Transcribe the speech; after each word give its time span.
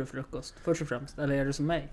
du 0.00 0.06
frukost 0.06 0.54
först 0.64 0.82
och 0.82 0.88
främst? 0.88 1.18
Eller 1.18 1.34
är 1.34 1.44
det 1.44 1.52
som 1.52 1.66
mig? 1.66 1.88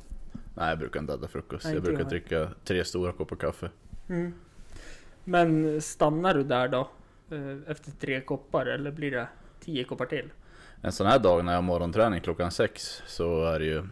Nej, 0.56 0.70
jag 0.70 0.80
brukar 0.80 1.00
inte 1.00 1.14
äta 1.14 1.28
frukost. 1.28 1.66
Nej, 1.66 1.74
jag 1.74 1.84
brukar 1.84 2.00
jag. 2.00 2.10
dricka 2.10 2.50
tre 2.64 2.86
stora 2.86 3.12
koppar 3.12 3.36
kaffe. 3.36 3.70
Mm. 4.10 4.34
Men 5.24 5.82
stannar 5.82 6.34
du 6.34 6.44
där 6.44 6.68
då? 6.68 6.90
eh, 7.32 7.72
Efter 7.72 7.92
tre 7.92 8.22
koppar 8.22 8.66
eller 8.66 8.92
blir 8.92 9.12
det 9.12 9.28
tio 9.60 9.84
koppar 9.84 10.06
till? 10.06 10.30
En 10.82 10.92
sån 10.92 11.08
här 11.08 11.20
dag 11.20 11.46
när 11.46 11.52
jag 11.52 11.58
har 11.58 11.64
morgonträning 11.64 12.22
klockan 12.22 12.52
sex 12.52 13.02
så 13.08 13.46
är 13.46 13.60
det 13.60 13.66
ju 13.66 13.84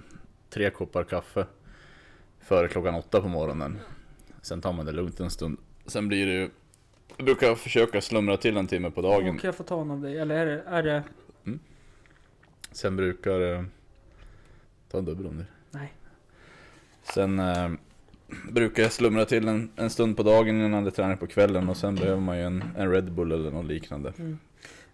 tre 0.50 0.70
koppar 0.70 1.04
kaffe 1.04 1.46
före 2.40 2.68
klockan 2.68 2.96
åtta 2.96 3.22
på 3.22 3.28
morgonen. 3.28 3.80
Sen 4.42 4.62
tar 4.62 4.74
man 4.74 4.86
det 4.86 4.92
lugnt 4.92 5.20
en 5.20 5.30
stund. 5.30 5.58
Sen 5.86 6.08
blir 6.08 6.26
det 6.26 6.34
ju... 6.34 6.50
Jag 7.18 7.26
brukar 7.26 7.56
försöka 7.56 8.02
slumra 8.02 8.38
till 8.38 8.58
en 8.58 8.68
timme 8.68 8.92
på 8.92 9.02
dagen. 9.02 9.38
Kan 9.38 9.48
jag 9.48 9.56
få 9.56 9.64
ta 9.64 9.82
en 9.82 9.92
av 9.92 10.02
dig? 10.02 10.20
Eller 10.20 10.36
är 10.36 10.46
det... 10.46 10.64
Är 10.68 10.84
det... 10.84 11.04
Sen 12.72 12.96
brukar... 12.96 13.66
Ta 14.92 14.98
en 14.98 15.06
dubbel 15.06 15.28
om 15.28 15.38
det. 15.38 15.46
Nej. 15.72 15.94
Sen 17.14 17.40
eh, 17.40 17.72
brukar 18.52 18.84
jag 18.84 18.92
slumra 18.92 19.26
till 19.26 19.48
en, 19.48 19.70
en 19.76 19.90
stund 19.90 20.18
på 20.18 20.24
dagen 20.24 20.62
innan 20.62 20.84
det 20.84 20.92
träning 20.92 21.18
på 21.18 21.28
kvällen 21.28 21.70
och 21.70 21.78
sen 21.78 21.96
behöver 21.96 22.22
man 22.22 22.38
ju 22.38 22.44
en, 22.44 22.64
en 22.78 22.92
Red 22.92 23.12
Bull 23.12 23.32
eller 23.32 23.52
något 23.52 23.66
liknande. 23.66 24.14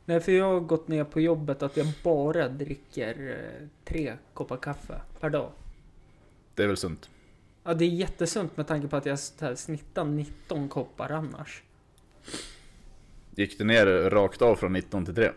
Nej, 0.06 0.20
för 0.20 0.32
jag 0.32 0.46
har 0.46 0.60
gått 0.60 0.88
ner 0.88 1.04
på 1.04 1.20
jobbet 1.20 1.64
att 1.64 1.78
jag 1.78 1.88
bara 2.04 2.50
dricker 2.50 3.30
eh, 3.30 3.68
tre 3.86 4.14
koppar 4.34 4.58
kaffe 4.58 5.02
per 5.20 5.30
dag. 5.30 5.52
Det 6.56 6.64
är 6.64 6.68
väl 6.68 6.78
sunt. 6.78 7.10
Ja, 7.64 7.74
det 7.74 7.86
är 7.86 7.90
jättesunt 7.90 8.58
med 8.58 8.68
tanke 8.68 8.88
på 8.88 8.96
att 8.96 9.06
jag 9.06 9.20
snittar 9.60 10.06
19 10.06 10.70
koppar 10.70 11.10
annars. 11.10 11.64
Gick 13.36 13.58
det 13.58 13.64
ner 13.64 14.10
rakt 14.10 14.42
av 14.42 14.56
från 14.56 14.74
19 14.74 15.06
till 15.06 15.16
3? 15.16 15.32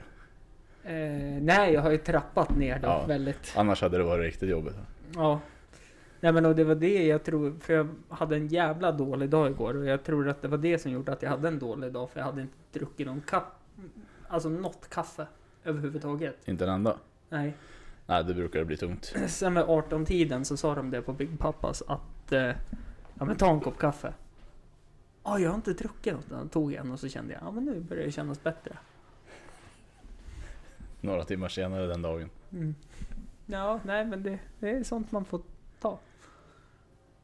Eh, 0.84 1.42
nej, 1.42 1.72
jag 1.72 1.82
har 1.82 1.90
ju 1.90 1.98
trappat 1.98 2.56
ner 2.56 2.78
då 2.78 2.86
Ja. 2.88 3.04
väldigt. 3.06 3.54
Annars 3.56 3.82
hade 3.82 3.98
det 3.98 4.04
varit 4.04 4.24
riktigt 4.24 4.48
jobbigt. 4.50 4.74
Ja. 5.14 5.40
Nej 6.20 6.32
men 6.32 6.46
och 6.46 6.54
det 6.56 6.64
var 6.64 6.74
det 6.74 7.06
jag 7.06 7.24
tror, 7.24 7.54
för 7.60 7.72
jag 7.72 7.88
hade 8.08 8.36
en 8.36 8.48
jävla 8.48 8.92
dålig 8.92 9.30
dag 9.30 9.50
igår 9.50 9.76
och 9.76 9.84
jag 9.86 10.04
tror 10.04 10.28
att 10.28 10.42
det 10.42 10.48
var 10.48 10.58
det 10.58 10.78
som 10.78 10.90
gjorde 10.92 11.12
att 11.12 11.22
jag 11.22 11.30
hade 11.30 11.48
en 11.48 11.58
dålig 11.58 11.92
dag 11.92 12.10
för 12.10 12.20
jag 12.20 12.26
hade 12.26 12.40
inte 12.42 12.54
druckit 12.72 13.06
någon 13.06 13.20
kaffe. 13.20 13.46
Alltså 14.28 14.48
något 14.48 14.88
kaffe 14.90 15.26
överhuvudtaget. 15.64 16.48
Inte 16.48 16.64
en 16.64 16.70
enda. 16.70 16.96
Nej. 17.28 17.54
Nej, 18.06 18.24
det 18.24 18.34
brukar 18.34 18.64
bli 18.64 18.76
tungt. 18.76 19.14
Sen 19.26 19.52
med 19.52 19.64
18-tiden 19.64 20.44
så 20.44 20.56
sa 20.56 20.74
de 20.74 20.90
det 20.90 21.02
på 21.02 21.12
Big 21.12 21.38
Pappas 21.38 21.82
att 21.86 22.32
eh, 22.32 22.40
ja 23.14 23.24
men 23.24 23.36
ta 23.36 23.50
en 23.50 23.60
kopp 23.60 23.78
kaffe. 23.78 24.12
Ja, 25.24 25.38
jag 25.38 25.50
har 25.50 25.56
inte 25.56 25.72
druckit 25.72 26.12
något. 26.14 26.26
Jag 26.30 26.50
tog 26.50 26.74
en 26.74 26.92
och 26.92 27.00
så 27.00 27.08
kände 27.08 27.32
jag, 27.32 27.42
ja 27.42 27.50
men 27.50 27.64
nu 27.64 27.80
börjar 27.80 28.04
det 28.04 28.10
kännas 28.12 28.42
bättre. 28.42 28.76
Några 31.04 31.24
timmar 31.24 31.48
senare 31.48 31.86
den 31.86 32.02
dagen. 32.02 32.30
Mm. 32.52 32.74
Ja, 33.46 33.80
nej 33.84 34.04
men 34.06 34.22
det, 34.22 34.38
det 34.60 34.70
är 34.70 34.84
sånt 34.84 35.12
man 35.12 35.24
får 35.24 35.40
ta. 35.80 35.98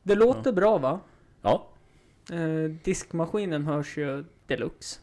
Det 0.02 0.14
låter 0.14 0.52
bra 0.52 0.78
va? 0.78 1.00
Ja, 1.42 1.66
Eh, 2.32 2.70
diskmaskinen 2.84 3.64
hörs 3.64 3.98
ju 3.98 4.24
deluxe. 4.46 5.00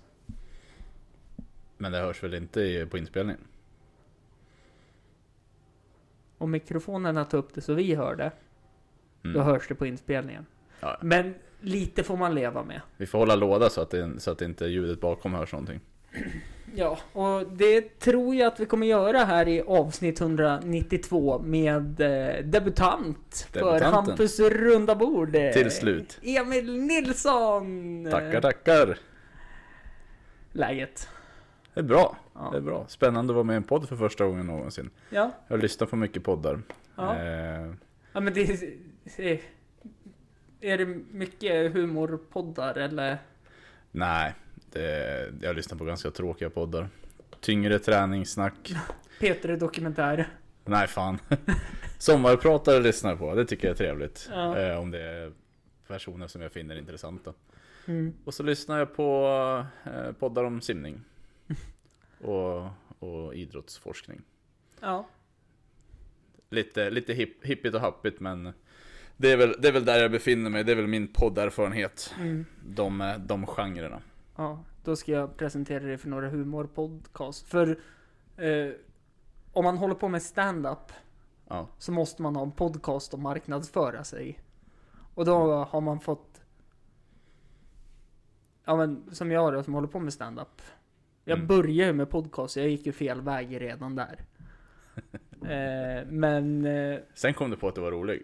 men 1.77 1.91
det 1.91 1.97
hörs 1.97 2.23
väl 2.23 2.33
inte 2.33 2.87
på 2.91 2.97
inspelningen? 2.97 3.41
Om 6.37 6.51
mikrofonerna 6.51 7.25
tar 7.25 7.37
upp 7.37 7.53
det 7.53 7.61
så 7.61 7.73
vi 7.73 7.95
hör 7.95 8.15
det, 8.15 8.31
Mm. 9.23 9.33
då 9.37 9.41
hörs 9.43 9.67
det 9.67 9.75
på 9.75 9.85
inspelningen. 9.85 10.45
Ja. 10.79 10.97
Men 11.01 11.35
lite 11.61 12.03
får 12.03 12.17
man 12.17 12.35
leva 12.35 12.63
med. 12.63 12.81
Vi 12.97 13.05
får 13.05 13.17
hålla 13.19 13.35
låda 13.35 13.69
så 13.69 13.81
att, 13.81 13.89
det, 13.89 14.19
så 14.19 14.31
att 14.31 14.41
inte 14.41 14.65
ljudet 14.65 15.01
bakom 15.01 15.33
hörs 15.33 15.51
någonting. 15.53 15.79
Ja, 16.79 16.97
och 17.13 17.47
det 17.51 17.99
tror 17.99 18.35
jag 18.35 18.47
att 18.47 18.59
vi 18.59 18.65
kommer 18.65 18.87
göra 18.87 19.17
här 19.17 19.47
i 19.47 19.61
avsnitt 19.61 20.21
192 20.21 21.39
med 21.39 22.01
eh, 22.01 22.43
debutant 22.45 23.47
för. 23.53 23.81
Hampus 23.81 24.39
runda 24.39 24.95
bord. 24.95 25.35
eh, 25.35 25.51
Till 25.51 25.71
slut. 25.71 26.19
Emil 26.23 26.77
Nilsson! 26.79 28.07
Tackar, 28.11 28.41
tackar! 28.41 28.97
Läget? 30.51 31.09
Det 31.73 31.79
är 31.79 31.83
bra. 31.83 32.17
Ja. 32.33 32.49
Det 32.51 32.57
är 32.57 32.61
bra. 32.61 32.85
Spännande 32.87 33.31
att 33.31 33.35
vara 33.35 33.43
med 33.43 33.53
i 33.53 33.57
en 33.57 33.63
podd 33.63 33.89
för 33.89 33.95
första 33.95 34.25
gången 34.25 34.47
någonsin. 34.47 34.89
Ja, 35.09 35.31
Jag 35.47 35.55
har 35.55 35.61
lyssnat 35.61 35.89
på 35.89 35.95
mycket 35.95 36.23
poddar. 36.23 36.61
ja. 36.95 37.15
Eh, 37.15 37.73
ja 38.13 38.19
men 38.19 38.33
det 38.33 38.41
är... 39.17 39.39
Är 40.61 40.77
det 40.77 40.85
mycket 41.11 41.73
humorpoddar 41.73 42.75
eller? 42.77 43.17
nej, 43.91 44.33
det, 44.77 45.33
jag 45.41 45.55
lyssnar 45.55 45.77
på 45.77 45.85
ganska 45.85 46.11
tråkiga 46.11 46.49
poddar. 46.49 46.89
Tyngre 47.39 47.79
träningssnack. 47.79 48.73
Peter 49.19 49.57
Dokumentär? 49.57 50.27
Nej, 50.65 50.87
fan. 50.87 51.19
Sommarpratare 51.97 52.79
lyssnar 52.79 53.15
på. 53.15 53.35
Det 53.35 53.45
tycker 53.45 53.67
jag 53.67 53.73
är 53.73 53.77
trevligt. 53.77 54.29
Ja. 54.31 54.57
Eh, 54.57 54.79
om 54.79 54.91
det 54.91 55.01
är 55.01 55.31
personer 55.87 56.27
som 56.27 56.41
jag 56.41 56.51
finner 56.51 56.75
intressanta. 56.75 57.33
Mm. 57.85 58.13
Och 58.25 58.33
så 58.33 58.43
lyssnar 58.43 58.79
jag 58.79 58.95
på 58.95 59.65
eh, 59.83 60.11
poddar 60.11 60.43
om 60.43 60.61
simning. 60.61 61.01
Och, 62.21 62.69
och 62.99 63.35
idrottsforskning. 63.35 64.21
Ja. 64.79 65.07
Lite, 66.49 66.89
lite 66.89 67.13
hip, 67.13 67.45
hippigt 67.45 67.75
och 67.75 67.81
happigt 67.81 68.19
men 68.19 68.53
det 69.17 69.31
är, 69.31 69.37
väl, 69.37 69.55
det 69.59 69.67
är 69.67 69.71
väl 69.71 69.85
där 69.85 70.01
jag 70.01 70.11
befinner 70.11 70.49
mig. 70.49 70.63
Det 70.63 70.71
är 70.71 70.75
väl 70.75 70.87
min 70.87 71.07
podderfarenhet. 71.07 72.13
Mm. 72.19 72.45
De, 72.65 73.01
eh, 73.01 73.17
de 73.17 73.45
genrerna. 73.45 74.01
Ja, 74.37 74.63
då 74.83 74.95
ska 74.95 75.11
jag 75.11 75.37
presentera 75.37 75.83
det 75.83 75.97
för 75.97 76.09
några 76.09 76.29
humorpodcast. 76.29 77.47
För 77.47 77.79
eh, 78.37 78.71
om 79.53 79.63
man 79.63 79.77
håller 79.77 79.95
på 79.95 80.07
med 80.07 80.21
stand-up 80.23 80.91
Ja. 81.47 81.67
så 81.77 81.91
måste 81.91 82.21
man 82.21 82.35
ha 82.35 82.43
en 82.43 82.51
podcast 82.51 83.13
att 83.13 83.19
marknadsföra 83.19 84.03
sig. 84.03 84.39
Och 85.13 85.25
då 85.25 85.63
har 85.63 85.81
man 85.81 85.99
fått... 85.99 86.41
Ja 88.65 88.75
men 88.75 89.15
som 89.15 89.31
jag 89.31 89.53
då 89.53 89.63
som 89.63 89.73
håller 89.73 89.87
på 89.87 89.99
med 89.99 90.13
stand-up. 90.13 90.61
Jag 91.23 91.35
Mm. 91.37 91.47
började 91.47 91.71
ju 91.91 91.93
med 91.93 92.09
podcast, 92.09 92.55
jag 92.57 92.69
gick 92.69 92.85
ju 92.85 92.91
fel 92.91 93.21
väg 93.21 93.61
redan 93.61 93.95
där. 93.95 94.25
eh, 95.41 96.05
men... 96.11 96.65
Eh, 96.65 96.99
Sen 97.13 97.33
kom 97.33 97.49
du 97.51 97.57
på 97.57 97.67
att 97.67 97.75
du 97.75 97.81
var 97.81 97.91
rolig. 97.91 98.23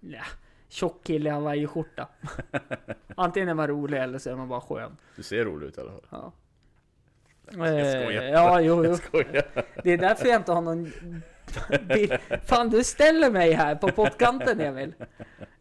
ja, 0.00 0.24
tjock 0.70 1.04
kille 1.04 1.28
i 1.30 1.32
hawaiiskjorta. 1.32 2.08
Antingen 3.14 3.48
är 3.48 3.54
man 3.54 3.66
rolig 3.66 3.98
eller 3.98 4.18
så 4.18 4.30
är 4.30 4.36
man 4.36 4.48
bara 4.48 4.60
skön. 4.60 4.96
Du 5.16 5.22
ser 5.22 5.44
rolig 5.44 5.66
ut 5.66 5.78
i 5.78 5.80
alla 5.80 5.90
fall. 5.90 6.06
Ja. 6.10 6.32
Jag 7.52 8.02
skojar. 8.02 8.22
Eh, 8.22 8.30
Ja, 8.30 8.60
jo, 8.60 8.84
jo. 8.84 8.96
Skojar. 8.96 9.44
Det 9.84 9.90
är 9.90 9.98
därför 9.98 10.26
jag 10.26 10.36
inte 10.36 10.52
har 10.52 10.62
någon... 10.62 10.92
bild. 11.88 12.18
Fan, 12.44 12.70
du 12.70 12.84
ställer 12.84 13.30
mig 13.30 13.52
här 13.52 13.74
på 13.74 13.88
pottkanten, 13.88 14.60
Emil. 14.60 14.94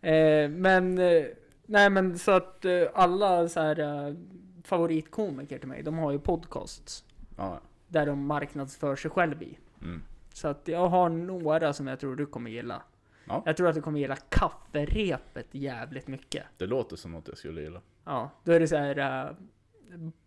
Eh, 0.02 0.50
men... 0.50 0.98
Eh, 0.98 1.26
nej, 1.66 1.90
men 1.90 2.20
så 2.20 2.32
att 2.32 2.66
alla 2.94 3.48
så 3.48 3.60
här 3.60 4.16
favoritkomiker 4.64 5.60
till 5.60 5.68
mig, 5.68 5.84
de 5.84 5.98
har 5.98 6.12
ju 6.12 6.20
podcasts. 6.20 7.04
Ja. 7.38 7.60
Där 7.88 8.06
de 8.06 8.26
marknadsför 8.26 8.96
sig 8.96 9.12
själv 9.12 9.44
i. 9.44 9.58
Mm. 9.82 10.02
Så 10.34 10.48
att 10.48 10.68
jag 10.68 10.88
har 10.88 11.10
några 11.10 11.74
som 11.74 11.88
jag 11.88 12.00
tror 12.00 12.16
du 12.16 12.26
kommer 12.26 12.52
gilla. 12.52 12.82
Ja. 13.30 13.44
Jag 13.46 13.58
tror 13.58 13.68
att 13.68 13.76
du 13.76 13.82
kommer 13.82 14.00
gilla 14.00 14.16
kafferepet 14.16 15.48
jävligt 15.52 16.08
mycket. 16.08 16.44
Det 16.58 16.66
låter 16.66 16.96
som 16.96 17.12
något 17.12 17.28
jag 17.28 17.38
skulle 17.38 17.62
gilla. 17.62 17.82
Ja, 18.06 18.30
då 18.44 18.52
är 18.52 18.60
det 18.60 18.68
så 18.68 18.78
här... 18.78 18.98
eh, 18.98 19.36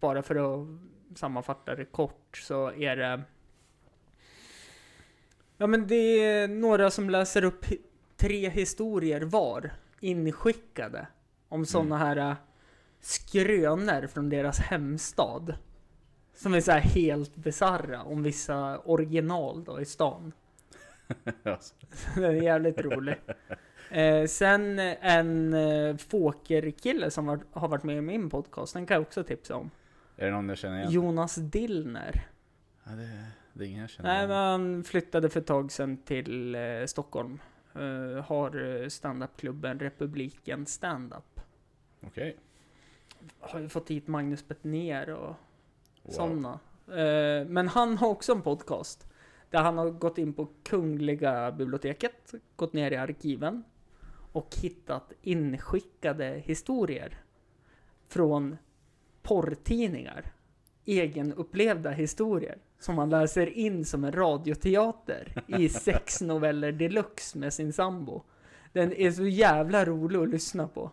bara 0.01 0.23
för 0.23 0.63
att 0.63 0.69
sammanfatta 1.19 1.75
det 1.75 1.85
kort 1.85 2.37
så 2.37 2.73
är 2.73 2.97
det... 2.97 3.23
Ja 5.57 5.67
men 5.67 5.87
det 5.87 5.95
är 5.95 6.49
några 6.49 6.91
som 6.91 7.11
läser 7.11 7.45
upp 7.45 7.67
tre 8.17 8.49
historier 8.49 9.21
var, 9.21 9.73
inskickade. 10.01 11.07
Om 11.49 11.67
sådana 11.67 11.97
här 11.99 12.17
äh, 12.17 12.35
skrönor 13.01 14.07
från 14.07 14.29
deras 14.29 14.59
hemstad. 14.59 15.55
Som 16.35 16.55
är 16.55 16.61
så 16.61 16.73
helt 16.73 17.37
bisarra 17.37 18.03
om 18.03 18.23
vissa 18.23 18.79
original 18.79 19.65
då 19.65 19.81
i 19.81 19.85
stan. 19.85 20.33
Alltså, 21.43 21.75
Den 22.15 22.25
är 22.25 22.43
jävligt 22.43 22.79
rolig. 22.79 23.15
Eh, 23.91 24.27
sen 24.27 24.79
en 24.79 25.55
eh, 25.55 25.97
Fåker-kille 25.97 27.11
som 27.11 27.27
var, 27.27 27.41
har 27.53 27.69
varit 27.69 27.83
med 27.85 27.97
i 27.97 28.01
min 28.01 28.31
podcast, 28.31 28.75
den 28.75 28.87
kan 28.87 28.95
jag 28.95 29.03
också 29.03 29.25
tipsa 29.25 29.57
om. 29.57 29.71
är 30.17 30.25
det 30.27 30.33
någon 30.33 30.49
jag 30.49 30.59
känner 30.59 30.79
igen? 30.79 30.91
Jonas 30.93 31.35
Dillner. 31.35 32.27
Ja, 32.85 32.91
det, 32.93 33.27
det 33.53 33.65
är 33.65 33.69
ingen 33.69 33.81
jag 33.81 33.91
känner 33.91 34.09
Nej, 34.09 34.19
igen. 34.19 34.29
men 34.29 34.39
han 34.39 34.85
flyttade 34.85 35.31
för 35.31 35.41
ett 35.41 35.47
tag 35.47 35.73
sedan 35.73 35.97
till 35.97 36.55
eh, 36.55 36.61
Stockholm. 36.87 37.41
Eh, 37.75 38.25
har 38.25 38.81
eh, 38.83 38.89
standupklubben 38.89 39.79
Republiken 39.79 40.67
Standup. 40.67 41.41
Okej. 42.07 42.37
Har 43.41 43.61
ju 43.61 43.69
fått 43.69 43.91
hit 43.91 44.07
Magnus 44.09 44.49
Bettner 44.49 45.11
och 45.11 45.35
Wow. 46.05 46.13
sådana. 46.13 46.59
Eh, 46.89 47.47
men 47.49 47.69
han 47.69 47.99
har 47.99 48.09
också 48.09 48.33
en 48.33 48.43
podcast. 48.43 49.12
Där 49.53 49.63
han 49.63 49.79
har 49.79 49.91
gått 49.91 50.19
in 50.19 50.33
på 50.33 50.49
Kungliga 50.63 51.53
biblioteket, 51.53 52.35
gått 52.57 52.73
ner 52.73 52.91
i 52.91 52.97
arkiven 52.97 53.65
och 54.33 54.57
hittat 54.57 55.13
inskickade 55.23 56.43
historier 56.45 57.19
från 58.09 58.57
porrtidningar. 59.23 60.33
Egenupplevda 60.85 61.91
historier 61.91 62.59
som 62.79 62.99
han 62.99 63.11
läser 63.11 63.47
in 63.47 63.85
som 63.85 64.05
en 64.05 64.13
radioteater 64.13 65.43
i 65.47 65.69
sex 65.87 66.21
noveller 66.21 66.73
deluxe 66.73 67.39
med 67.39 67.53
sin 67.55 67.73
sambo. 67.73 68.23
Den 68.73 68.93
är 68.93 69.11
så 69.11 69.27
jävla 69.27 69.85
rolig 69.85 70.19
att 70.19 70.29
lyssna 70.29 70.69
på. 70.69 70.91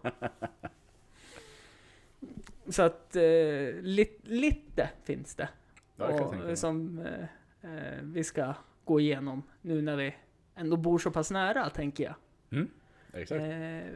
Så 2.70 2.82
att 2.82 3.16
eh, 3.16 3.82
lit, 3.82 4.20
lite 4.24 4.90
finns 5.04 5.36
det. 5.36 5.50
Det 5.96 6.04
och, 6.04 6.58
som 6.58 7.00
eh, 7.00 7.26
eh, 7.62 7.70
vi 8.04 8.24
ska 8.24 8.54
gå 8.86 9.00
igenom 9.00 9.44
nu 9.62 9.82
när 9.82 9.96
vi 9.96 10.16
ändå 10.56 10.78
bor 10.78 10.98
så 11.00 11.12
pass 11.12 11.32
nära, 11.32 11.70
tänker 11.70 12.04
jag. 12.04 12.16
Exakt. 13.14 13.42
Eh, 13.42 13.48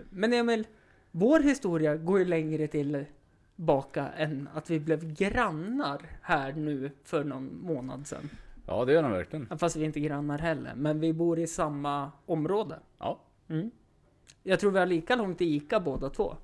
men 0.10 0.34
Emil, 0.34 0.68
vår 1.12 1.40
historia 1.40 1.96
går 1.96 2.20
ju 2.20 2.26
längre 2.26 2.68
tillbaka 2.68 4.08
än 4.10 4.50
att 4.54 4.70
vi 4.70 4.80
blev 4.80 5.14
grannar 5.14 6.02
här 6.22 6.54
nu 6.54 6.92
för 7.04 7.24
någon 7.24 7.62
månad 7.62 8.08
sedan. 8.08 8.30
Ja, 8.68 8.86
det 8.86 8.94
gör 8.94 9.04
den 9.04 9.12
verkligen. 9.12 9.58
Fast 9.58 9.76
vi 9.76 9.82
är 9.82 9.86
inte 9.86 10.00
grannar 10.00 10.38
heller, 10.40 10.74
men 10.76 11.00
vi 11.00 11.14
bor 11.14 11.40
i 11.40 11.48
samma 11.48 12.12
område. 12.26 12.80
Ja. 13.00 13.20
Mm. 13.48 13.72
Jag 14.44 14.60
tror 14.60 14.72
vi 14.72 14.80
har 14.80 14.86
lika 14.86 15.16
långt 15.16 15.38
till 15.38 15.48
Ica 15.56 15.80
båda 15.80 16.10
två. 16.10 16.36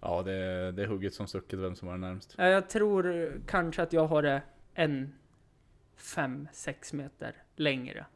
Ja, 0.00 0.22
det, 0.22 0.32
är- 0.32 0.72
det 0.72 0.82
är 0.82 0.86
hugget 0.86 1.14
som 1.14 1.26
stucket 1.26 1.58
vem 1.58 1.74
som 1.74 1.88
var 1.88 1.96
närmst. 1.96 2.34
Ja, 2.38 2.46
Jag 2.48 2.68
tror 2.68 3.32
kanske 3.46 3.82
att 3.82 3.92
jag 3.92 4.06
har 4.06 4.22
det 4.22 4.42
en 4.74 5.14
5-6 5.98 6.94
meter 6.94 7.42
längre. 7.56 8.06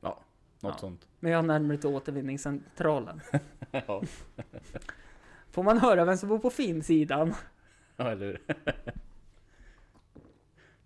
Något 0.00 0.18
Ja. 0.60 0.78
sånt. 0.78 1.08
Men 1.20 1.32
jag 1.32 1.38
har 1.38 1.42
närmare 1.42 1.78
till 1.78 1.88
återvinningscentralen. 1.90 3.20
ja, 3.70 4.02
Får 5.50 5.62
man 5.62 5.78
höra 5.78 6.04
vem 6.04 6.16
som 6.16 6.28
bor 6.28 6.38
på 6.38 6.50
finsidan? 6.50 7.34
Ja, 7.96 8.10
eller 8.10 8.26
hur? 8.26 8.42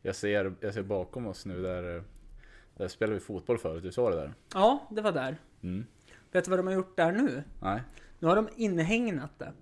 jag, 0.03 0.17
ser, 0.17 0.55
jag 0.61 0.75
ser 0.75 0.83
bakom 0.83 1.27
oss 1.27 1.47
nu 1.47 1.63
där, 1.63 2.05
där 2.77 2.89
spelar 2.89 3.15
vi 3.15 3.21
fotboll 3.21 3.59
förut, 3.59 3.83
du 3.83 3.93
sa 3.93 4.11
det 4.11 4.17
där? 4.17 4.35
Ja, 4.55 4.87
det 4.91 5.03
var 5.03 5.13
där. 5.13 5.37
Mm. 5.63 5.87
Vet 6.33 6.45
du 6.45 6.51
vad 6.51 6.59
de 6.59 6.67
har 6.67 6.75
gjort 6.75 6.97
där 6.97 7.13
nu? 7.13 7.43
Nej, 7.63 7.83
Nu 8.19 8.29
har 8.29 8.37
de 8.37 8.49
inhägnat 8.57 9.39
det. 9.39 9.53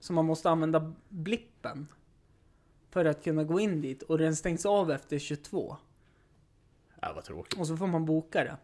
Så 0.00 0.12
man 0.12 0.24
måste 0.24 0.50
använda 0.50 0.92
blippen. 1.08 1.88
För 2.90 3.04
att 3.04 3.24
kunna 3.24 3.44
gå 3.44 3.60
in 3.60 3.80
dit. 3.80 4.02
Och 4.02 4.18
den 4.18 4.36
stängs 4.36 4.66
av 4.66 4.90
efter 4.90 5.18
22. 5.18 5.76
Ja, 7.02 7.12
vad 7.14 7.24
tråkigt. 7.24 7.60
Och 7.60 7.66
så 7.66 7.76
får 7.76 7.86
man 7.86 8.04
boka 8.04 8.44
det. 8.44 8.56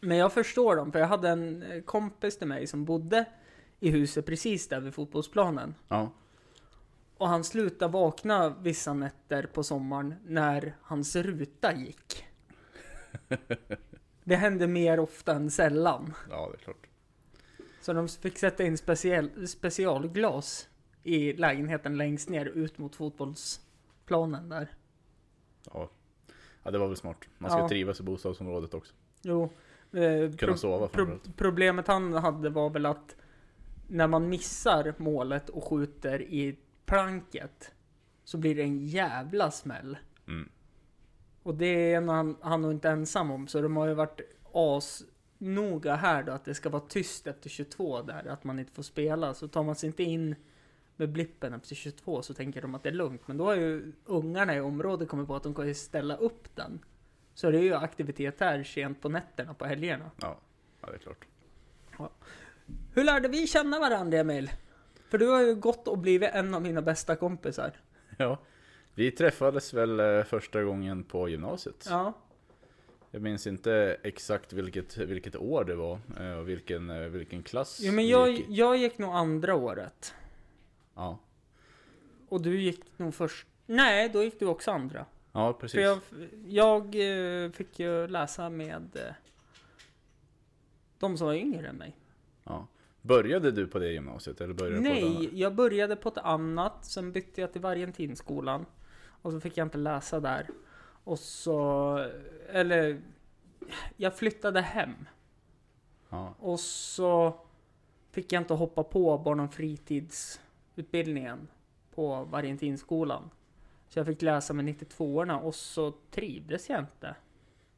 Men 0.00 0.16
jag 0.16 0.32
förstår 0.32 0.76
dem, 0.76 0.92
för 0.92 0.98
jag 0.98 1.06
hade 1.06 1.28
en 1.28 1.82
kompis 1.86 2.38
till 2.38 2.46
mig 2.48 2.66
som 2.66 2.84
bodde 2.84 3.24
i 3.80 3.90
huset 3.90 4.26
precis 4.26 4.68
där 4.68 4.80
vid 4.80 4.94
fotbollsplanen. 4.94 5.74
Ja, 5.88 6.12
Och 7.16 7.28
han 7.28 7.44
slutade 7.44 7.92
vakna 7.92 8.48
vissa 8.48 8.94
nätter 8.94 9.42
på 9.46 9.62
sommaren 9.62 10.14
när 10.24 10.76
hans 10.82 11.16
ruta 11.16 11.74
gick. 11.74 12.24
Det 14.24 14.36
hände 14.36 14.66
mer 14.66 15.00
ofta 15.00 15.32
än 15.34 15.50
sällan. 15.50 16.14
ja 16.30 16.48
det 16.52 16.56
är 16.56 16.64
klart. 16.64 16.86
Så 17.80 17.92
de 17.92 18.08
fick 18.08 18.38
sätta 18.38 18.64
in 18.64 18.78
speciell, 18.78 19.48
specialglas 19.48 20.68
i 21.02 21.32
lägenheten 21.32 21.96
längst 21.96 22.28
ner 22.28 22.46
ut 22.46 22.78
mot 22.78 22.96
fotbollsplanen 22.96 24.48
där. 24.48 24.68
Ja. 25.72 25.90
Ja, 26.66 26.70
det 26.72 26.78
var 26.78 26.86
väl 26.86 26.96
smart. 26.96 27.16
Man 27.38 27.50
ska 27.50 27.60
Ja. 27.60 27.68
trivas 27.68 28.00
i 28.00 28.02
bostadsområdet 28.02 28.74
också. 28.74 28.94
Jo. 29.22 29.50
Eh, 29.92 30.36
Kunna 30.38 30.56
sova 30.56 30.88
pro-. 30.88 31.18
Problemet 31.36 31.86
han 31.86 32.12
hade 32.12 32.48
var 32.50 32.70
väl 32.70 32.86
att 32.86 33.16
när 33.88 34.06
man 34.06 34.28
missar 34.28 34.94
målet 34.96 35.48
och 35.48 35.64
skjuter 35.64 36.22
i 36.22 36.58
planket 36.86 37.72
så 38.24 38.38
blir 38.38 38.54
det 38.54 38.62
en 38.62 38.78
jävla 38.86 39.50
smäll. 39.50 39.98
Mm. 40.28 40.48
Och 41.42 41.54
det 41.54 41.92
är 41.92 42.00
han, 42.02 42.36
han 42.40 42.62
nog 42.62 42.72
inte 42.72 42.88
ensam 42.88 43.30
om, 43.30 43.48
så 43.48 43.60
de 43.62 43.76
har 43.76 43.86
ju 43.86 43.94
varit 43.94 44.20
as 44.52 45.04
noga 45.38 45.94
här 45.94 46.22
då 46.22 46.32
att 46.32 46.44
det 46.44 46.54
ska 46.54 46.68
vara 46.68 46.82
tyst 46.88 47.26
efter 47.26 47.50
22 47.50 48.02
där, 48.02 48.26
att 48.28 48.44
man 48.44 48.58
inte 48.58 48.72
får 48.72 48.82
spela. 48.82 49.34
Så 49.34 49.48
tar 49.48 49.62
man 49.62 49.74
sig 49.74 49.86
inte 49.86 50.02
in 50.02 50.34
med 50.96 51.08
blippen 51.08 51.54
efter 51.54 51.74
22 51.74 52.22
så 52.22 52.34
tänker 52.34 52.62
de 52.62 52.74
att 52.74 52.82
det 52.82 52.88
är 52.88 52.92
lugnt. 52.92 53.28
Men 53.28 53.36
då 53.36 53.44
har 53.44 53.54
ju 53.54 53.92
ungarna 54.04 54.56
i 54.56 54.60
området 54.60 55.08
kommit 55.08 55.26
på 55.26 55.36
att 55.36 55.42
de 55.42 55.54
kan 55.54 55.74
ställa 55.74 56.16
upp 56.16 56.56
den. 56.56 56.84
Så 57.34 57.50
det 57.50 57.58
är 57.58 57.62
ju 57.62 57.74
aktivitet 57.74 58.40
här 58.40 58.62
sent 58.62 59.02
på 59.02 59.08
nätterna 59.08 59.54
på 59.54 59.64
helgerna. 59.64 60.10
Ja, 60.20 60.38
ja, 60.80 60.88
det 60.90 60.94
är 60.94 60.98
klart. 60.98 61.26
Hur 62.94 63.04
lärde 63.04 63.28
vi 63.28 63.46
känna 63.46 63.78
varandra 63.78 64.18
Emil? 64.18 64.50
För 65.08 65.18
du 65.18 65.28
har 65.28 65.40
ju 65.40 65.54
gått 65.54 65.88
och 65.88 65.98
blivit 65.98 66.30
en 66.32 66.54
av 66.54 66.62
mina 66.62 66.82
bästa 66.82 67.16
kompisar. 67.16 67.72
Ja, 68.18 68.38
vi 68.94 69.10
träffades 69.10 69.74
väl 69.74 70.00
eh, 70.00 70.22
första 70.24 70.62
gången 70.62 71.04
på 71.04 71.28
gymnasiet. 71.28 71.86
Ja. 71.88 72.12
Jag 73.10 73.22
minns 73.22 73.46
inte 73.46 73.96
exakt 74.02 74.52
vilket, 74.52 74.96
vilket 74.96 75.36
år 75.36 75.64
det 75.64 75.74
var 75.74 75.98
eh, 76.20 76.38
och 76.38 76.48
vilken, 76.48 76.90
eh, 76.90 77.08
vilken 77.08 77.42
klass 77.42 77.80
Jo 77.82 77.92
men 77.92 78.08
jag, 78.08 78.30
gick 78.30 78.46
jag 78.48 78.76
gick 78.76 78.98
nog 78.98 79.14
andra 79.14 79.54
året. 79.54 80.14
Ja, 80.96 81.18
Och 82.28 82.42
du 82.42 82.60
gick 82.60 82.98
nog 82.98 83.14
först... 83.14 83.46
Nej, 83.66 84.08
då 84.08 84.22
gick 84.22 84.40
du 84.40 84.46
också 84.46 84.70
andra. 84.70 85.06
ja 85.32 85.52
precis. 85.52 85.74
För 85.74 85.80
jag, 85.80 85.98
jag 86.46 86.84
eh, 87.44 87.50
fick 87.50 87.78
ju 87.78 88.06
läsa 88.06 88.50
med 88.50 88.96
eh, 88.96 89.14
de 90.98 91.16
som 91.16 91.26
var 91.26 91.34
yngre 91.34 91.68
än 91.68 91.76
mig. 91.76 91.96
Ja. 92.44 92.66
Började 93.02 93.50
du 93.50 93.66
på 93.66 93.78
det 93.78 93.92
gymnasiet 93.92 94.40
eller 94.40 94.54
började 94.54 94.80
Nej, 94.80 95.40
jag 95.40 95.54
började 95.54 95.96
på 95.96 96.08
ett 96.08 96.18
annat, 96.18 96.84
sen 96.84 97.12
bytte 97.12 97.40
jag 97.40 97.52
till 97.52 97.60
Vargentinskolan. 97.60 98.66
Och 99.22 99.32
så 99.32 99.40
fick 99.40 99.56
jag 99.56 99.66
inte 99.66 99.78
läsa 99.78 100.20
där. 100.20 100.48
Och 101.04 101.18
så... 101.18 101.98
Eller... 102.48 103.00
Jag 103.96 104.16
flyttade 104.16 104.60
hem. 104.60 104.94
Ja, 106.08 106.34
Och 106.38 106.60
så 106.60 107.40
fick 108.10 108.32
jag 108.32 108.42
inte 108.42 108.54
hoppa 108.54 108.82
på 108.82 109.18
barn 109.18 109.40
och 109.40 109.54
fritidsutbildningen 110.76 111.48
på 111.94 112.24
Varientinskolan. 112.24 113.30
Så 113.88 113.98
jag 113.98 114.06
fick 114.06 114.22
läsa 114.22 114.52
med 114.52 114.64
92orna 114.64 115.40
och 115.40 115.54
så 115.54 115.92
trivdes 116.10 116.70
jag 116.70 116.80
inte 116.80 117.16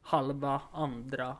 halva 0.01 0.61
andra 0.71 1.37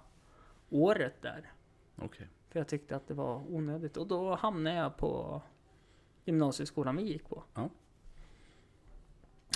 året 0.70 1.22
där. 1.22 1.52
okej. 1.96 2.28
För 2.50 2.60
jag 2.60 2.68
tyckte 2.68 2.96
att 2.96 3.08
det 3.08 3.14
var 3.14 3.44
onödigt. 3.50 3.98
Och 3.98 4.08
då 4.08 4.36
hamnade 4.36 4.76
jag 4.76 4.98
på 4.98 5.42
gymnasieskolan 6.26 6.96
vi 6.96 7.04
gick 7.04 7.30
på. 7.30 7.44
Ja. 7.54 7.70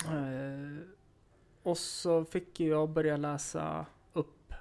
Eh, 0.06 0.86
och 1.62 1.78
så 1.78 2.24
fick 2.24 2.60
jag 2.60 2.90
börja 2.90 3.16
läsa 3.16 3.86
upp 4.12 4.54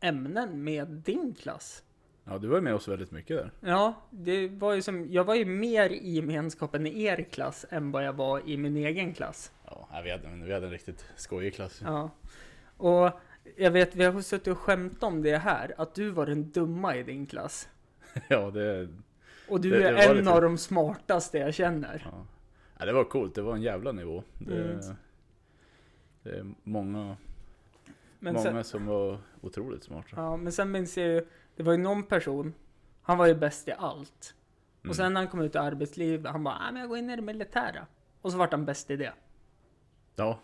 ämnen 0.00 0.64
med 0.64 0.88
din 0.88 1.34
klass. 1.34 1.84
Ja, 2.24 2.38
du 2.38 2.48
var 2.48 2.56
ju 2.56 2.62
med 2.62 2.74
oss 2.74 2.88
väldigt 2.88 3.10
mycket 3.10 3.36
där. 3.36 3.50
Ja, 3.60 3.94
det 4.10 4.48
var 4.48 4.74
ju 4.74 4.82
som, 4.82 5.06
jag 5.12 5.24
var 5.24 5.34
ju 5.34 5.44
mer 5.44 5.90
i 5.90 6.10
gemenskapen 6.10 6.86
i 6.86 7.02
er 7.02 7.26
klass 7.30 7.66
än 7.70 7.90
vad 7.92 8.04
jag 8.04 8.12
var 8.12 8.48
i 8.48 8.56
min 8.56 8.76
egen 8.76 9.14
klass. 9.14 9.52
Ja, 9.64 9.88
vi 10.04 10.10
hade, 10.10 10.28
vi 10.44 10.52
hade 10.52 10.66
en 10.66 10.72
riktigt 10.72 11.04
skojig 11.16 11.54
klass. 11.54 11.80
Ja. 11.84 12.10
Och 12.76 13.10
jag 13.56 13.70
vet, 13.70 13.96
vi 13.96 14.04
har 14.04 14.20
suttit 14.20 14.46
och 14.48 14.58
skämt 14.58 15.02
om 15.02 15.22
det 15.22 15.36
här, 15.38 15.74
att 15.78 15.94
du 15.94 16.10
var 16.10 16.26
den 16.26 16.50
dumma 16.50 16.96
i 16.96 17.02
din 17.02 17.26
klass. 17.26 17.68
Ja, 18.28 18.50
det, 18.50 18.88
Och 19.48 19.60
du 19.60 19.70
Det- 19.70 19.78
det 19.78 19.88
är 19.88 19.92
var 19.92 20.14
en 20.14 20.16
lite- 20.16 20.30
av 20.30 20.42
de 20.42 20.58
smartaste 20.58 21.38
jag 21.38 21.54
känner. 21.54 22.08
ja. 22.12 22.26
Ja, 22.78 22.84
det 22.86 22.92
var 22.92 23.04
coolt. 23.04 23.34
Det 23.34 23.42
var 23.42 23.54
en 23.54 23.62
jävla 23.62 23.92
nivå. 23.92 24.22
Det, 24.38 24.62
Mm. 24.62 24.80
det 26.22 26.30
är 26.30 26.46
många, 26.62 27.16
Men 28.18 28.34
många 28.34 28.44
sen, 28.52 28.64
som 28.64 28.86
var 28.86 29.18
otroligt 29.40 29.84
smarta. 29.84 30.08
ja, 30.16 30.36
men 30.36 30.52
sen 30.52 30.70
minns 30.70 30.96
jag 30.96 31.06
ju, 31.06 31.26
det 31.56 31.62
var 31.62 31.72
ju 31.72 31.78
någon 31.78 32.02
person, 32.02 32.54
han 33.02 33.18
var 33.18 33.26
ju 33.26 33.34
bäst 33.34 33.68
i 33.68 33.72
allt. 33.78 34.34
Mm. 34.82 34.90
Och 34.90 34.96
sen 34.96 35.14
när 35.14 35.20
han 35.20 35.28
kom 35.30 35.40
ut 35.40 35.54
i 35.54 35.58
arbetslivet, 35.58 36.32
han 36.32 36.44
bara, 36.44 36.58
nej 36.58 36.72
men 36.72 36.80
jag 36.80 36.88
går 36.88 36.98
in 36.98 37.10
i 37.10 37.16
det 37.16 37.22
militära. 37.22 37.86
Och 38.22 38.32
så 38.32 38.38
vart 38.38 38.52
han 38.52 38.64
bäst 38.64 38.90
i 38.90 38.96
det. 38.96 39.12
Ja, 40.16 40.38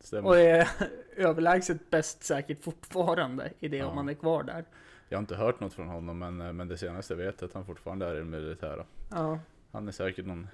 stämmer. 0.00 0.28
Och 0.28 0.38
är 0.38 0.68
överlägset 1.16 1.90
bäst 1.90 2.22
säkert 2.24 2.64
fortfarande 2.64 3.52
i 3.58 3.68
det 3.68 3.76
Ja. 3.76 3.86
om 3.86 3.96
han 3.96 4.08
är 4.08 4.14
kvar 4.14 4.42
där. 4.42 4.64
Jag 5.08 5.18
har 5.18 5.20
inte 5.22 5.36
hört 5.36 5.60
något 5.60 5.72
från 5.72 5.88
honom, 5.88 6.18
men, 6.18 6.40
eh, 6.40 6.52
men 6.52 6.68
det 6.68 6.78
senaste 6.78 7.14
jag 7.14 7.18
vet 7.18 7.42
är 7.42 7.46
att 7.46 7.52
han 7.52 7.66
fortfarande 7.66 8.06
är 8.06 8.14
i 8.14 8.18
det 8.18 8.24
militära. 8.24 8.84
Ja. 9.10 9.38
Han 9.72 9.88
är 9.88 9.92
säkert 9.92 10.26
någon, 10.26 10.48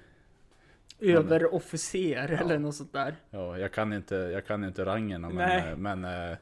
Överofficer 0.99 2.29
Ja. 2.31 2.37
eller 2.39 2.59
något 2.59 2.75
sånt 2.75 2.93
där. 2.93 3.15
ja, 3.29 3.57
jag 3.57 3.71
kan 3.73 3.93
inte, 3.93 4.15
jag 4.15 4.45
kan 4.47 4.63
inte 4.63 4.85
rangerna, 4.85 5.29
men, 5.29 5.69
eh, 5.69 5.75
men 5.77 6.05
eh, 6.31 6.37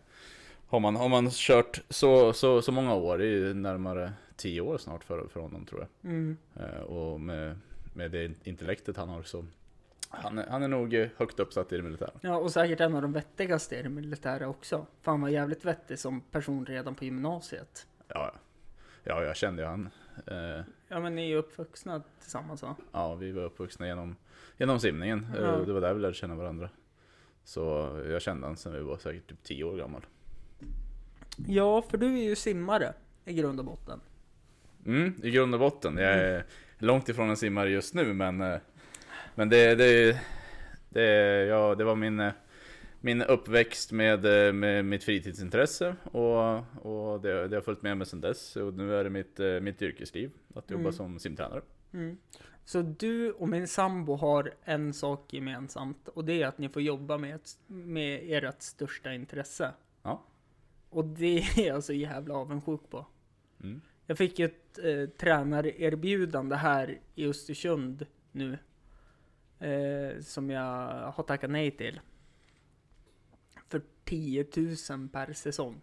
har, 0.74 0.80
man, 0.80 0.96
har 0.96 1.10
man 1.10 1.30
kört 1.32 1.82
så, 1.90 2.34
så, 2.34 2.62
så 2.62 2.72
många 2.72 2.94
år, 2.96 3.18
det 3.18 3.26
är 3.26 3.30
ju 3.30 3.54
närmare 3.54 4.14
tio 4.36 4.62
år 4.62 4.78
snart 4.78 5.04
för, 5.04 5.28
för 5.28 5.40
honom 5.40 5.66
tror 5.66 5.82
jag. 5.82 6.12
Mm. 6.12 6.38
Eh, 6.56 6.82
Och 6.82 7.22
med, 7.22 7.58
med 7.94 8.12
det 8.12 8.32
intellektet 8.48 8.98
han 8.98 9.10
har 9.10 9.24
så 9.24 9.46
han 10.10 10.38
han 10.50 10.64
är 10.64 10.68
nog 10.68 10.94
eh, 10.94 11.08
högt 11.18 11.40
uppsatt 11.40 11.72
i 11.74 11.78
det 11.78 11.84
militära. 11.84 12.12
Ja, 12.22 12.38
och 12.38 12.52
säkert 12.52 12.80
en 12.80 12.96
av 12.96 13.02
de 13.02 13.14
vettigaste 13.14 13.76
i 13.76 13.84
det 13.84 13.90
militära 13.90 14.48
också. 14.48 14.86
För 15.02 15.12
han 15.12 15.22
var 15.22 15.30
jävligt 15.30 15.66
vettig 15.66 16.00
som 16.00 16.22
person 16.22 16.66
redan 16.66 16.96
på 16.96 17.06
gymnasiet. 17.06 17.88
Ja, 18.08 18.34
ja 19.04 19.24
jag 19.24 19.36
kände 19.36 19.62
ju 19.62 19.68
han. 19.68 19.90
Eh, 20.28 20.62
Ja, 20.88 21.00
men 21.00 21.16
ni 21.16 21.22
är 21.22 21.28
ju 21.28 21.36
uppvuxna 21.36 22.02
tillsammans 22.22 22.62
va? 22.64 22.76
Ja, 22.92 23.16
vi 23.16 23.32
var 23.32 23.44
uppvuxna 23.44 23.88
genom, 23.88 24.16
genom 24.58 24.80
simningen. 24.80 25.28
Eh, 25.38 25.42
Ja. 25.44 25.52
Det 25.58 25.74
var 25.74 25.82
där 25.82 25.94
vi 25.94 26.00
lärde 26.02 26.14
känna 26.14 26.36
varandra. 26.36 26.70
Så 27.44 27.62
jag 28.10 28.22
kände 28.22 28.48
han 28.48 28.58
sen 28.58 28.74
vi 28.74 28.80
var 28.80 28.98
säkert 28.98 29.28
typ 29.28 29.44
10 29.44 29.64
år 29.64 29.78
gammal. 29.78 30.06
Ja, 31.48 31.82
för 31.82 31.98
du 31.98 32.20
är 32.20 32.24
ju 32.24 32.36
simmare 32.36 32.94
i 33.26 33.34
grund 33.34 33.60
och 33.60 33.66
botten. 33.66 34.00
Mm, 34.86 35.14
i 35.24 35.32
grund 35.32 35.54
och 35.54 35.60
botten. 35.60 35.98
Jag 35.98 36.14
är 36.14 36.46
långt 36.78 37.10
ifrån 37.10 37.30
en 37.30 37.38
simmare 37.38 37.70
just 37.70 37.94
nu 37.94 38.14
men 38.14 38.42
eh, 38.42 38.58
Men 39.36 39.50
det, 39.50 39.76
det, 39.76 40.20
det, 40.90 41.06
ja, 41.46 41.76
det 41.76 41.84
var 41.84 41.96
min 41.96 42.20
eh, 42.20 42.32
Min 43.06 43.22
uppväxt 43.22 43.92
med, 43.92 44.48
eh, 44.48 44.54
med 44.54 44.86
mitt 44.86 45.04
fritidsintresse 45.04 45.96
och, 46.04 46.56
och 46.86 47.22
det, 47.22 47.48
det 47.48 47.56
har 47.56 47.62
följt 47.62 47.82
med 47.82 47.98
mig 47.98 48.08
sedan 48.08 48.22
dess 48.22 48.56
och 48.56 48.74
nu 48.74 48.96
är 48.96 49.04
det 49.04 49.10
mitt, 49.10 49.40
mitt 49.62 49.82
yrkesliv 49.82 50.32
att 50.56 50.72
jobba 50.72 50.82
Mm. 50.82 50.94
som 50.94 51.20
simtränare. 51.20 51.62
Mm. 51.94 52.18
Så 52.66 52.82
du 52.82 53.32
och 53.32 53.50
min 53.50 53.68
sambo 53.68 54.16
har 54.16 54.54
en 54.64 54.94
sak 54.94 55.34
gemensamt 55.34 56.08
och 56.08 56.26
det 56.26 56.42
är 56.42 56.48
att 56.48 56.58
ni 56.58 56.70
får 56.70 56.82
jobba 56.82 57.18
med, 57.18 57.36
ett, 57.36 57.50
med 57.68 58.44
ert 58.44 58.62
största 58.62 59.14
intresse. 59.14 59.72
Och 60.94 61.06
det 61.06 61.38
är 61.38 61.68
jag 61.68 61.84
så 61.84 61.94
jävla 61.94 62.34
avundsjuk 62.34 62.82
på. 62.90 63.06
Mm. 63.64 63.82
Jag 64.06 64.18
fick 64.18 64.40
ett 64.40 64.80
eh, 64.80 65.10
tränarerbjudande 65.10 66.56
här 66.56 67.00
i 67.16 67.28
Östersund 67.28 68.06
nu. 68.32 68.58
Eh, 69.60 70.20
som 70.22 70.50
jag 70.50 71.12
har 71.12 71.24
tackat 71.24 71.50
nej 71.50 71.72
till. 71.72 72.00
För 73.68 73.82
10 74.04 74.48
000 74.90 75.10
per 75.10 75.34
säsong. 75.34 75.82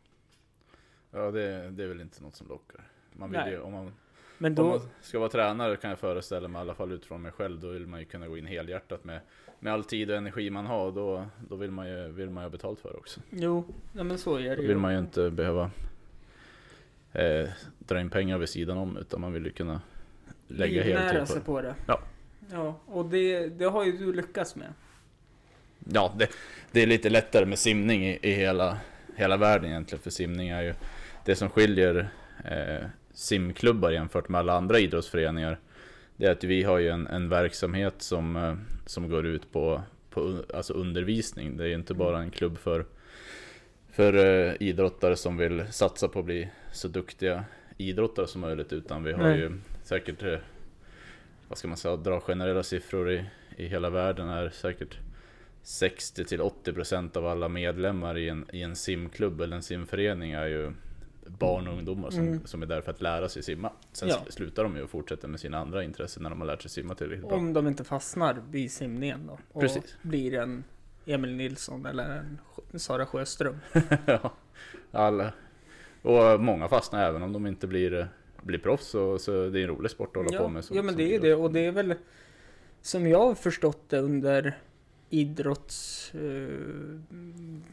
Ja 1.10 1.30
det, 1.30 1.70
det 1.70 1.84
är 1.84 1.88
väl 1.88 2.00
inte 2.00 2.22
något 2.22 2.36
som 2.36 2.48
lockar. 2.48 2.88
Man 3.12 3.30
vill 3.30 3.46
ju, 3.46 3.60
om 3.60 3.72
man 3.72 3.92
Men 4.38 4.52
Om 4.52 4.54
då, 4.54 4.68
man 4.68 4.80
ska 5.00 5.18
vara 5.18 5.28
tränare 5.28 5.76
kan 5.76 5.90
jag 5.90 5.98
föreställa 5.98 6.48
mig, 6.48 6.58
i 6.58 6.62
alla 6.62 6.74
fall 6.74 6.92
utifrån 6.92 7.22
mig 7.22 7.32
själv, 7.32 7.60
då 7.60 7.68
vill 7.68 7.86
man 7.86 8.00
ju 8.00 8.06
kunna 8.06 8.28
gå 8.28 8.38
in 8.38 8.46
helhjärtat 8.46 9.04
med, 9.04 9.20
med 9.60 9.72
all 9.72 9.84
tid 9.84 10.10
och 10.10 10.16
energi 10.16 10.50
man 10.50 10.66
har. 10.66 10.92
Då, 10.92 11.26
då 11.48 11.56
vill, 11.56 11.70
man 11.70 11.88
ju, 11.88 12.08
vill 12.08 12.30
man 12.30 12.42
ju 12.42 12.44
ha 12.44 12.50
betalt 12.50 12.80
för 12.80 12.88
det 12.92 12.96
också. 12.98 13.20
jo, 13.30 13.64
ja, 13.92 14.02
men 14.04 14.18
så 14.18 14.36
är 14.36 14.42
det 14.42 14.56
Då 14.56 14.62
ju. 14.62 14.68
vill 14.68 14.76
man 14.78 14.92
ju 14.92 14.98
inte 14.98 15.30
behöva 15.30 15.70
eh, 17.12 17.48
dra 17.78 18.00
in 18.00 18.10
pengar 18.10 18.38
vid 18.38 18.48
sidan 18.48 18.78
om, 18.78 18.96
utan 18.96 19.20
man 19.20 19.32
vill 19.32 19.44
ju 19.44 19.50
kunna 19.50 19.80
lägga 20.48 20.84
Livnära 20.84 21.00
heltid 21.02 21.20
på 21.20 21.26
sig 21.26 21.36
det. 21.38 21.44
på 21.44 21.60
det. 21.62 21.74
Ja. 21.86 22.00
Ja, 22.52 22.80
och 22.86 23.04
det, 23.04 23.46
det 23.48 23.64
har 23.64 23.84
ju 23.84 23.92
du 23.92 24.12
lyckats 24.12 24.56
med. 24.56 24.68
Ja, 25.92 26.14
det, 26.18 26.30
det 26.72 26.82
är 26.82 26.86
lite 26.86 27.10
lättare 27.10 27.44
med 27.46 27.58
simning 27.58 28.06
i, 28.06 28.18
i 28.22 28.30
hela, 28.32 28.78
hela 29.16 29.36
världen 29.36 29.70
egentligen, 29.70 30.02
för 30.02 30.10
simning 30.10 30.48
är 30.48 30.62
ju 30.62 30.74
det 31.24 31.36
som 31.36 31.50
skiljer 31.50 32.08
eh, 32.44 32.86
simklubbar 33.12 33.90
jämfört 33.90 34.28
med 34.28 34.38
alla 34.38 34.52
andra 34.52 34.78
idrottsföreningar. 34.78 35.58
Det 36.20 36.26
är 36.26 36.32
att 36.32 36.44
vi 36.44 36.62
har 36.62 36.78
ju 36.78 36.88
en, 36.88 37.06
en 37.06 37.28
verksamhet 37.28 37.94
som, 38.02 38.36
eh, 38.36 38.54
som 38.86 39.08
går 39.08 39.26
ut 39.26 39.52
på, 39.52 39.82
på 40.10 40.42
alltså 40.54 40.72
undervisning. 40.72 41.56
Det 41.56 41.64
är 41.64 41.68
ju 41.68 41.74
inte 41.74 41.94
bara 41.94 42.18
en 42.18 42.30
klubb 42.30 42.58
för, 42.58 42.84
för 43.92 44.14
eh, 44.14 44.54
idrottare 44.60 45.16
som 45.16 45.36
vill 45.36 45.64
satsa 45.70 46.08
på 46.08 46.18
att 46.18 46.24
bli 46.24 46.48
så 46.72 46.88
duktiga 46.88 47.44
idrottare 47.76 48.26
som 48.26 48.40
möjligt, 48.40 48.72
utan 48.72 49.04
vi 49.04 49.12
har 49.12 49.22
Nej. 49.22 49.38
ju 49.38 49.52
säkert, 49.82 50.22
eh, 50.22 50.38
vad 51.48 51.58
ska 51.58 51.68
man 51.68 51.76
säga, 51.76 51.96
dra 51.96 52.20
generella 52.20 52.62
siffror 52.62 53.10
i, 53.10 53.24
i 53.56 53.66
hela 53.66 53.90
världen 53.90 54.28
är 54.28 54.48
säkert 54.48 54.98
60 55.62 56.24
till 56.24 56.40
80 56.40 56.72
procent 56.72 57.16
av 57.16 57.26
alla 57.26 57.48
medlemmar 57.48 58.18
i 58.18 58.28
en, 58.28 58.46
i 58.52 58.62
en 58.62 58.76
simklubb 58.76 59.40
eller 59.40 59.56
en 59.56 59.62
simförening 59.62 60.32
är 60.32 60.46
ju 60.46 60.72
barn 61.38 61.68
och 61.68 61.74
ungdomar 61.74 62.10
som, 62.10 62.20
Mm. 62.20 62.46
som 62.46 62.62
är 62.62 62.66
där 62.66 62.80
för 62.80 62.90
att 62.90 63.00
lära 63.02 63.28
sig 63.28 63.42
simma. 63.42 63.72
Sen 63.92 64.08
Ja. 64.08 64.22
sl- 64.26 64.30
slutar 64.30 64.62
de 64.62 64.76
ju 64.76 64.82
och 64.82 64.90
fortsätter 64.90 65.28
med 65.28 65.40
sina 65.40 65.58
andra 65.58 65.84
intressen 65.84 66.22
när 66.22 66.30
de 66.30 66.40
har 66.40 66.46
lärt 66.46 66.62
sig 66.62 66.70
simma 66.70 66.94
tillräckligt 66.94 67.28
bra. 67.28 67.36
Om 67.38 67.52
de 67.52 67.66
inte 67.66 67.84
fastnar 67.84 68.42
vid 68.50 68.72
simningen 68.72 69.26
då. 69.26 69.38
Och 69.52 69.60
Precis. 69.60 69.96
blir 70.02 70.34
en 70.34 70.64
Emil 71.06 71.34
Nilsson 71.36 71.86
eller 71.86 72.24
en 72.72 72.78
Sara 72.80 73.06
Sjöström. 73.06 73.56
ja, 74.06 74.32
alla. 74.90 75.32
Och 76.02 76.40
många 76.40 76.68
fastnar 76.68 77.04
även 77.08 77.22
om 77.22 77.32
de 77.32 77.46
inte 77.46 77.66
blir, 77.66 78.08
blir 78.42 78.58
proffs. 78.58 78.86
Så, 78.86 79.18
så 79.18 79.48
det 79.48 79.58
är 79.60 79.62
en 79.62 79.68
rolig 79.68 79.90
sport 79.90 80.16
att 80.16 80.22
hålla 80.24 80.36
ja, 80.36 80.42
på 80.42 80.48
med. 80.48 80.64
som- 80.64 80.76
ja 80.76 80.82
men 80.82 80.96
det 80.96 81.02
är 81.02 81.08
ju 81.12 81.18
det. 81.18 81.34
Och 81.34 81.52
det 81.52 81.66
är 81.66 81.72
väl 81.72 81.94
som 82.82 83.06
jag 83.06 83.18
har 83.26 83.34
förstått 83.34 83.82
det 83.88 83.98
under 83.98 84.58
idrotts... 85.10 86.12
Eh, 86.14 86.48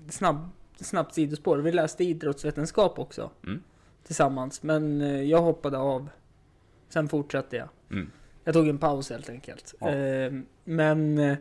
snabb, 0.09 0.49
snabbt 0.85 1.13
sidospår. 1.13 1.57
Vi 1.57 1.71
läste 1.71 2.03
idrottsvetenskap 2.03 2.99
också. 2.99 3.31
Mm. 3.43 3.63
Tillsammans. 4.03 4.63
Men 4.63 5.01
eh, 5.01 5.21
jag 5.21 5.41
hoppade 5.41 5.77
av. 5.77 6.09
Sen 6.89 7.09
fortsatte 7.09 7.55
jag. 7.55 7.69
Mm. 7.91 8.11
Jag 8.43 8.53
tog 8.53 8.67
en 8.67 8.77
paus 8.77 9.09
helt 9.09 9.29
enkelt. 9.29 9.73
Ja. 9.79 9.89
Eh, 9.89 10.33
men 10.63 11.17
eh, 11.17 11.37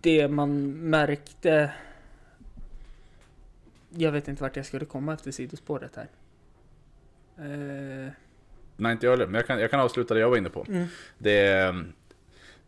det 0.00 0.28
man 0.28 0.70
märkte... 0.72 1.72
Jag 3.96 4.12
vet 4.12 4.28
inte 4.28 4.42
vart 4.42 4.56
jag 4.56 4.66
skulle 4.66 4.84
komma 4.84 5.14
efter 5.14 5.30
sidospåret 5.30 5.96
här. 5.96 6.08
Nej 8.76 8.92
inte 8.92 9.06
jag 9.06 9.10
heller, 9.10 9.26
men 9.26 9.34
jag 9.34 9.46
kan, 9.46 9.60
jag 9.60 9.70
kan 9.70 9.80
avsluta 9.80 10.14
det 10.14 10.20
jag 10.20 10.30
var 10.30 10.36
inne 10.36 10.50
på. 10.50 10.64
mm, 10.68 10.86
Det 11.18 11.74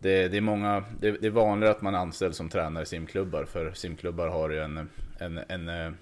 det, 0.06 0.28
det 0.28 0.36
är 0.36 0.40
många, 0.40 0.84
det, 1.00 1.10
det 1.10 1.26
är 1.26 1.30
vanligare 1.30 1.75
att 1.75 1.82
man 1.82 1.94
är 1.94 1.98
anställd 1.98 2.34
som 2.34 2.48
tränare 2.48 2.82
i 2.82 2.86
simklubbar. 2.86 3.44
För 3.44 3.72
simklubbar 3.72 4.28
har 4.28 4.50
ju 4.50 4.60
en, 4.60 4.88
en, 5.18 5.40
en, 5.48 5.68
eh, 5.68 5.92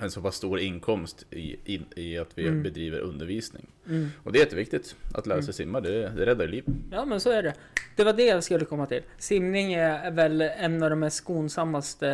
en 0.00 0.10
så 0.10 0.22
pass 0.22 0.36
stor 0.36 0.58
inkomst 0.60 1.26
i, 1.30 1.56
i, 1.64 1.80
i 1.96 2.18
att 2.18 2.38
vi 2.38 2.46
Mm. 2.48 2.62
bedriver 2.62 2.98
undervisning. 2.98 3.66
mm. 3.88 4.08
Och 4.24 4.32
det 4.32 4.38
är 4.38 4.40
jätteviktigt 4.44 4.96
att 5.14 5.26
lära 5.26 5.38
sig 5.42 5.46
Mm. 5.46 5.52
simma, 5.52 5.80
det, 5.80 6.08
det 6.08 6.26
räddar 6.26 6.46
liv. 6.46 6.64
Ja 6.90 7.04
men 7.04 7.20
så 7.20 7.30
är 7.30 7.42
det. 7.42 7.54
Det 7.96 8.04
var 8.04 8.12
det 8.12 8.24
jag 8.26 8.44
skulle 8.44 8.64
komma 8.64 8.86
till. 8.86 9.02
Simning 9.18 9.72
är 9.72 10.10
väl 10.10 10.40
en 10.40 10.82
av 10.82 10.90
de 10.90 10.98
mest 11.00 11.16
skonsammaste 11.16 12.08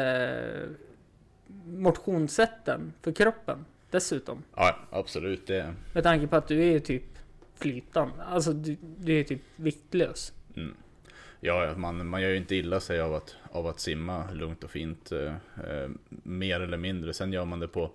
motionssätten 1.67 2.93
för 3.03 3.13
kroppen. 3.13 3.65
Dessutom. 3.91 4.43
Ja, 4.57 4.77
absolut. 4.91 5.47
Det, 5.47 5.75
Med 5.95 6.03
tanke 6.03 6.27
på 6.27 6.37
att 6.37 6.49
du 6.49 6.65
är 6.65 6.79
typ 6.81 7.03
flytande. 7.55 8.15
Alltså 8.25 8.53
du, 8.53 8.77
du 8.99 9.21
är 9.21 9.25
typ 9.25 9.41
viktlös. 9.57 10.33
mm. 10.57 10.75
Ja, 11.41 11.75
man, 11.77 12.07
man 12.07 12.23
gör 12.23 12.31
ju 12.31 12.37
inte 12.37 12.55
illa 12.57 12.81
sig 12.81 13.01
av 13.01 13.15
att, 13.15 13.37
av 13.53 13.67
att 13.67 13.81
simma 13.81 14.31
lugnt 14.33 14.65
och 14.65 14.71
fint. 14.71 15.13
Eh, 15.13 15.27
eh, 15.71 15.89
mer 16.23 16.61
eller 16.61 16.77
mindre. 16.77 17.13
Sen 17.13 17.33
gör 17.33 17.45
man 17.45 17.61
det 17.61 17.69
på, 17.69 17.91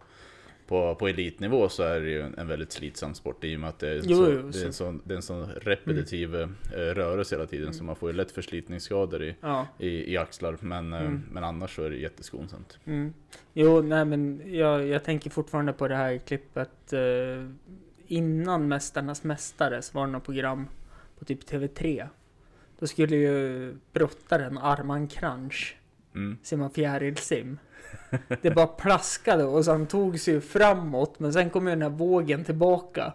på, 0.67 0.95
på 0.95 1.07
elitnivå 1.07 1.69
så 1.69 1.83
är 1.83 2.01
det 2.01 2.09
ju 2.09 2.21
en 2.37 2.47
väldigt 2.47 2.71
slitsam 2.71 3.13
sport 3.13 3.43
i 3.43 3.55
och 3.55 3.59
med 3.59 3.69
att 3.69 3.79
det 3.79 3.89
är, 3.89 4.01
Jo, 4.03 4.25
så, 4.25 4.31
jo, 4.31 4.49
det 4.49 4.61
är, 4.61 4.65
en, 4.65 4.73
så- 4.73 4.83
sån, 4.85 5.01
det 5.03 5.13
är 5.13 5.15
en 5.15 5.21
sån 5.21 5.45
repetitiv 5.45 6.35
eh, 6.35 6.47
rörelse 6.77 7.35
hela 7.35 7.47
tiden. 7.47 7.63
Mm. 7.65 7.73
Så 7.73 7.83
man 7.83 7.95
får 7.95 8.09
ju 8.09 8.15
lätt 8.15 8.31
förslitningsskador 8.31 9.23
i, 9.23 9.35
Ja. 9.41 9.67
i, 9.79 10.13
i 10.13 10.17
axlar. 10.17 10.57
Men, 10.59 10.93
eh, 10.93 11.01
Mm. 11.01 11.23
men 11.31 11.43
annars 11.43 11.75
så 11.75 11.83
är 11.83 11.89
det 11.89 11.97
jätteskonsamt. 11.97 12.77
Mm. 12.85 13.13
Jo, 13.53 13.81
nej 13.81 14.05
men 14.05 14.41
jag, 14.45 14.87
jag 14.87 15.03
tänker 15.03 15.29
fortfarande 15.29 15.73
på 15.73 15.87
det 15.87 15.95
här 15.95 16.17
klippet. 16.17 16.93
Eh, 16.93 16.99
innan 18.07 18.67
Mästarnas 18.67 19.23
Mästare 19.23 19.81
så 19.81 19.97
var 19.97 20.05
det 20.05 20.11
något 20.11 20.25
program 20.25 20.67
på 21.19 21.25
typ 21.25 21.45
TV3. 21.49 22.07
Då 22.83 22.87
skulle 22.87 23.15
ju 23.15 23.75
brottaren 23.93 24.57
Arman 24.57 25.07
Kranch 25.07 25.77
Mm. 26.15 26.37
simma 26.43 26.69
fjärilsim. 26.69 27.57
Det 28.41 28.51
bara 28.51 28.67
plaskade 28.67 29.43
och 29.43 29.65
så 29.65 29.71
han 29.71 29.85
tog 29.87 30.19
sig 30.19 30.41
framåt 30.41 31.19
men 31.19 31.33
sen 31.33 31.49
kom 31.49 31.67
ju 31.67 31.69
den 31.73 31.81
här 31.81 31.89
vågen 31.89 32.43
tillbaka. 32.43 33.13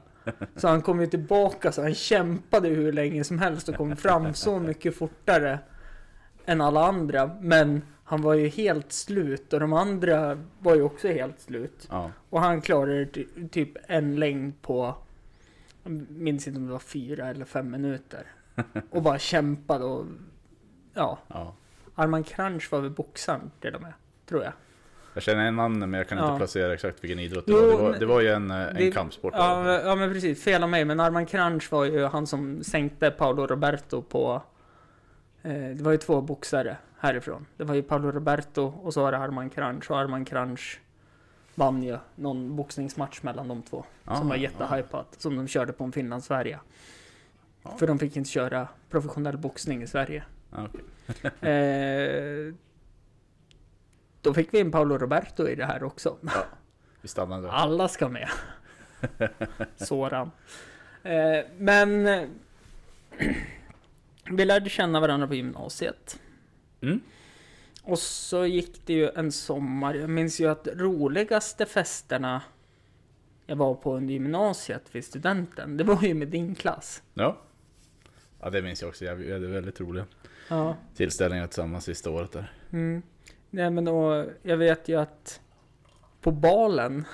Så 0.57 0.69
han 0.69 0.83
kom 0.83 1.01
ju 1.01 1.07
tillbaka 1.07 1.73
så 1.73 1.83
han 1.83 1.95
kämpade 1.95 2.69
hur 2.69 2.93
länge 2.93 3.25
som 3.25 3.39
helst 3.39 3.69
och 3.69 3.75
kom 3.75 3.97
fram 3.97 4.35
så 4.35 4.59
mycket 4.59 4.97
fortare 4.97 5.59
än 6.47 6.61
alla 6.61 6.87
andra. 6.87 7.31
Men 7.41 7.83
han 8.05 8.23
var 8.23 8.35
ju 8.35 8.49
helt 8.49 8.93
slut 8.93 9.53
och 9.53 9.61
de 9.61 9.73
andra 9.73 10.39
var 10.59 10.75
ju 10.75 10.83
också 10.83 11.09
helt 11.09 11.41
slut. 11.41 11.87
Ja. 11.91 12.11
Och 12.31 12.41
han 12.41 12.61
klarade 12.61 13.07
ty- 13.07 13.49
typ 13.51 13.71
en 13.87 14.17
längd 14.17 14.63
på, 14.63 14.95
jag 15.83 15.93
minns 16.11 16.47
inte 16.49 16.59
om 16.61 16.67
det 16.67 16.73
var 16.73 16.79
fyra 16.79 17.29
eller 17.29 17.45
fem 17.45 17.71
minuter. 17.71 18.23
Och 18.91 19.03
bara 19.03 19.19
kämpade 19.19 19.85
och 19.85 20.07
ja, 20.95 21.19
ja. 21.29 21.55
Arman 21.95 22.25
Kranch 22.25 22.73
var 22.73 22.81
väl 22.81 22.91
boxaren 22.91 23.51
till 23.61 23.75
och 23.75 23.83
med, 23.83 23.93
tror 24.29 24.43
jag. 24.45 24.53
Jag 25.15 25.23
känner 25.23 25.47
en 25.47 25.57
namn 25.57 25.79
men 25.79 25.93
jag 25.93 26.09
kan 26.09 26.19
inte 26.19 26.31
Ja. 26.33 26.37
placera 26.39 26.75
exakt 26.75 27.05
vilken 27.05 27.19
idrott 27.19 27.47
det 27.47 27.53
Jo, 27.53 27.59
var. 27.59 27.67
Det 27.67 27.77
var, 27.83 27.93
det 27.99 28.07
var 28.07 28.21
ju 28.21 28.29
en, 28.29 28.51
eh, 28.51 28.57
en 28.69 28.75
det- 28.75 28.91
kampsport. 28.93 29.35
Ja, 29.37 29.63
men- 29.63 29.87
ja 29.87 29.95
men 29.95 30.13
precis, 30.13 30.45
fel 30.45 30.63
av 30.63 30.69
mig. 30.69 30.85
Men 30.85 31.01
Arman 31.01 31.27
Kranch 31.27 31.73
var 31.73 31.85
ju 31.85 32.05
han 32.07 32.27
som 32.27 32.65
sänkte 32.65 33.11
Paolo 33.11 33.47
Roberto 33.47 34.03
på... 34.03 34.43
Eh, 35.43 35.53
det 35.53 35.83
var 35.83 35.93
ju 35.93 35.99
två 35.99 36.21
boxare 36.21 36.77
härifrån. 36.99 37.47
Det 37.57 37.65
var 37.65 37.75
ju 37.75 37.83
Paolo 37.83 38.11
Roberto 38.11 38.63
och 38.83 38.95
så 38.95 39.03
var 39.03 39.13
det 39.13 39.19
Arman 39.19 39.51
Kranch. 39.51 39.91
Och 39.91 39.99
Arman 39.99 40.25
Kranch 40.25 40.81
vann 41.55 41.83
ju 41.83 41.99
någon 42.15 42.57
boxningsmatch 42.57 43.23
mellan 43.23 43.49
de 43.49 43.63
två. 43.63 43.85
Ja, 44.05 44.17
som 44.17 44.29
var 44.29 44.37
jättehypat. 44.37 45.15
Som 45.19 45.37
de 45.37 45.49
körde 45.49 45.73
på 45.73 45.85
en 45.85 45.93
Finlandsfärja. 45.93 46.61
Ja. 47.71 47.77
För 47.79 47.87
de 47.87 47.99
fick 47.99 48.17
inte 48.17 48.31
köra 48.31 48.69
professionell 48.91 49.39
boxning 49.39 49.83
i 49.83 49.87
Sverige. 49.87 50.25
Ja, 50.51 50.69
okej. 50.69 50.85
Eh, 51.51 52.55
då 54.23 54.35
fick 54.35 54.55
vi 54.55 54.59
in 54.59 54.71
Paolo 54.71 54.99
Roberto 54.99 55.49
i 55.49 55.55
det 55.55 55.65
här 55.65 55.83
också. 55.83 56.17
Vi 57.01 57.09
stannar 57.09 57.43
där. 57.43 57.49
Alla 57.49 57.89
ska 57.89 58.09
med. 58.09 58.29
Soran. 59.77 60.31
Eh, 61.03 61.45
men 61.59 62.05
vi 64.31 64.45
lärde 64.45 64.71
känna 64.71 65.01
varandra 65.01 65.27
på 65.27 65.35
gymnasiet. 65.35 66.21
Mm. 66.81 67.01
Och 67.83 67.99
så 67.99 68.47
gick 68.47 68.87
det 68.87 68.93
ju 68.93 69.11
en 69.11 69.33
sommar. 69.33 69.95
Jag 69.95 70.11
minns 70.11 70.41
ju 70.41 70.51
att 70.51 70.69
roligaste 70.75 71.67
festerna 71.67 72.43
jag 73.51 73.57
var 73.57 73.75
på 73.75 73.97
under 73.97 74.13
gymnasiet 74.13 74.95
vid 74.95 75.05
studenten, 75.05 75.77
det 75.77 75.85
var 75.85 76.03
ju 76.03 76.15
med 76.15 76.29
din 76.29 76.55
klass. 76.55 77.03
Ja. 77.15 77.37
Ja 78.41 78.51
det 78.51 78.63
minns 78.63 78.83
jag 78.83 78.89
också, 78.89 79.15
vi 79.15 79.33
hade 79.33 79.47
väldigt 79.49 79.81
roliga 79.81 80.07
Ja. 80.49 80.77
tillställningar 80.95 81.47
tillsammans 81.47 81.85
sista 81.85 82.11
året 82.11 82.33
där. 82.33 82.53
Mm. 82.71 83.03
Nej 83.51 83.71
men 83.71 83.89
och 83.89 84.27
jag 84.43 84.57
vet 84.57 84.89
ju 84.89 85.01
att 85.01 85.41
på 86.21 86.31
balen, 86.31 87.05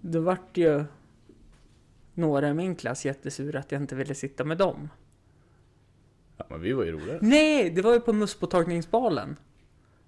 då 0.00 0.20
vart 0.20 0.56
ju 0.56 0.84
några 2.14 2.48
i 2.48 2.54
min 2.54 2.76
klass 2.76 3.04
jättesura 3.04 3.58
att 3.58 3.72
jag 3.72 3.82
inte 3.82 3.94
ville 3.94 4.14
sitta 4.14 4.44
med 4.44 4.58
dem. 4.58 4.88
Ja 6.36 6.46
men 6.48 6.60
vi 6.60 6.72
var 6.72 6.84
ju 6.84 6.92
roliga. 6.92 7.18
Nej, 7.20 7.70
det 7.70 7.82
var 7.82 7.92
ju 7.94 8.00
på 8.00 8.12
musspåtagningsbalen. 8.12 9.36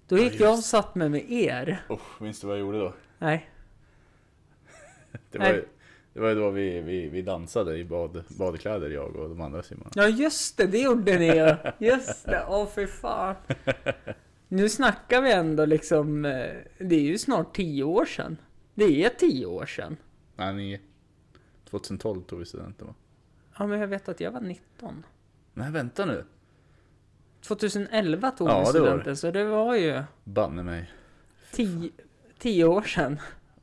Då 0.07 0.17
Ja, 0.17 0.23
gick 0.23 0.39
jag 0.39 0.53
och 0.53 0.59
satt 0.59 0.95
mig 0.95 1.09
med 1.09 1.31
er. 1.31 1.83
Usch, 1.89 2.21
minns 2.21 2.41
du 2.41 2.47
vad 2.47 2.55
jag 2.55 2.61
gjorde 2.61 2.79
då? 2.79 2.93
Nej. 3.17 3.49
Det 5.31 5.37
var, 5.39 5.45
Nej. 5.45 5.55
ju, 5.55 5.65
det 6.13 6.19
var 6.19 6.29
ju 6.29 6.35
då 6.35 6.49
vi, 6.49 6.81
vi, 6.81 7.09
vi 7.09 7.21
dansade 7.21 7.77
i 7.77 7.85
bad, 7.85 8.23
badkläder 8.29 8.89
jag 8.89 9.15
och 9.15 9.29
de 9.29 9.41
andra 9.41 9.63
simmarna. 9.63 9.91
Ja 9.95 10.07
just 10.07 10.57
det, 10.57 10.65
det 10.67 10.77
gjorde 10.81 11.19
ni 11.19 11.25
ju. 11.27 11.55
Just 11.87 12.25
det, 12.25 12.45
åh 12.49 12.67
för 12.67 12.85
fan. 12.87 13.35
Nu 14.47 14.69
snackar 14.69 15.21
vi 15.21 15.31
ändå 15.31 15.65
liksom, 15.65 16.25
eh, 16.25 16.49
det 16.79 16.95
är 16.95 17.01
ju 17.01 17.17
snart 17.17 17.55
tio 17.55 17.83
år 17.83 18.05
sedan. 18.05 18.37
Det 18.73 19.05
är 19.05 19.09
tio 19.09 19.45
år 19.45 19.65
sedan. 19.65 19.97
Nej, 20.35 20.53
ni, 20.53 20.79
2012 21.69 22.21
tog 22.21 22.39
vi 22.39 22.45
studenten 22.45 22.87
va? 22.87 22.93
Ja 23.57 23.67
men 23.67 23.79
jag 23.79 23.87
vet 23.87 24.09
att 24.09 24.19
jag 24.19 24.31
var 24.31 24.41
19. 24.41 25.03
Nej 25.53 25.71
vänta 25.71 26.05
nu. 26.05 26.25
2011 27.41 28.31
tog 28.31 28.49
Ja, 28.49 28.59
vi 28.59 28.71
det 28.73 28.79
var 28.79 28.87
det. 28.87 28.91
studenten, 28.91 29.17
så 29.17 29.31
det 29.31 29.43
var 29.43 29.75
ju 29.75 30.03
Banne 30.23 30.63
mig. 30.63 30.91
tio, 31.51 31.89
tio 32.39 32.65
år 32.65 32.81
sedan. 32.81 33.19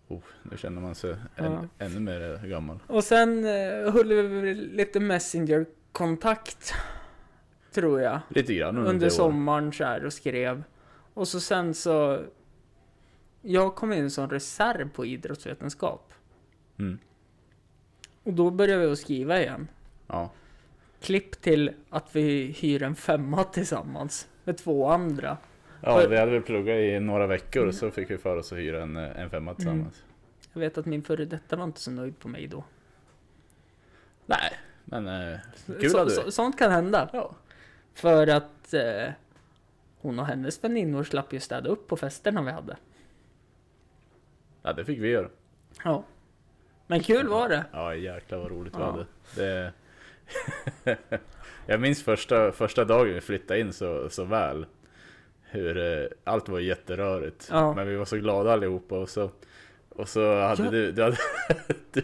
Oh, 0.09 0.21
nu 0.43 0.57
känner 0.57 0.81
man 0.81 0.95
sig 0.95 1.17
Ja. 1.37 1.45
än, 1.45 1.69
ännu 1.79 2.01
mer 2.01 2.47
gammal. 2.47 2.79
Och 2.87 3.05
sen 3.05 3.45
eh, 3.45 3.93
höll 3.93 4.13
vi 4.13 4.55
lite 4.55 5.01
Messenger-kontakt. 5.01 6.73
Tror 7.73 8.01
jag. 8.01 8.21
Lite 8.29 8.55
grann 8.55 8.77
under, 8.77 8.91
under 8.91 9.09
sommaren 9.09 9.73
så 9.73 9.85
här 9.85 10.05
och 10.05 10.13
skrev. 10.13 10.63
Och 11.15 11.29
så 11.29 11.41
sen 11.41 11.75
så... 11.75 12.21
Jag 13.43 13.75
kom 13.75 13.93
in 13.93 14.11
som 14.11 14.31
reserv 14.31 14.91
på 14.91 15.07
idrottsvetenskap. 15.07 16.13
Mm. 16.79 16.99
Och 18.25 18.33
då 18.33 18.51
började 18.51 18.87
vi 18.87 18.93
att 18.93 18.99
skriva 18.99 19.41
igen. 19.41 19.69
Ja. 20.07 20.31
Klipp 21.01 21.41
till 21.41 21.73
att 21.91 22.17
vi 22.17 22.57
hyr 22.61 22.83
en 22.83 22.95
femma 22.97 23.45
tillsammans 23.45 24.29
med 24.45 24.59
två 24.59 24.89
andra. 24.89 25.37
Ja, 25.83 26.07
vi 26.09 26.17
hade 26.17 26.31
väl 26.33 26.43
pluggat 26.43 26.75
i 26.77 27.01
några 27.01 27.27
veckor 27.27 27.67
och 27.67 27.75
så 27.75 27.91
fick 27.91 28.11
vi 28.11 28.19
för 28.19 28.37
oss 28.37 28.53
att 28.53 28.59
hyra 28.59 28.83
en, 28.83 28.97
eh, 28.97 29.21
en 29.21 29.31
femma 29.31 29.55
tillsammans. 29.55 30.03
Jag 30.53 30.61
vet 30.61 30.79
att 30.79 30.87
min 30.87 31.03
före 31.03 31.25
detta 31.25 31.57
var 31.57 31.65
inte 31.65 31.81
så 31.81 31.91
nöjd 31.91 32.19
på 32.19 32.29
mig 32.29 32.47
då. 32.47 32.65
Nej, 34.27 34.53
men 34.85 35.07
eh, 35.07 35.39
kul 35.81 35.91
så, 35.91 35.99
hade 35.99 36.11
vi. 36.11 36.17
så, 36.17 36.31
sånt 36.31 36.59
kan 36.59 36.71
hända. 36.71 37.09
Ja. 37.13 37.35
För 37.95 38.27
att 38.27 38.75
eh, 38.75 39.13
hon 40.01 40.19
och 40.19 40.27
hennes 40.27 40.65
väninnor 40.65 41.05
slapp 41.05 41.33
ju 41.33 41.41
städa 41.41 41.69
upp 41.71 41.89
på 41.89 41.97
festerna 41.97 42.43
vi 42.43 42.51
hade. 42.51 42.77
ja, 44.63 44.73
det 44.73 44.85
fick 44.85 44.99
vi 44.99 45.09
göra. 45.09 45.29
Ja. 45.85 46.05
Men 46.87 47.01
kul 47.01 47.29
var 47.29 47.49
det. 47.49 47.65
Ja 47.73 47.95
jäklar 47.95 48.39
vad 48.39 48.51
roligt 48.51 48.75
vi 48.75 48.81
Ja. 48.81 48.91
hade. 48.91 49.07
Det... 49.37 49.73
jag 51.67 51.81
minns 51.81 52.03
första, 52.03 52.53
första 52.53 52.85
dagen 52.85 53.15
vi 53.15 53.21
flyttade 53.21 53.61
in 53.61 53.73
så, 53.73 54.09
så 54.11 54.25
väl. 54.25 54.67
Hur 55.51 56.01
eh, 56.03 56.09
allt 56.25 56.49
var 56.49 56.61
jätterörigt. 56.61 57.49
Ja. 57.51 57.75
Men 57.75 57.89
vi 57.89 57.97
var 57.97 58.05
så 58.05 58.17
glada 58.17 58.53
allihopa 58.53 58.99
och 58.99 59.09
så, 59.09 59.31
och 59.89 60.09
så 60.09 60.41
hade 60.41 60.63
Ja. 60.65 60.71
du, 60.71 60.93
du 60.93 61.03
hade, 61.03 61.17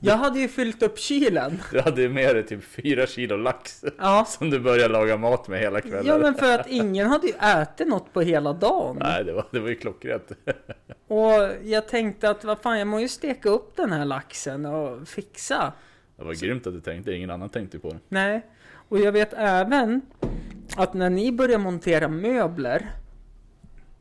Jag 0.00 0.16
hade 0.16 0.38
ju 0.40 0.48
fyllt 0.48 0.82
upp 0.82 0.98
kylen. 0.98 1.62
du 1.72 1.80
hade 1.80 2.08
med 2.08 2.36
dig 2.36 2.46
typ 2.46 2.64
fyra 2.64 3.06
kilo 3.06 3.36
lax. 3.36 3.84
Ja. 3.98 4.24
Som 4.28 4.50
du 4.50 4.60
började 4.60 4.92
laga 4.92 5.16
mat 5.16 5.48
med 5.48 5.60
hela 5.60 5.80
kvällen. 5.80 6.06
Ja 6.06 6.18
men 6.18 6.34
för 6.34 6.54
att 6.58 6.66
ingen 6.66 7.06
hade 7.06 7.26
ju 7.26 7.32
ätit 7.32 7.88
något 7.88 8.12
på 8.12 8.20
hela 8.20 8.52
dagen. 8.52 8.96
Nej 9.00 9.24
det 9.24 9.32
var, 9.32 9.46
det 9.50 9.60
var 9.60 9.68
ju 9.68 9.74
klockrent. 9.74 10.32
Och 11.08 11.32
jag 11.62 11.88
tänkte 11.88 12.30
att 12.30 12.44
vad 12.44 12.58
fan 12.58 12.78
jag 12.78 12.88
må 12.88 13.00
ju 13.00 13.08
steka 13.08 13.48
upp 13.48 13.76
den 13.76 13.92
här 13.92 14.04
laxen 14.04 14.66
och 14.66 15.08
fixa. 15.08 15.72
Det 16.16 16.24
var 16.24 16.34
grymt 16.34 16.66
att 16.66 16.72
du 16.72 16.80
tänkte, 16.80 17.12
ingen 17.12 17.30
annan 17.30 17.48
tänkte 17.48 17.78
på 17.78 17.88
det. 17.90 17.98
Nej. 18.08 18.46
Och 18.88 18.98
jag 18.98 19.12
vet 19.12 19.32
även 19.36 20.00
att 20.76 20.94
när 20.94 21.10
ni 21.10 21.32
börjar 21.32 21.58
montera 21.58 22.08
möbler 22.08 22.90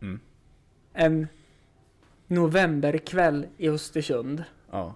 Mm. 0.02 0.20
en 0.94 1.28
novemberkväll 2.28 3.48
i 3.58 3.70
Östersund 3.70 4.44
Ja, 4.72 4.96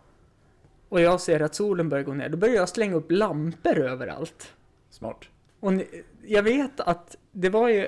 och 0.90 1.02
jag 1.02 1.22
ser 1.22 1.40
att 1.40 1.56
solen 1.56 1.90
börjar 1.90 2.04
gå 2.04 2.14
ner, 2.14 2.30
då 2.30 2.38
börjar 2.38 2.56
jag 2.56 2.70
slänga 2.70 2.96
upp 2.96 3.12
lampor 3.12 3.78
överallt. 3.80 4.54
smart. 4.90 5.26
Och 5.60 5.74
ni, 5.74 6.04
jag 6.26 6.44
vet 6.44 6.80
att 6.80 7.18
det 7.32 7.50
var 7.50 7.70
ju 7.70 7.88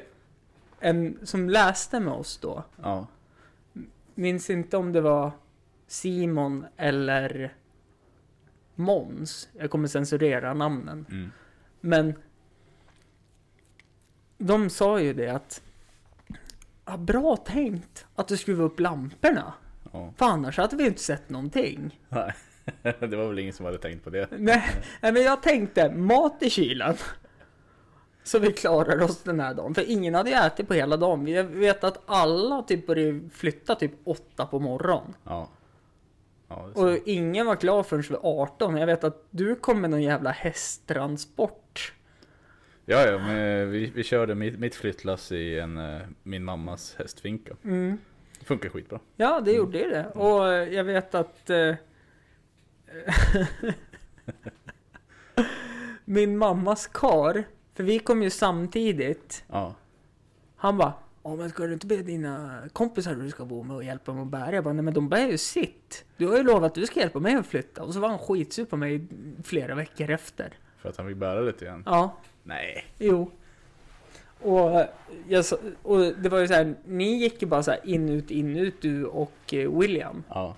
en 0.79 1.19
som 1.23 1.49
läste 1.49 1.99
med 1.99 2.13
oss 2.13 2.37
då. 2.37 2.63
Ja, 2.81 3.07
Minns 4.15 4.49
inte 4.49 4.77
om 4.77 4.93
det 4.93 5.01
var 5.01 5.31
Simon 5.87 6.65
eller 6.77 7.53
Mons. 8.75 9.49
Jag 9.57 9.71
kommer 9.71 9.87
censurera 9.87 10.53
namnen. 10.53 11.05
mm. 11.09 11.31
Men 11.81 12.13
de 14.41 14.69
sa 14.69 14.99
ju 14.99 15.13
det 15.13 15.27
att 15.29 15.61
ja, 16.85 16.97
bra 16.97 17.37
tänkt 17.37 18.05
att 18.15 18.27
du 18.27 18.37
skruvar 18.37 18.65
upp 18.65 18.79
lamporna. 18.79 19.53
ja. 19.91 20.13
För 20.17 20.25
annars 20.25 20.57
hade 20.57 20.75
vi 20.75 20.85
inte 20.87 21.01
sett 21.01 21.29
någonting. 21.29 21.99
Nej, 22.09 22.33
det 22.99 23.15
var 23.15 23.27
väl 23.27 23.39
ingen 23.39 23.53
som 23.53 23.65
hade 23.65 23.77
tänkt 23.77 24.03
på 24.03 24.09
det. 24.09 24.27
Nej, 24.31 24.63
men 25.01 25.15
jag 25.23 25.41
tänkte 25.43 25.91
mat 25.91 26.37
i 26.39 26.49
kylen. 26.49 26.95
Så 28.23 28.39
vi 28.39 28.51
klarar 28.51 29.01
oss 29.03 29.23
den 29.23 29.39
här 29.39 29.53
dagen. 29.53 29.75
För 29.75 29.89
ingen 29.89 30.13
hade 30.13 30.29
ju 30.29 30.35
ätit 30.35 30.67
på 30.67 30.73
hela 30.73 30.97
dagen. 30.97 31.25
Vi 31.25 31.41
vet 31.41 31.83
att 31.83 32.01
alla 32.05 32.61
typ 32.63 32.87
började 32.87 33.29
flytta 33.29 33.75
typ 33.75 33.91
åtta 34.03 34.45
på 34.45 34.59
morgonen. 34.59 35.13
Ja. 35.23 35.49
Ja, 36.47 36.69
Och 36.75 36.97
ingen 37.05 37.45
var 37.45 37.55
klar 37.55 37.83
förrän 37.83 38.01
vid 38.01 38.17
18. 38.21 38.77
Jag 38.77 38.87
vet 38.87 39.03
att 39.03 39.25
du 39.29 39.55
kom 39.55 39.81
med 39.81 39.89
någon 39.89 40.01
jävla 40.01 40.31
hästtransport. 40.31 41.60
Ja, 42.91 43.05
ja 43.05 43.17
men 43.17 43.71
vi, 43.71 43.91
vi 43.95 44.03
körde 44.03 44.35
mitt, 44.35 44.59
mitt 44.59 44.75
flyttlass 44.75 45.31
i 45.31 45.59
en, 45.59 45.77
eh, 45.77 46.01
min 46.23 46.43
mammas 46.43 46.95
hästfinka. 46.97 47.55
Mm. 47.63 47.97
Funkar 48.43 48.69
skitbra. 48.69 48.99
Ja, 49.15 49.41
det 49.41 49.51
gjorde 49.51 49.77
ju 49.77 49.89
det. 49.89 50.07
Och 50.07 50.47
eh, 50.53 50.73
jag 50.73 50.83
vet 50.83 51.15
att... 51.15 51.49
Eh, 51.49 51.75
min 56.05 56.37
mammas 56.37 56.87
kar, 56.87 57.43
för 57.73 57.83
vi 57.83 57.99
kom 57.99 58.23
ju 58.23 58.29
samtidigt. 58.29 59.43
Ja. 59.47 59.75
Han 60.55 60.77
bara, 60.77 60.93
Ja 61.23 61.35
men 61.35 61.49
ska 61.49 61.67
du 61.67 61.73
inte 61.73 61.87
be 61.87 61.95
dina 61.95 62.61
kompisar 62.73 63.15
du 63.15 63.29
ska 63.29 63.45
bo 63.45 63.63
med 63.63 63.75
och 63.75 63.83
hjälpa 63.83 64.11
dem 64.11 64.21
att 64.21 64.27
bära? 64.27 64.55
Jag 64.55 64.63
bara, 64.63 64.73
nej 64.73 64.83
men 64.83 64.93
de 64.93 65.09
bär 65.09 65.27
ju 65.27 65.37
sitt. 65.37 66.05
Du 66.17 66.27
har 66.27 66.37
ju 66.37 66.43
lovat 66.43 66.63
att 66.63 66.75
du 66.75 66.85
ska 66.85 66.99
hjälpa 66.99 67.19
mig 67.19 67.35
att 67.35 67.47
flytta. 67.47 67.83
Och 67.83 67.93
så 67.93 67.99
var 67.99 68.09
han 68.09 68.19
skitsur 68.19 68.65
på 68.65 68.77
mig 68.77 69.07
flera 69.43 69.75
veckor 69.75 70.09
efter. 70.09 70.53
För 70.81 70.89
att 70.89 70.97
han 70.97 71.07
fick 71.07 71.17
bära 71.17 71.41
lite 71.41 71.65
grann. 71.65 71.83
Ja, 71.85 72.17
Nej. 72.43 72.85
jo. 72.97 73.31
Och, 74.39 74.85
jag, 75.27 75.45
och 75.83 75.99
det 75.99 76.29
var 76.29 76.39
ju 76.39 76.47
så 76.47 76.53
här, 76.53 76.75
ni 76.85 77.17
gick 77.17 77.41
ju 77.41 77.47
bara 77.47 77.63
så 77.63 77.71
här 77.71 77.79
in 77.83 78.09
ut, 78.09 78.31
in 78.31 78.57
ut 78.57 78.81
du 78.81 79.05
och 79.05 79.53
eh, 79.53 79.79
William. 79.79 80.23
Ja. 80.29 80.55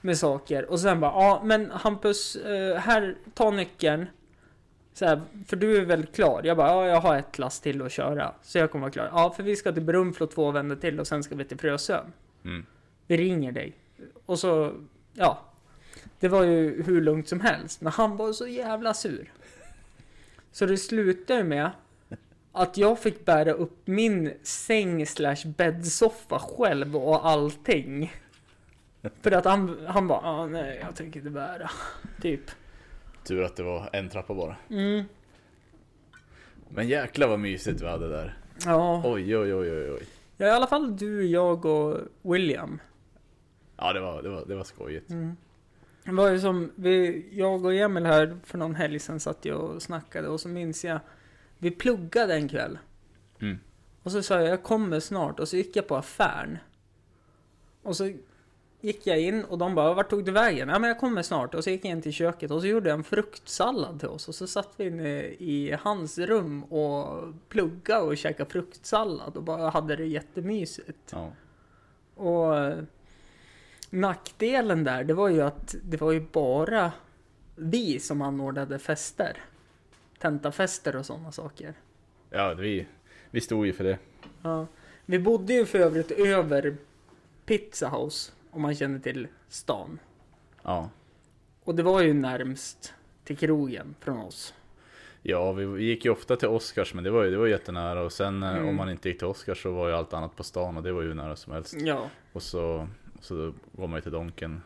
med 0.00 0.18
saker 0.18 0.70
och 0.70 0.80
sen 0.80 1.00
bara 1.00 1.10
ja 1.10 1.40
men 1.44 1.70
Hampus, 1.70 2.36
eh, 2.36 2.76
här, 2.76 3.14
ta 3.34 3.50
nyckeln. 3.50 4.06
Så 4.92 5.06
här, 5.06 5.20
för 5.46 5.56
du 5.56 5.76
är 5.76 5.84
väl 5.84 6.06
klar? 6.06 6.40
Jag 6.44 6.56
bara 6.56 6.68
ja 6.68 6.86
jag 6.86 7.00
har 7.00 7.16
ett 7.16 7.38
lass 7.38 7.60
till 7.60 7.82
att 7.82 7.92
köra. 7.92 8.32
Så 8.42 8.58
jag 8.58 8.70
kommer 8.70 8.82
vara 8.82 8.92
klar. 8.92 9.08
Ja 9.12 9.30
för 9.36 9.42
vi 9.42 9.56
ska 9.56 9.72
till 9.72 9.82
Brunflo 9.82 10.26
två 10.26 10.50
vändor 10.50 10.76
till 10.76 11.00
och 11.00 11.06
sen 11.06 11.22
ska 11.22 11.34
vi 11.34 11.44
till 11.44 11.58
Frösön. 11.58 12.12
Mm. 12.44 12.66
Vi 13.06 13.16
ringer 13.16 13.52
dig. 13.52 13.72
Och 14.26 14.38
så, 14.38 14.72
ja. 15.12 15.40
Det 16.20 16.28
var 16.28 16.42
ju 16.42 16.82
hur 16.82 17.00
lugnt 17.00 17.28
som 17.28 17.40
helst. 17.40 17.80
Men 17.80 17.92
han 17.92 18.16
var 18.16 18.32
så 18.32 18.46
jävla 18.46 18.94
sur. 18.94 19.32
Så 20.56 20.66
det 20.66 20.76
slutade 20.76 21.44
med 21.44 21.70
att 22.52 22.76
jag 22.76 22.98
fick 22.98 23.24
bära 23.24 23.52
upp 23.52 23.86
min 23.86 24.34
säng 24.42 25.06
slash 25.06 25.36
bäddsoffa 25.56 26.38
själv 26.38 26.96
och 26.96 27.26
allting. 27.26 28.12
För 29.20 29.32
att 29.32 29.44
han, 29.44 29.86
han 29.86 30.08
bara, 30.08 30.20
ah, 30.20 30.46
nej 30.46 30.80
jag 30.82 30.96
tänker 30.96 31.20
inte 31.20 31.30
bära. 31.30 31.70
Typ. 32.22 32.40
Tur 33.24 33.42
att 33.42 33.56
det 33.56 33.62
var 33.62 33.90
en 33.92 34.08
trappa 34.08 34.34
bara. 34.34 34.56
Mm. 34.70 35.04
Men 36.68 36.88
jäklar 36.88 37.28
vad 37.28 37.38
mysigt 37.38 37.80
vi 37.80 37.86
hade 37.86 38.08
där. 38.08 38.38
Ja. 38.64 39.02
Oj, 39.04 39.36
oj, 39.36 39.54
oj, 39.54 39.70
oj, 39.70 39.90
oj. 39.90 40.06
ja, 40.36 40.46
i 40.46 40.50
alla 40.50 40.66
fall 40.66 40.96
du, 40.96 41.26
jag 41.26 41.64
och 41.64 41.98
William. 42.22 42.80
Ja, 43.76 43.92
det 43.92 44.00
var, 44.00 44.22
det 44.22 44.28
var, 44.28 44.44
det 44.46 44.54
var 44.54 44.64
skojigt. 44.64 45.10
Mm. 45.10 45.36
Det 46.06 46.12
var 46.12 46.30
ju 46.30 46.40
som, 46.40 46.72
vi, 46.74 47.26
jag 47.32 47.64
och 47.64 47.74
Emil 47.74 48.06
här 48.06 48.38
för 48.44 48.58
någon 48.58 48.74
helg 48.74 48.98
sedan 48.98 49.20
satt 49.20 49.44
jag 49.44 49.60
och 49.60 49.82
snackade 49.82 50.28
och 50.28 50.40
så 50.40 50.48
minns 50.48 50.84
jag, 50.84 51.00
vi 51.58 51.70
pluggade 51.70 52.34
en 52.34 52.48
kväll. 52.48 52.78
Mm. 53.40 53.58
Och 54.02 54.12
så 54.12 54.22
sa 54.22 54.34
jag, 54.34 54.48
jag 54.48 54.62
kommer 54.62 55.00
snart. 55.00 55.40
Och 55.40 55.48
så 55.48 55.56
gick 55.56 55.76
jag 55.76 55.88
på 55.88 55.96
affären. 55.96 56.58
Och 57.82 57.96
så 57.96 58.12
gick 58.80 59.06
jag 59.06 59.20
in 59.20 59.44
och 59.44 59.58
de 59.58 59.74
bara, 59.74 59.94
vart 59.94 60.10
tog 60.10 60.24
du 60.24 60.32
vägen? 60.32 60.68
Ja 60.68 60.78
men 60.78 60.88
jag 60.88 61.00
kommer 61.00 61.22
snart. 61.22 61.54
Och 61.54 61.64
så 61.64 61.70
gick 61.70 61.84
jag 61.84 61.90
in 61.90 62.02
till 62.02 62.12
köket 62.12 62.50
och 62.50 62.60
så 62.60 62.66
gjorde 62.66 62.88
jag 62.88 62.98
en 62.98 63.04
fruktsallad 63.04 64.00
till 64.00 64.08
oss. 64.08 64.28
Och 64.28 64.34
så 64.34 64.46
satt 64.46 64.70
vi 64.76 64.86
inne 64.86 65.22
i 65.24 65.76
hans 65.80 66.18
rum 66.18 66.64
och 66.64 67.34
pluggade 67.48 68.00
och 68.00 68.16
käkade 68.16 68.50
fruktsallad 68.50 69.36
och 69.36 69.42
bara 69.42 69.70
hade 69.70 69.96
det 69.96 70.06
jättemysigt. 70.06 71.12
Ja. 71.12 71.32
Och 72.14 72.72
nackdelen 73.90 74.84
där, 74.84 75.04
det 75.04 75.14
var 75.14 75.28
ju 75.28 75.40
att 75.42 75.74
det 75.82 76.00
var 76.00 76.12
ju 76.12 76.20
bara 76.32 76.92
vi 77.56 78.00
som 78.00 78.22
anordnade 78.22 78.78
fester. 78.78 79.36
Tentafester 80.18 80.96
och 80.96 81.06
sådana 81.06 81.32
saker. 81.32 81.74
Ja, 82.30 82.54
vi, 82.54 82.86
vi 83.30 83.40
stod 83.40 83.66
ju 83.66 83.72
för 83.72 83.84
det. 83.84 83.98
Ja. 84.42 84.66
Vi 85.06 85.18
bodde 85.18 85.52
ju 85.54 85.66
för 85.66 85.78
övrigt 85.78 86.10
över 86.10 86.76
Pizza 87.44 87.88
House, 87.88 88.32
om 88.50 88.62
man 88.62 88.74
känner 88.74 88.98
till 88.98 89.28
stan. 89.48 89.98
Ja. 90.62 90.90
Och 91.64 91.74
det 91.74 91.82
var 91.82 92.00
ju 92.02 92.14
närmst 92.14 92.94
till 93.24 93.36
krogen 93.36 93.94
från 94.00 94.18
oss. 94.18 94.54
Ja, 95.22 95.52
vi 95.52 95.84
gick 95.84 96.04
ju 96.04 96.10
ofta 96.10 96.36
till 96.36 96.48
Oscars, 96.48 96.94
men 96.94 97.04
det 97.04 97.10
var 97.10 97.24
ju, 97.24 97.30
det 97.30 97.36
var 97.36 97.46
jättenära. 97.46 98.02
Och 98.02 98.12
sen 98.12 98.42
eh, 98.42 98.50
Mm. 98.56 98.68
om 98.68 98.76
man 98.76 98.90
inte 98.90 99.08
gick 99.08 99.18
till 99.18 99.26
Oscars 99.26 99.62
så 99.62 99.70
var 99.70 99.88
ju 99.88 99.94
allt 99.94 100.12
annat 100.12 100.36
på 100.36 100.44
stan 100.44 100.76
och 100.76 100.82
det 100.82 100.92
var 100.92 101.02
ju 101.02 101.14
nära 101.14 101.36
som 101.36 101.52
helst. 101.52 101.74
Ja, 101.78 102.10
Och 102.32 102.42
så, 102.42 102.88
så 103.26 103.34
då 103.34 103.54
går 103.72 103.86
man 103.88 103.96
ju 103.98 104.00
till 104.00 104.12
Donken 104.12 104.62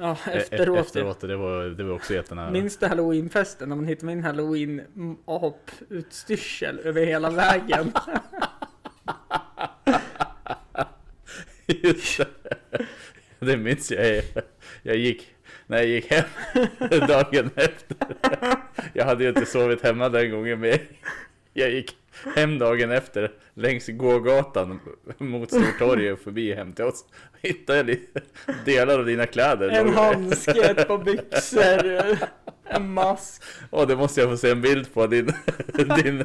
ja 0.00 0.16
e- 0.26 0.30
efteråt. 0.30 0.86
efteråt 0.86 1.22
och 1.22 1.28
det 1.28 1.36
var, 1.36 1.64
det 1.64 1.84
var 1.84 1.94
också 1.94 2.14
jättenära. 2.14 2.50
Minns 2.50 2.76
du 2.76 2.86
halloweenfesten 2.86 3.68
när 3.68 3.76
man 3.76 3.86
hittade 3.86 4.06
min 4.06 4.24
halloween 4.24 4.82
aputstyrsel 5.24 6.78
över 6.78 7.06
hela 7.06 7.30
vägen? 7.30 7.92
Just 11.66 12.18
det. 12.18 12.26
Det 13.38 13.56
minns 13.56 13.90
jag. 13.90 14.22
Jag 14.82 14.96
gick, 14.96 15.34
när 15.66 15.76
jag 15.78 15.86
gick 15.86 16.10
hem 16.10 16.24
dagen 17.08 17.50
efter. 17.54 17.96
Jag 18.92 19.04
hade 19.04 19.22
ju 19.22 19.28
inte 19.28 19.46
sovit 19.46 19.82
hemma 19.82 20.08
den 20.08 20.30
gången 20.30 20.60
men 20.60 20.78
jag 21.52 21.70
gick 21.70 21.96
hem 22.36 22.58
dagen 22.58 22.90
efter 22.90 23.32
längs 23.54 23.88
gågatan 23.88 24.80
mot 25.18 25.48
Stortorget 25.48 26.22
förbi 26.22 26.54
hem 26.54 26.72
till 26.72 26.84
oss. 26.84 27.04
Hittade 27.42 27.78
jag 27.78 27.98
delar 28.64 28.98
av 28.98 29.06
dina 29.06 29.26
kläder. 29.26 29.68
En 29.68 29.94
handske, 29.94 30.70
ett 30.70 30.88
par 30.88 30.98
byxor, 30.98 32.18
en 32.64 32.92
mask. 32.92 33.42
Åh, 33.70 33.86
det 33.86 33.96
måste 33.96 34.20
jag 34.20 34.30
få 34.30 34.36
se 34.36 34.50
en 34.50 34.60
bild 34.60 34.94
på 34.94 35.06
din... 35.06 35.32
din 35.96 36.24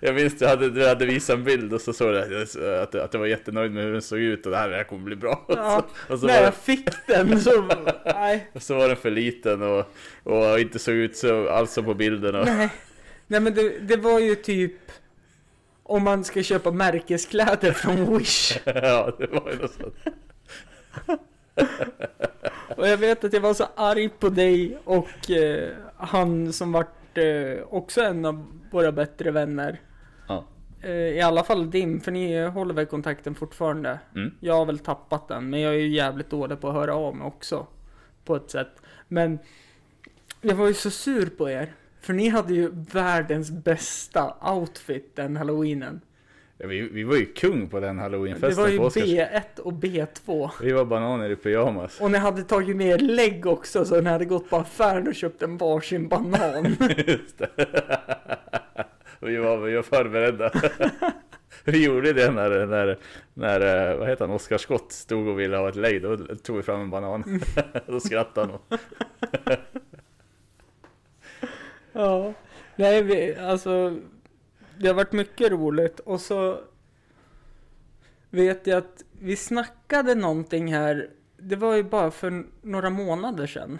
jag 0.00 0.14
minns 0.14 0.38
du 0.38 0.46
hade, 0.46 0.70
du 0.70 0.88
hade 0.88 1.06
visat 1.06 1.36
en 1.36 1.44
bild 1.44 1.72
och 1.72 1.80
så 1.80 1.92
såg 1.92 2.14
jag 2.14 2.42
att, 2.82 2.94
att 2.94 3.12
du 3.12 3.18
var 3.18 3.26
jättenöjd 3.26 3.72
med 3.72 3.84
hur 3.84 3.92
den 3.92 4.02
såg 4.02 4.18
ut 4.18 4.46
och 4.46 4.52
det 4.52 4.58
här, 4.58 4.68
det 4.68 4.76
här 4.76 4.84
kommer 4.84 5.04
bli 5.04 5.16
bra. 5.16 5.44
Ja, 5.48 5.86
Och 6.08 6.18
så, 6.18 6.26
och 6.26 6.32
när 6.32 6.42
jag 6.42 6.54
fick 6.54 6.88
den 7.06 7.40
så... 7.40 7.68
Nej. 8.04 8.48
och 8.52 8.62
så 8.62 8.74
var 8.74 8.88
den 8.88 8.96
för 8.96 9.10
liten 9.10 9.62
och, 9.62 9.92
och 10.22 10.60
inte 10.60 10.78
såg 10.78 10.94
ut 10.94 11.16
så 11.16 11.48
alls 11.48 11.72
som 11.72 11.84
på 11.84 11.94
bilden. 11.94 12.34
Och, 12.34 12.46
Nej. 12.46 12.68
Nej 13.28 13.40
men 13.40 13.54
det, 13.54 13.78
det 13.78 13.96
var 13.96 14.20
ju 14.20 14.34
typ... 14.34 14.92
Om 15.82 16.04
man 16.04 16.24
ska 16.24 16.42
köpa 16.42 16.70
märkeskläder 16.70 17.72
från 17.72 18.18
Wish. 18.18 18.58
ja, 18.64 19.12
det 19.18 19.26
var 19.26 19.50
ju 19.50 19.58
något 19.58 19.72
sånt. 19.72 19.94
Och 22.76 22.88
jag 22.88 22.96
vet 22.96 23.24
att 23.24 23.32
jag 23.32 23.40
var 23.40 23.54
så 23.54 23.64
arg 23.74 24.08
på 24.08 24.28
dig 24.28 24.78
och 24.84 25.30
eh, 25.30 25.70
han 25.96 26.52
som 26.52 26.72
vart 26.72 27.18
eh, 27.18 27.62
också 27.70 28.00
en 28.00 28.24
av 28.24 28.46
våra 28.70 28.92
bättre 28.92 29.30
vänner. 29.30 29.80
Ja. 30.28 30.44
Eh, 30.82 30.90
I 30.90 31.20
alla 31.20 31.44
fall 31.44 31.70
din, 31.70 32.00
för 32.00 32.12
ni 32.12 32.46
håller 32.46 32.74
väl 32.74 32.86
kontakten 32.86 33.34
fortfarande? 33.34 33.98
Mm. 34.14 34.34
Jag 34.40 34.54
har 34.54 34.66
väl 34.66 34.78
tappat 34.78 35.28
den, 35.28 35.50
men 35.50 35.60
jag 35.60 35.74
är 35.74 35.78
ju 35.78 35.88
jävligt 35.88 36.30
dålig 36.30 36.60
på 36.60 36.68
att 36.68 36.74
höra 36.74 36.94
av 36.94 37.16
mig 37.16 37.26
också. 37.26 37.66
På 38.24 38.36
ett 38.36 38.50
sätt. 38.50 38.82
Men 39.08 39.38
jag 40.40 40.54
var 40.54 40.66
ju 40.66 40.74
så 40.74 40.90
sur 40.90 41.26
på 41.26 41.50
er. 41.50 41.72
För 42.00 42.12
ni 42.12 42.28
hade 42.28 42.54
ju 42.54 42.70
världens 42.92 43.50
bästa 43.50 44.34
outfit 44.40 45.16
den 45.16 45.36
halloweenen. 45.36 46.00
Ja, 46.60 46.66
vi, 46.66 46.80
vi 46.80 47.04
var 47.04 47.16
ju 47.16 47.26
kung 47.26 47.68
på 47.68 47.80
den 47.80 47.96
Det 47.96 48.02
halloweenfesten 48.02 48.64
var 48.64 48.70
ju 48.70 48.76
på 48.76 48.84
Oscars. 48.84 49.04
B1 49.04 49.58
och 49.58 49.72
B2. 49.72 50.50
Vi 50.62 50.72
var 50.72 50.84
bananer 50.84 51.30
i 51.30 51.36
pyjamas. 51.36 52.00
Och 52.00 52.10
ni 52.10 52.18
hade 52.18 52.42
tagit 52.42 52.76
med 52.76 52.86
er 52.86 52.98
lägg 52.98 53.46
också, 53.46 53.84
så 53.84 54.00
ni 54.00 54.10
hade 54.10 54.24
gått 54.24 54.50
på 54.50 54.56
affären 54.56 55.08
och 55.08 55.14
köpt 55.14 55.42
en 55.42 55.56
varsin 55.56 56.08
banan. 56.08 56.64
Just 57.06 57.38
det. 57.38 57.50
Vi 59.20 59.36
var, 59.36 59.58
vi 59.58 59.74
var 59.74 59.82
förberedda. 59.82 60.52
Vi 61.64 61.84
gjorde 61.84 62.12
det 62.12 62.30
när, 62.30 62.66
när, 62.66 62.98
när 63.34 63.90
eh, 63.90 63.98
vad 63.98 64.08
heter 64.08 64.26
han, 64.26 64.34
Oskar 64.34 64.58
Skott 64.58 64.92
stod 64.92 65.28
och 65.28 65.40
ville 65.40 65.56
ha 65.56 65.68
ett 65.68 65.76
lägg. 65.76 66.02
Då 66.02 66.16
tog 66.16 66.56
vi 66.56 66.62
fram 66.62 66.80
en 66.80 66.90
banan. 66.90 67.40
Då 67.86 68.00
skrattade 68.00 68.52
han. 68.52 68.78
Ja, 71.98 72.34
nej 72.76 73.02
vi, 73.02 73.36
alltså 73.36 74.00
det 74.78 74.86
har 74.86 74.94
varit 74.94 75.12
mycket 75.12 75.50
roligt 75.50 76.00
och 76.00 76.20
så 76.20 76.60
vet 78.30 78.66
jag 78.66 78.78
att 78.78 79.04
vi 79.12 79.36
snackade 79.36 80.14
någonting 80.14 80.72
här, 80.72 81.10
det 81.36 81.56
var 81.56 81.74
ju 81.74 81.82
bara 81.82 82.10
för 82.10 82.46
några 82.62 82.90
månader 82.90 83.46
sedan. 83.46 83.78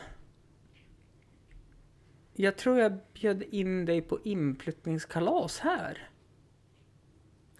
Jag 2.35 2.57
tror 2.57 2.79
jag 2.79 2.99
bjöd 3.13 3.43
in 3.43 3.85
dig 3.85 4.03
på 4.03 4.19
inflyttningskalas 4.25 5.59
här. 5.59 6.11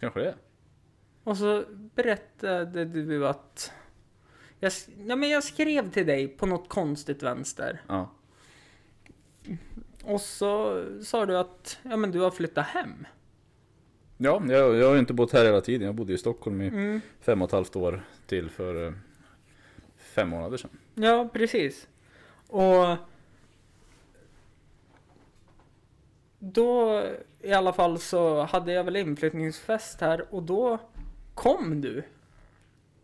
Kanske 0.01 0.21
det. 0.21 0.35
Och 1.25 1.37
så 1.37 1.65
berättade 1.95 2.85
du 2.85 3.29
att 3.29 3.73
jag, 4.61 4.73
ja, 5.07 5.17
men 5.17 5.31
jag 5.31 5.45
skrev 5.45 5.91
till 5.91 6.07
dig 6.07 6.29
på 6.29 6.47
något 6.47 6.69
konstigt 6.69 7.23
vänster. 7.23 7.83
Ja. 7.89 8.11
Och 10.09 10.21
så 10.21 10.85
sa 11.05 11.27
du 11.27 11.39
att 11.39 11.79
ja, 11.83 11.97
men 11.97 12.11
du 12.11 12.21
har 12.21 12.31
flyttat 12.31 12.67
hem. 12.67 13.07
Ja, 14.17 14.43
jag, 14.49 14.75
jag 14.77 14.89
har 14.89 14.97
inte 14.97 15.13
bott 15.13 15.33
här 15.33 15.45
hela 15.45 15.61
tiden. 15.61 15.87
Jag 15.87 15.95
bodde 15.95 16.13
i 16.13 16.19
Stockholm 16.19 16.61
i 16.63 16.69
Mm. 16.69 17.01
fem 17.21 17.43
och 17.43 17.49
ett 17.49 17.53
halvt 17.53 17.77
år 17.77 18.05
till 18.27 18.51
för 18.51 18.87
eh, 18.87 18.93
fem 19.97 20.29
månader 20.29 20.57
sedan. 20.57 20.71
Ja, 20.95 21.29
precis. 21.33 21.89
Och 22.49 22.97
då 26.39 27.03
i 27.41 27.53
alla 27.53 27.73
fall 27.73 27.99
så 27.99 28.43
hade 28.43 28.73
jag 28.73 28.85
väl 28.85 28.97
inflyttningsfest 28.97 30.01
här 30.01 30.35
och 30.35 30.43
då 30.43 30.79
kom 31.35 31.81
du. 31.81 32.03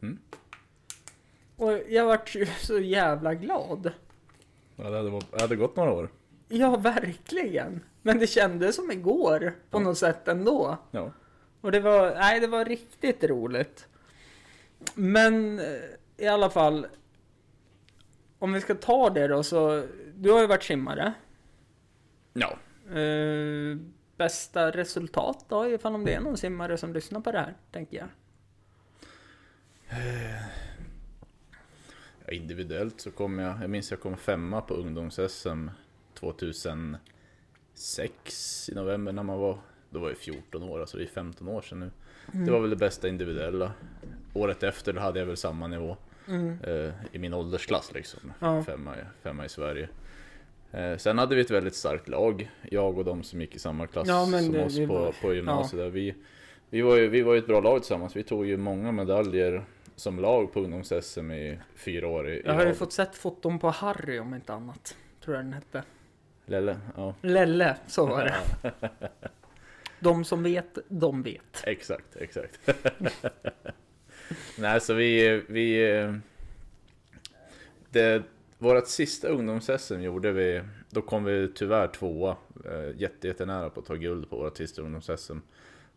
Mm. 0.02 0.18
Och 1.56 1.72
jag 1.88 2.06
vart 2.06 2.34
ju 2.34 2.46
så 2.46 2.78
jävla 2.78 3.34
glad. 3.34 3.92
Ja, 4.76 4.90
det 4.90 4.96
hade, 4.96 5.10
det 5.10 5.40
hade 5.40 5.56
gått 5.56 5.76
några 5.76 5.92
år. 5.92 6.08
Ja, 6.54 6.76
verkligen. 6.76 7.80
Men 8.02 8.18
det 8.18 8.26
kändes 8.26 8.76
som 8.76 8.90
igår 8.90 9.54
på 9.70 9.78
något 9.78 9.98
sätt 9.98 10.28
ändå. 10.28 10.78
Ja. 10.90 11.12
Och 11.60 11.72
det 11.72 11.80
var, 11.80 12.14
nej 12.14 12.40
det 12.40 12.46
var 12.46 12.64
riktigt 12.64 13.24
roligt. 13.24 13.88
Men 14.94 15.58
eh, 15.58 15.64
i 16.16 16.26
alla 16.26 16.50
fall. 16.50 16.86
Om 18.38 18.52
vi 18.52 18.60
ska 18.60 18.74
ta 18.74 19.10
det 19.10 19.28
då 19.28 19.42
så. 19.42 19.86
Du 20.14 20.30
har 20.30 20.40
ju 20.40 20.46
varit 20.46 20.62
simmare. 20.62 21.14
Ja. 22.32 22.58
Eh, 22.98 23.78
bästa 24.16 24.70
resultat 24.70 25.44
då 25.48 25.68
ifall 25.68 25.94
om 25.94 26.04
det 26.04 26.14
är 26.14 26.20
någon 26.20 26.36
simmare 26.36 26.78
som 26.78 26.92
lyssnar 26.92 27.20
på 27.20 27.32
det 27.32 27.38
här, 27.38 27.54
tänker 27.72 27.96
jag. 27.96 28.08
Ja, 32.26 32.32
Individuellt 32.32 33.00
så 33.00 33.10
kom 33.10 33.38
jag, 33.38 33.62
jag 33.62 33.70
minns 33.70 33.90
jag 33.90 34.00
kom 34.00 34.16
femma 34.16 34.60
på 34.60 34.74
ungdoms-SM 34.74 35.70
2006 36.24 38.70
i 38.72 38.74
november 38.74 39.12
när 39.12 39.22
man 39.22 39.38
var, 39.38 39.58
då 39.90 39.98
var 39.98 40.08
jag 40.08 40.18
14 40.18 40.62
år, 40.62 40.80
alltså 40.80 40.96
det 40.96 41.02
är 41.04 41.08
15 41.08 41.48
år 41.48 41.62
sedan 41.62 41.80
nu. 41.80 41.90
Det 42.44 42.50
var 42.52 42.60
väl 42.60 42.70
det 42.70 42.76
bästa 42.76 43.08
individuella. 43.08 43.72
Året 44.34 44.62
efter 44.62 44.92
då 44.92 45.00
hade 45.00 45.18
jag 45.18 45.26
väl 45.26 45.36
samma 45.36 45.66
nivå 45.66 45.96
Mm. 46.28 46.58
eh, 46.62 46.92
i 47.12 47.18
min 47.18 47.34
åldersklass 47.34 47.92
liksom. 47.94 48.32
Ja. 48.38 48.62
Femma, 48.62 48.96
i- 48.96 49.00
femma 49.22 49.44
i 49.44 49.48
Sverige. 49.48 49.88
Eh, 50.72 50.96
sen 50.96 51.18
hade 51.18 51.34
vi 51.34 51.40
ett 51.40 51.50
väldigt 51.50 51.74
starkt 51.74 52.08
lag, 52.08 52.50
jag 52.70 52.98
och 52.98 53.04
de 53.04 53.22
som 53.22 53.40
gick 53.40 53.56
i 53.56 53.58
samma 53.58 53.86
klass 53.86 54.08
Ja, 54.08 54.26
som 54.26 54.52
det- 54.52 54.64
oss 54.64 54.76
vi 54.76 54.86
på, 54.86 55.12
på 55.22 55.34
gymnasiet. 55.34 55.82
Där. 55.82 55.90
Vi, 55.90 56.14
vi, 56.70 56.82
var 56.82 56.96
ju, 56.96 57.08
vi 57.08 57.22
var 57.22 57.32
ju 57.34 57.38
ett 57.38 57.46
bra 57.46 57.60
lag 57.60 57.80
tillsammans, 57.82 58.16
vi 58.16 58.22
tog 58.22 58.46
ju 58.46 58.56
många 58.56 58.92
medaljer 58.92 59.64
som 59.96 60.20
lag 60.20 60.52
på 60.52 60.60
ungdoms-SM 60.60 61.30
i 61.32 61.58
fyra 61.76 62.08
år 62.08 62.28
i, 62.30 62.42
Jag 62.44 62.54
har 62.54 62.66
ju 62.66 62.74
fått 62.74 62.92
sett 62.92 63.16
foton 63.16 63.58
på 63.58 63.70
Harry 63.70 64.18
om 64.18 64.34
inte 64.34 64.52
annat. 64.54 64.96
Tror 65.24 65.36
jag 65.36 65.44
den 65.44 65.52
hette. 65.52 65.82
Lelle, 66.46 66.78
ja. 66.96 67.14
Lelle, 67.20 67.76
så 67.86 68.06
var 68.06 68.24
det. 68.24 68.72
De 70.00 70.24
som 70.24 70.42
vet, 70.42 70.78
de 70.88 71.22
vet. 71.22 71.62
Exakt, 71.64 72.16
exakt. 72.16 72.60
Nej, 74.58 74.80
så 74.80 74.94
vi, 74.94 75.42
vi... 75.48 75.82
Det, 77.90 78.22
vårat 78.58 78.88
sista 78.88 79.28
ungdoms-SM 79.28 80.00
gjorde 80.00 80.32
vi, 80.32 80.62
då 80.90 81.02
kom 81.02 81.24
vi 81.24 81.48
tyvärr 81.54 81.88
tvåa, 81.88 82.36
eh, 82.64 83.00
jätte, 83.00 83.28
jättenära 83.28 83.70
på 83.70 83.80
att 83.80 83.86
ta 83.86 83.94
guld 83.94 84.30
på 84.30 84.36
vårt 84.36 84.56
sista 84.56 84.82
ungdoms-SM. 84.82 85.38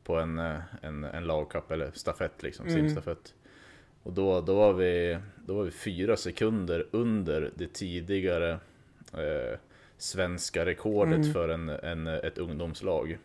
På 0.03 0.15
en, 0.15 0.39
eh, 0.39 0.60
en, 0.81 1.03
en 1.03 1.23
lagcup 1.27 1.71
eller 1.71 1.91
stafett 1.91 2.43
liksom, 2.43 2.67
Mm. 2.67 2.77
simstafett. 2.77 3.33
Och 4.03 4.13
då, 4.13 4.41
då, 4.41 4.55
var 4.55 4.73
vi, 4.73 5.17
då 5.45 5.53
var 5.53 5.63
vi 5.63 5.71
fyra 5.71 6.17
sekunder 6.17 6.88
under 6.91 7.51
det 7.55 7.73
tidigare 7.73 8.51
eh, 9.13 9.60
svenska 9.97 10.65
rekordet 10.65 11.15
Mm. 11.19 11.33
för 11.33 11.49
en, 11.49 11.69
en, 11.69 12.07
ett 12.07 12.38
ungdomslag. 12.38 13.17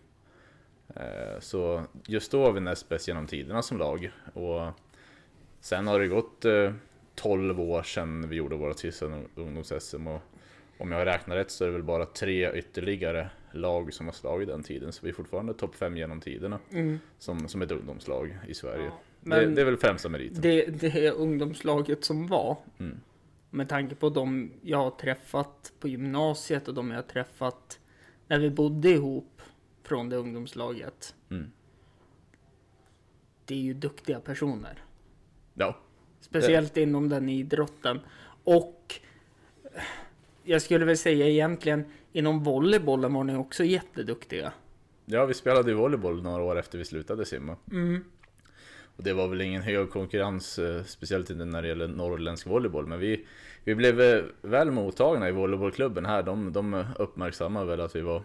Eh, 0.96 1.40
så 1.40 1.82
just 2.06 2.30
då 2.32 2.40
var 2.40 2.52
vi 2.52 2.60
näst 2.60 2.88
bäst 2.88 3.08
genom 3.08 3.26
tiderna 3.26 3.62
som 3.62 3.78
lag. 3.78 4.10
Och 4.34 4.60
sen 5.60 5.86
har 5.86 6.00
det 6.00 6.06
gått 6.08 6.44
eh, 6.44 6.72
12 7.14 7.60
år 7.60 7.82
sedan 7.82 8.28
vi 8.28 8.36
gjorde 8.36 8.56
våra 8.56 8.74
sista 8.74 9.06
ungdoms-SM. 9.34 10.06
Och 10.06 10.20
om 10.78 10.92
jag 10.92 11.06
räknar 11.06 11.36
rätt 11.36 11.50
så 11.50 11.64
är 11.64 11.68
det 11.68 11.72
väl 11.72 11.82
bara 11.82 12.06
tre 12.06 12.52
ytterligare 12.58 13.30
lag 13.52 13.92
som 13.94 14.06
har 14.06 14.12
slagit 14.12 14.48
den 14.48 14.62
tiden. 14.62 14.92
Så 14.92 15.00
vi 15.02 15.08
är 15.08 15.14
fortfarande 15.14 15.54
topp 15.54 15.74
5 15.74 15.96
genom 15.96 16.20
tiderna 16.20 16.58
Mm. 16.72 16.98
som, 17.18 17.48
som 17.48 17.62
ett 17.62 17.70
ungdomslag 17.70 18.38
i 18.48 18.54
Sverige. 18.54 18.90
Ja, 19.24 19.36
det, 19.36 19.46
det 19.46 19.60
är 19.60 19.64
väl 19.64 19.76
främsta 19.76 20.08
meriten. 20.08 20.40
det, 20.42 20.66
det 20.66 21.06
är 21.06 21.12
ungdomslaget 21.12 22.04
som 22.04 22.26
var. 22.26 22.56
Mm. 22.78 23.00
Med 23.54 23.68
tanke 23.68 23.94
på 23.94 24.08
de 24.08 24.52
jag 24.62 24.78
har 24.78 24.90
träffat 24.90 25.72
på 25.80 25.88
gymnasiet 25.88 26.68
och 26.68 26.74
de 26.74 26.90
jag 26.90 26.96
har 26.96 27.02
träffat 27.02 27.78
när 28.26 28.38
vi 28.38 28.50
bodde 28.50 28.88
ihop 28.90 29.42
från 29.82 30.08
det 30.08 30.16
ungdomslaget. 30.16 31.14
Mm. 31.30 31.52
Det 33.44 33.54
är 33.54 33.58
ju 33.58 33.74
duktiga 33.74 34.20
personer. 34.20 34.84
Ja, 35.54 35.76
Speciellt 36.20 36.76
inom 36.76 37.08
den 37.08 37.28
idrotten. 37.28 38.00
Och 38.44 39.00
jag 40.42 40.62
skulle 40.62 40.84
väl 40.84 40.98
säga 40.98 41.28
egentligen 41.28 41.84
inom 42.12 42.42
volleybollen 42.42 43.14
var 43.14 43.24
ni 43.24 43.36
också 43.36 43.64
jätteduktiga. 43.64 44.52
ja, 45.04 45.26
vi 45.26 45.34
spelade 45.34 45.70
ju 45.70 45.76
volleyboll 45.76 46.22
några 46.22 46.42
år 46.42 46.58
efter 46.58 46.78
vi 46.78 46.84
slutade 46.84 47.24
simma. 47.26 47.56
Mm. 47.70 48.04
Och 49.02 49.06
det 49.06 49.12
var 49.12 49.28
väl 49.28 49.40
ingen 49.40 49.62
hög 49.62 49.90
konkurrens, 49.90 50.58
eh, 50.58 50.82
speciellt 50.84 51.30
inte 51.30 51.44
när 51.44 51.62
det 51.62 51.68
gäller 51.68 51.88
norrländsk 51.88 52.46
volleyboll. 52.46 52.86
Men 52.86 52.98
vi, 52.98 53.26
vi 53.64 53.74
blev 53.74 54.00
eh, 54.00 54.22
väl 54.42 54.70
mottagna 54.70 55.28
i 55.28 55.32
volleybollklubben 55.32 56.06
här. 56.06 56.22
De, 56.22 56.52
de 56.52 56.84
uppmärksammade 56.98 57.66
väl 57.66 57.80
att 57.80 57.96
vi 57.96 58.00
var, 58.00 58.22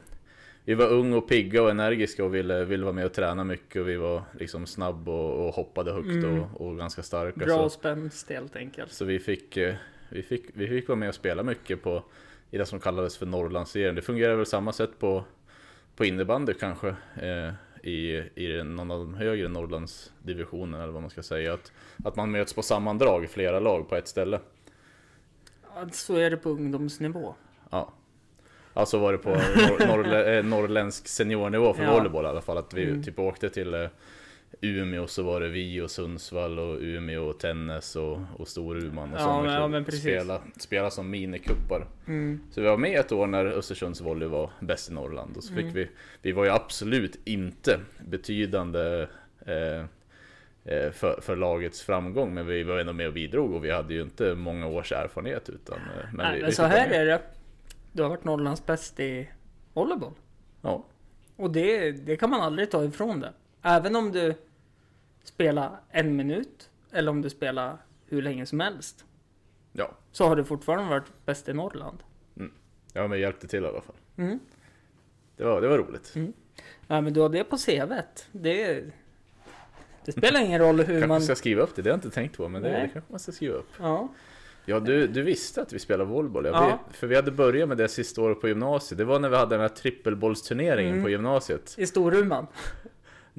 vi 0.65 0.73
var 0.73 0.87
unga 0.87 1.17
och 1.17 1.29
pigga 1.29 1.63
och 1.63 1.69
energiska 1.69 2.25
och 2.25 2.35
ville, 2.35 2.65
ville 2.65 2.83
vara 2.83 2.93
med 2.93 3.05
och 3.05 3.13
träna 3.13 3.43
mycket. 3.43 3.81
Och 3.81 3.87
vi 3.89 3.95
var 3.95 4.21
liksom 4.39 4.65
snabb 4.65 5.09
och, 5.09 5.47
och 5.47 5.53
hoppade 5.53 5.93
högt 5.93 6.07
Mm. 6.07 6.39
och, 6.43 6.67
och 6.67 6.77
ganska 6.77 7.03
starka. 7.03 7.45
Bra 7.45 7.57
Så, 7.57 7.69
spänst 7.69 8.29
helt 8.29 8.55
enkelt. 8.55 8.91
så 8.91 9.05
vi, 9.05 9.19
fick, 9.19 9.57
eh, 9.57 9.75
vi, 10.09 10.21
fick, 10.21 10.45
vi 10.53 10.67
fick 10.67 10.87
vara 10.87 10.99
med 10.99 11.09
och 11.09 11.15
spela 11.15 11.43
mycket 11.43 11.83
på, 11.83 12.03
i 12.51 12.57
det 12.57 12.65
som 12.65 12.79
kallades 12.79 13.17
för 13.17 13.25
Norrlandsserien. 13.25 13.95
Det 13.95 14.01
fungerar 14.01 14.35
väl 14.35 14.45
samma 14.45 14.73
sätt 14.73 14.99
på, 14.99 15.23
på 15.95 16.05
innebandy 16.05 16.53
kanske. 16.53 16.95
I, 17.88 18.23
i 18.36 18.63
någon 18.63 18.91
av 18.91 19.00
de 19.00 19.13
högre 19.13 19.47
Norrlandsdivisionerna 19.47 20.84
eller 20.84 20.93
vad 20.93 21.02
man 21.02 21.10
ska 21.12 21.23
säga. 21.23 21.54
Att, 21.54 21.71
att 22.06 22.15
man 22.15 22.32
möts 22.32 22.54
på 22.54 22.62
sammandrag, 22.62 23.30
flera 23.30 23.60
lag 23.60 23.89
på 23.89 23.95
ett 23.95 24.08
ställe. 24.08 24.39
Så 25.91 26.15
är 26.15 26.30
det 26.30 26.38
på 26.38 26.50
ungdomsnivå. 26.50 27.34
Ja. 27.69 27.93
Alltså 28.73 28.97
var 29.00 29.12
det 29.12 29.17
på 29.17 29.30
norr, 29.88 30.28
eh, 30.30 30.43
norrländsk 30.43 31.08
seniornivå 31.08 31.73
för 31.73 31.84
Ja. 31.84 31.93
volleyboll 31.93 32.26
i 32.26 32.28
alla 32.28 32.41
fall. 32.41 32.58
Att 32.58 32.73
vi 32.73 32.84
Mm. 32.84 33.04
typ 33.04 33.19
åkte 33.19 33.50
till 33.50 33.73
eh, 33.73 33.88
Umeå 34.62 35.07
så 35.07 35.23
var 35.23 35.39
det 35.41 35.49
vi 35.49 35.81
och 35.81 35.91
Sundsvall 35.91 36.60
och 36.60 36.77
Umeå 36.81 37.23
och 37.23 37.39
Tännäs 37.39 37.95
och, 37.95 38.19
och 38.38 38.47
Storuman 38.47 39.13
och 39.13 39.19
Ja, 39.19 39.67
men- 39.67 39.73
ja, 39.86 39.91
spela, 39.91 40.41
spela 40.60 40.89
som 40.89 41.10
minikuppar. 41.10 41.88
Mm. 42.07 42.39
Så 42.51 42.62
vi 42.62 42.67
var 42.67 42.77
med 42.77 42.99
ett 42.99 43.12
år 43.12 43.27
när 43.27 43.45
Östersunds 43.45 44.01
volley 44.01 44.27
var 44.27 44.49
bäst 44.60 44.89
i 44.89 44.93
Norrland 44.93 45.38
och 45.38 45.43
så 45.43 45.53
fick 45.53 45.63
Mm. 45.63 45.73
vi, 45.73 45.89
vi 46.21 46.31
var 46.31 46.43
ju 46.45 46.49
absolut 46.51 47.19
inte 47.25 47.79
betydande 48.07 49.07
eh, 49.45 49.79
eh, 50.75 50.91
för, 50.91 51.19
för 51.21 51.36
lagets 51.36 51.81
framgång 51.81 52.33
men 52.33 52.47
vi 52.47 52.63
var 52.63 52.77
ändå 52.79 52.93
med 52.93 53.07
och 53.07 53.13
bidrog 53.13 53.53
och 53.53 53.65
vi 53.65 53.71
hade 53.71 53.93
ju 53.93 54.01
inte 54.01 54.36
många 54.36 54.67
års 54.67 54.91
erfarenhet 54.91 55.49
utan 55.49 55.77
eh, 55.77 55.83
men 56.13 56.25
Nej, 56.25 56.33
vi, 56.36 56.39
men 56.41 56.49
vi 56.49 56.55
så 56.55 56.63
här 56.63 56.89
med. 56.89 57.01
är 57.01 57.05
det. 57.05 57.21
Du 57.91 58.01
har 58.03 58.10
varit 58.10 58.23
Norrlands 58.23 58.65
bäst 58.65 58.99
i 58.99 59.29
volleyboll. 59.73 60.13
Ja, 60.62 60.86
Och 61.36 61.51
det, 61.51 61.91
det 61.91 62.15
kan 62.17 62.29
man 62.29 62.41
aldrig 62.41 62.71
ta 62.71 62.83
ifrån 62.83 63.19
det. 63.19 63.33
Även 63.67 63.95
om 63.95 64.12
du 64.12 64.34
spelar 65.23 65.80
en 65.89 66.15
minut 66.15 66.69
eller 66.91 67.12
om 67.12 67.21
du 67.21 67.30
spelar 67.30 67.77
hur 68.06 68.21
länge 68.21 68.45
som 68.45 68.60
helst. 68.60 69.06
ja, 69.73 69.91
Så 70.12 70.27
har 70.27 70.36
du 70.36 70.43
fortfarande 70.43 70.89
varit 70.89 71.25
bäst 71.25 71.49
i 71.49 71.53
Norrland. 71.53 72.03
ja 72.93 73.08
men 73.08 73.19
hjälpte 73.19 73.47
till 73.47 73.63
i 73.63 73.67
alla 73.67 73.82
fall. 73.82 73.95
Mm. 74.17 74.39
Det 75.38 75.43
var, 75.43 75.62
det 75.62 75.67
var 75.67 75.77
roligt. 75.77 76.13
Ja, 76.88 77.01
men 77.01 77.13
du 77.13 77.19
har 77.19 77.30
det 77.30 77.43
på 77.43 77.58
CVt. 77.58 78.27
Det, 78.32 78.84
det 80.06 80.12
spelar 80.12 80.39
ingen 80.45 80.60
roll 80.62 80.77
hur 80.77 80.86
Kanske 80.86 81.08
man... 81.08 81.21
ska 81.21 81.36
skriva 81.36 81.62
upp 81.62 81.75
det, 81.75 81.82
det 81.82 81.89
har 81.89 81.93
jag 81.93 81.97
inte 81.97 82.10
tänkt 82.10 82.38
på 82.38 82.47
men 82.49 82.62
det, 82.62 82.69
det 82.69 82.89
kanske 82.93 83.12
man 83.12 83.19
ska 83.19 83.32
skriva 83.32 83.56
upp. 83.56 83.69
Ja. 83.80 84.08
Ja 84.65 84.80
du, 84.80 85.08
du 85.08 85.21
visste 85.21 85.62
att 85.62 85.73
vi 85.73 85.80
spelar 85.80 86.06
volleyboll, 86.06 86.45
jag 86.45 86.56
Ja. 86.56 86.67
vet, 86.88 86.95
för 86.97 87.08
vi 87.08 87.15
hade 87.15 87.32
börjat 87.32 87.69
med 87.69 87.77
det 87.77 87.88
sista 87.89 88.21
året 88.21 88.41
på 88.41 88.47
gymnasiet. 88.47 88.97
Det 88.97 89.06
var 89.06 89.19
när 89.19 89.30
vi 89.30 89.36
hade 89.36 89.56
den 89.56 89.62
här 89.62 89.69
trippelbollsturneringen 89.69 90.91
Mm. 90.93 91.03
på 91.03 91.10
gymnasiet. 91.10 91.75
I 91.77 91.88
Storuman. 91.88 92.47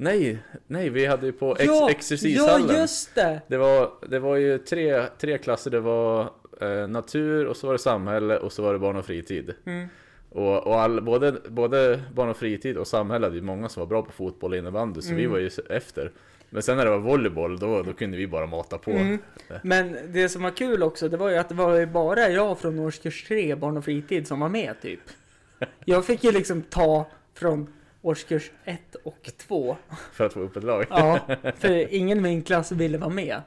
Nej, 0.01 0.37
nej 0.67 0.89
vi 0.89 1.05
hade 1.05 1.25
ju 1.25 1.31
på 1.31 1.51
ex- 1.55 1.65
ja, 1.65 1.89
exercishallen. 1.89 2.67
ja, 2.69 2.81
just 2.81 3.15
det! 3.15 3.41
Det 3.47 3.57
var, 3.57 3.91
det 4.09 4.19
var 4.19 4.35
ju 4.35 4.57
tre, 4.57 5.03
tre 5.17 5.37
klasser, 5.37 5.71
det 5.71 5.79
var 5.79 6.21
eh, 6.61 6.87
natur 6.87 7.45
och 7.45 7.57
så 7.57 7.67
var 7.67 7.73
det 7.73 7.79
samhälle 7.79 8.37
och 8.37 8.53
så 8.53 8.61
var 8.63 8.73
det 8.73 8.79
barn 8.79 8.95
och 8.95 9.05
fritid. 9.05 9.53
Mm. 9.65 9.87
Och, 10.29 10.67
och 10.67 10.79
all, 10.81 11.01
både, 11.01 11.31
både 11.49 12.01
barn 12.13 12.29
och 12.29 12.37
fritid 12.37 12.77
och 12.77 12.87
samhälle 12.87 13.25
hade 13.25 13.35
ju 13.35 13.41
många 13.41 13.69
som 13.69 13.81
var 13.81 13.87
bra 13.87 14.01
på 14.01 14.11
fotboll 14.11 14.51
och 14.51 14.57
innebandy 14.57 15.01
så 15.01 15.13
vi 15.13 15.19
Mm. 15.21 15.31
var 15.31 15.39
ju 15.39 15.49
efter. 15.69 16.11
Men 16.49 16.61
sen 16.63 16.77
när 16.77 16.85
det 16.85 16.91
var 16.91 16.97
volleyboll 16.99 17.59
då, 17.59 17.81
då 17.83 17.93
kunde 17.93 18.17
vi 18.17 18.27
bara 18.27 18.45
mata 18.45 18.77
på. 18.77 18.91
Mm. 18.91 19.19
Men 19.63 19.97
det 20.07 20.29
som 20.29 20.43
var 20.43 20.51
kul 20.51 20.83
också, 20.83 21.09
det 21.09 21.17
var 21.17 21.29
ju 21.29 21.35
att 21.37 21.49
det 21.49 21.55
var 21.55 21.75
ju 21.75 21.85
bara 21.85 22.29
jag 22.29 22.59
från 22.59 22.79
årskurs 22.79 23.23
3, 23.27 23.55
barn 23.55 23.77
och 23.77 23.85
fritid, 23.85 24.27
som 24.27 24.39
var 24.39 24.49
med 24.49 24.73
typ. 24.81 24.99
Jag 25.85 26.05
fick 26.05 26.23
ju 26.23 26.31
liksom 26.31 26.61
ta 26.61 27.07
från 27.33 27.73
årskurs 28.01 28.51
1 28.63 28.95
och 28.95 29.29
2. 29.37 29.77
För 30.11 30.25
att 30.25 30.33
få 30.33 30.39
upp 30.39 30.55
ett 30.57 30.63
lag. 30.63 30.85
Ja, 30.89 31.19
för 31.55 31.93
ingen 31.93 32.17
i 32.17 32.21
min 32.21 32.41
klass 32.41 32.71
ville 32.71 32.97
vara 32.97 33.09
med. 33.09 33.41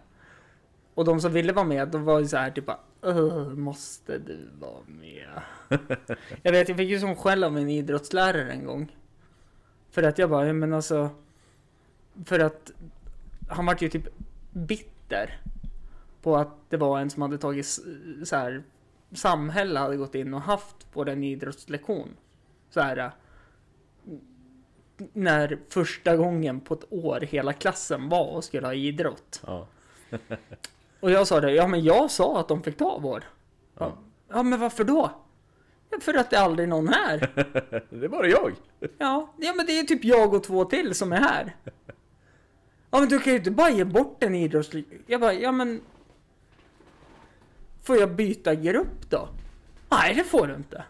Och 0.94 1.04
de 1.04 1.20
som 1.20 1.32
ville 1.32 1.52
vara 1.52 1.64
med, 1.66 1.88
de 1.88 2.04
var 2.04 2.20
ju 2.20 2.28
så 2.28 2.36
här 2.36 2.50
typ 2.50 2.66
bara, 2.66 2.78
"Åh, 3.02 3.48
måste 3.48 4.18
du 4.18 4.48
vara 4.58 4.80
med? 4.86 5.28
Jag 6.42 6.52
vet, 6.52 6.68
jag 6.68 6.76
fick 6.78 6.88
ju 6.90 7.00
som 7.00 7.16
skäll 7.16 7.44
av 7.44 7.52
min 7.52 7.68
idrottslärare 7.68 8.52
en 8.52 8.66
gång. 8.66 8.96
För 9.90 10.02
att 10.02 10.18
jag 10.18 10.30
bara, 10.30 10.46
"Ja, 10.46 10.52
men 10.52 10.72
alltså. 10.74 11.10
För 12.24 12.38
att 12.40 12.70
han 13.48 13.66
vart 13.66 13.82
ju 13.82 13.88
typ 13.88 14.08
bitter. 14.50 15.40
På 16.22 16.36
att 16.36 16.48
det 16.68 16.76
var 16.76 17.00
en 17.00 17.10
som 17.10 17.22
hade 17.22 17.38
tagit 17.38 17.66
så 18.24 18.36
här. 18.36 18.62
Samhälle 19.12 19.78
hade 19.78 19.96
gått 19.96 20.14
in 20.14 20.34
och 20.34 20.40
haft 20.40 20.92
på 20.92 21.02
en 21.04 21.24
idrottslektion. 21.24 22.08
Så 22.70 22.80
här. 22.80 23.12
När 25.12 25.58
första 25.68 26.16
gången 26.16 26.60
på 26.60 26.74
ett 26.74 26.92
år 26.92 27.20
hela 27.20 27.52
klassen 27.52 28.08
var 28.08 28.26
och 28.26 28.44
skulle 28.44 28.66
ha 28.66 28.74
idrott. 28.74 29.42
Ja. 29.46 29.66
Och 31.00 31.10
jag 31.10 31.26
sa 31.26 31.40
det, 31.40 31.52
ja 31.52 31.66
men 31.66 31.84
jag 31.84 32.10
sa 32.10 32.40
att 32.40 32.48
de 32.48 32.62
fick 32.62 32.76
ta 32.76 32.98
vår. 32.98 33.24
Ja. 33.78 33.98
Ja 34.28 34.42
men 34.42 34.60
varför 34.60 34.84
då? 34.84 35.10
Ja, 35.90 35.98
för 36.00 36.14
att 36.14 36.30
det 36.30 36.36
är 36.36 36.40
aldrig 36.42 36.68
någon 36.68 36.88
här. 36.88 37.18
Det 37.90 38.04
är 38.04 38.08
bara 38.08 38.28
jag! 38.28 38.52
Ja, 38.98 39.34
ja 39.36 39.54
men 39.56 39.66
det 39.66 39.78
är 39.78 39.84
typ 39.84 40.04
jag 40.04 40.34
och 40.34 40.44
två 40.44 40.64
till 40.64 40.94
som 40.94 41.12
är 41.12 41.20
här. 41.20 41.56
Ja 42.90 43.00
men 43.00 43.08
du 43.08 43.18
kan 43.18 43.32
ju 43.32 43.38
inte 43.38 43.50
bara 43.50 43.70
ge 43.70 43.84
bort 43.84 44.22
en 44.22 44.34
idrottslig... 44.34 45.02
Jag 45.06 45.20
bara, 45.20 45.32
ja 45.32 45.52
men... 45.52 45.80
Får 47.82 47.96
jag 47.96 48.14
byta 48.14 48.54
grupp 48.54 49.10
då? 49.10 49.28
Nej 49.90 50.14
det 50.14 50.24
får 50.24 50.46
du 50.46 50.54
inte. 50.54 50.84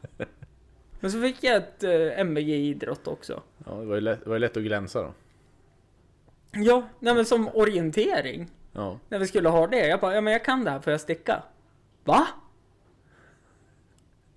Men 1.03 1.11
så 1.11 1.21
fick 1.21 1.45
jag 1.45 1.57
ett 1.57 1.85
eh, 1.85 2.21
MVG 2.21 2.49
i 2.49 2.69
idrott 2.69 3.07
också. 3.09 3.43
Ja, 3.67 3.73
det 3.73 3.87
var 3.87 3.95
ju 3.95 4.01
lätt, 4.01 4.21
det 4.25 4.29
var 4.29 4.37
ju 4.37 4.41
lätt 4.41 4.57
att 4.57 4.63
glänsa 4.63 5.03
då. 5.03 5.13
Ja, 6.51 6.89
nej 6.99 7.15
men 7.15 7.25
som 7.25 7.49
orientering. 7.49 8.51
Ja. 8.73 8.99
När 9.09 9.19
vi 9.19 9.27
skulle 9.27 9.49
ha 9.49 9.67
det. 9.67 9.89
Jag 9.89 10.01
bara, 10.01 10.15
ja 10.15 10.21
men 10.21 10.33
jag 10.33 10.45
kan 10.45 10.65
det 10.65 10.71
här, 10.71 10.81
får 10.81 10.91
jag 10.91 11.01
sticka? 11.01 11.43
Va? 12.05 12.27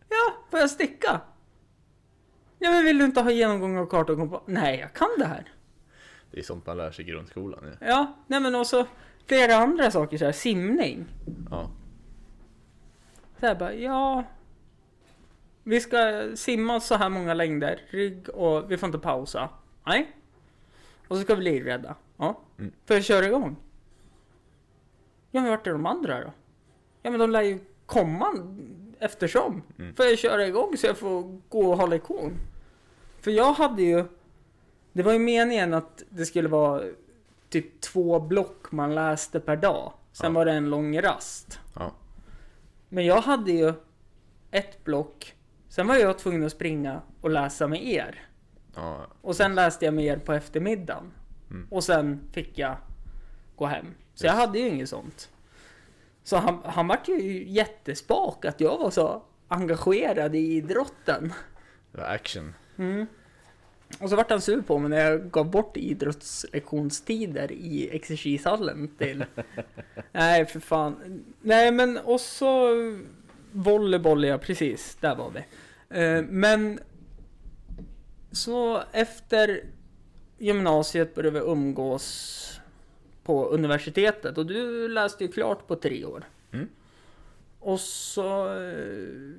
Ja, 0.09 0.33
får 0.51 0.59
jag 0.59 0.69
sticka? 0.69 1.21
Ja 2.59 2.71
men 2.71 2.85
vill 2.85 2.97
du 2.97 3.05
inte 3.05 3.21
ha 3.21 3.31
genomgång 3.31 3.77
av 3.77 3.85
karta 3.85 4.11
och 4.11 4.19
kompass? 4.19 4.41
Nej, 4.45 4.79
jag 4.79 4.93
kan 4.93 5.09
det 5.17 5.25
här. 5.25 5.51
Det 6.31 6.39
är 6.39 6.43
sånt 6.43 6.65
man 6.65 6.77
lär 6.77 6.91
sig 6.91 7.05
i 7.05 7.11
grundskolan. 7.11 7.59
Ja. 7.79 7.87
Ja, 7.87 8.15
nej 8.27 8.39
men 8.39 8.55
också 8.55 8.87
flera 9.25 9.55
andra 9.55 9.91
saker 9.91 10.17
så 10.17 10.25
här, 10.25 10.31
simning. 10.31 11.05
ja. 11.51 11.69
Så 13.39 13.45
här 13.45 13.55
bara, 13.55 13.73
ja. 13.73 14.23
Vi 15.67 15.81
ska 15.81 16.29
simma 16.35 16.79
så 16.79 16.95
här 16.95 17.09
många 17.09 17.33
längder, 17.33 17.81
rygg 17.89 18.29
och 18.29 18.71
vi 18.71 18.77
får 18.77 18.87
inte 18.87 18.99
pausa. 18.99 19.49
Nej. 19.85 20.11
Och 21.07 21.17
så 21.17 21.21
ska 21.23 21.35
vi 21.35 21.39
bli 21.39 21.63
rädda. 21.63 21.95
Ja. 22.17 22.39
Mm. 22.59 22.71
Får 22.85 22.95
jag 22.95 23.05
köra 23.05 23.25
igång? 23.25 23.55
Ja 25.31 25.41
men 25.41 25.49
vart 25.49 25.67
är 25.67 25.71
de 25.71 25.85
andra 25.85 26.19
då? 26.23 26.31
Ja 27.01 27.11
men 27.11 27.19
de 27.19 27.29
lär 27.31 27.41
ju 27.41 27.59
komma 27.85 28.33
eftersom. 28.99 29.61
Mm. 29.79 29.95
Får 29.95 30.05
jag 30.05 30.19
köra 30.19 30.47
igång 30.47 30.77
så 30.77 30.87
jag 30.87 30.97
får 30.97 31.39
gå 31.49 31.71
och 31.71 31.77
ha 31.77 31.85
lektion. 31.85 32.33
För 33.21 33.31
jag 33.31 33.53
hade 33.53 33.81
ju... 33.81 34.05
Det 34.93 35.03
var 35.03 35.13
ju 35.13 35.19
meningen 35.19 35.73
att 35.73 36.03
det 36.09 36.25
skulle 36.25 36.49
vara 36.49 36.83
typ 37.49 37.81
två 37.81 38.19
block 38.19 38.71
man 38.71 38.95
läste 38.95 39.39
per 39.39 39.55
dag. 39.55 39.93
Sen 40.11 40.31
Ja. 40.33 40.39
var 40.39 40.45
det 40.45 40.51
en 40.51 40.69
lång 40.69 41.01
rast. 41.01 41.59
Ja. 41.75 41.91
Men 42.89 43.05
jag 43.05 43.21
hade 43.21 43.51
ju 43.51 43.73
ett 44.51 44.83
block. 44.83 45.34
Sen 45.75 45.87
var 45.87 45.95
jag 45.95 46.17
tvungen 46.19 46.45
att 46.45 46.51
springa 46.51 47.01
och 47.21 47.29
läsa 47.29 47.67
med 47.67 47.85
er. 47.87 48.27
Ja, 48.75 49.07
Och 49.21 49.35
sen 49.35 49.55
läste 49.55 49.85
jag 49.85 49.93
med 49.93 50.05
er 50.05 50.17
på 50.17 50.33
eftermiddagen. 50.33 51.11
Mm. 51.49 51.67
Och 51.71 51.83
sen 51.83 52.19
fick 52.31 52.59
jag 52.59 52.77
gå 53.55 53.65
hem. 53.65 53.85
Så 54.13 54.25
Yes. 54.25 54.33
jag 54.33 54.39
hade 54.39 54.59
ju 54.59 54.67
inget 54.67 54.89
sånt. 54.89 55.29
Så 56.23 56.37
han, 56.37 56.59
han 56.65 56.87
vart 56.87 57.07
ju 57.07 57.47
jättespak 57.49 58.45
att 58.45 58.61
jag 58.61 58.77
var 58.77 58.91
så 58.91 59.23
engagerad 59.47 60.35
i 60.35 60.39
idrotten. 60.39 61.33
det 61.91 61.97
var 61.97 62.05
action. 62.07 62.53
Mm. 62.77 63.07
Och 63.99 64.09
så 64.09 64.15
vart 64.15 64.29
han 64.29 64.41
sur 64.41 64.61
på 64.61 64.79
mig 64.79 64.89
när 64.89 65.11
jag 65.11 65.31
gav 65.31 65.51
bort 65.51 65.77
idrottslektionstider 65.77 67.51
i 67.51 67.89
exercishallen 67.95 68.87
till... 68.97 69.25
Nej, 70.11 70.45
för 70.45 70.59
fan. 70.59 71.23
Nej, 71.41 71.71
men 71.71 71.97
och 71.97 72.21
så 72.21 72.69
volleyboll, 73.51 74.23
ja 74.23 74.37
precis. 74.37 74.97
Där 74.99 75.15
var 75.15 75.29
vi. 75.29 75.45
Eh, 75.89 76.23
men 76.29 76.79
så 78.31 78.83
efter 78.91 79.63
gymnasiet 80.37 81.15
började 81.15 81.39
vi 81.39 81.45
umgås 81.45 82.59
på 83.23 83.45
universitetet 83.45 84.37
och 84.37 84.45
du 84.45 84.87
läste 84.87 85.23
ju 85.23 85.31
klart 85.31 85.67
på 85.67 85.75
tre 85.75 86.05
år. 86.05 86.23
Mm. 86.51 86.69
Och 87.59 87.79
så 87.79 88.47
eh, 88.47 89.31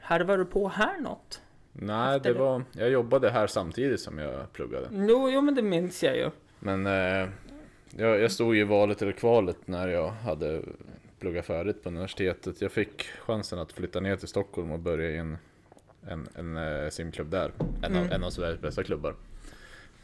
härvar 0.00 0.38
du 0.38 0.44
på 0.44 0.68
här 0.68 1.00
något. 1.00 1.40
Nej, 1.72 2.20
det 2.20 2.32
var, 2.32 2.62
jag 2.72 2.90
jobbade 2.90 3.30
här 3.30 3.46
samtidigt 3.46 4.00
som 4.00 4.18
jag 4.18 4.52
pluggade. 4.52 4.88
Jo, 4.92 5.30
jo 5.30 5.40
men 5.40 5.54
det 5.54 5.62
minns 5.62 6.02
jag 6.02 6.16
ju. 6.16 6.30
Men 6.58 6.86
eh, 6.86 7.28
jag, 7.96 8.20
jag 8.20 8.32
stod 8.32 8.54
ju 8.54 8.60
i 8.60 8.64
valet 8.64 9.02
eller 9.02 9.12
kvalet 9.12 9.56
när 9.64 9.88
jag 9.88 10.10
hade 10.10 10.62
pluggat 11.18 11.46
färdigt 11.46 11.82
på 11.82 11.88
universitetet. 11.88 12.60
Jag 12.60 12.72
fick 12.72 13.02
chansen 13.02 13.58
att 13.58 13.72
flytta 13.72 14.00
ner 14.00 14.16
till 14.16 14.28
Stockholm 14.28 14.70
och 14.70 14.78
börja 14.78 15.10
i 15.10 15.16
en, 15.16 15.38
en, 16.08 16.28
en 16.34 16.56
eh, 16.56 16.90
simklubb 16.90 17.30
där. 17.30 17.52
En, 17.82 17.96
av, 17.96 18.02
Mm. 18.02 18.12
en 18.12 18.24
av 18.24 18.30
Sveriges 18.30 18.60
bästa 18.60 18.82
klubbar. 18.84 19.14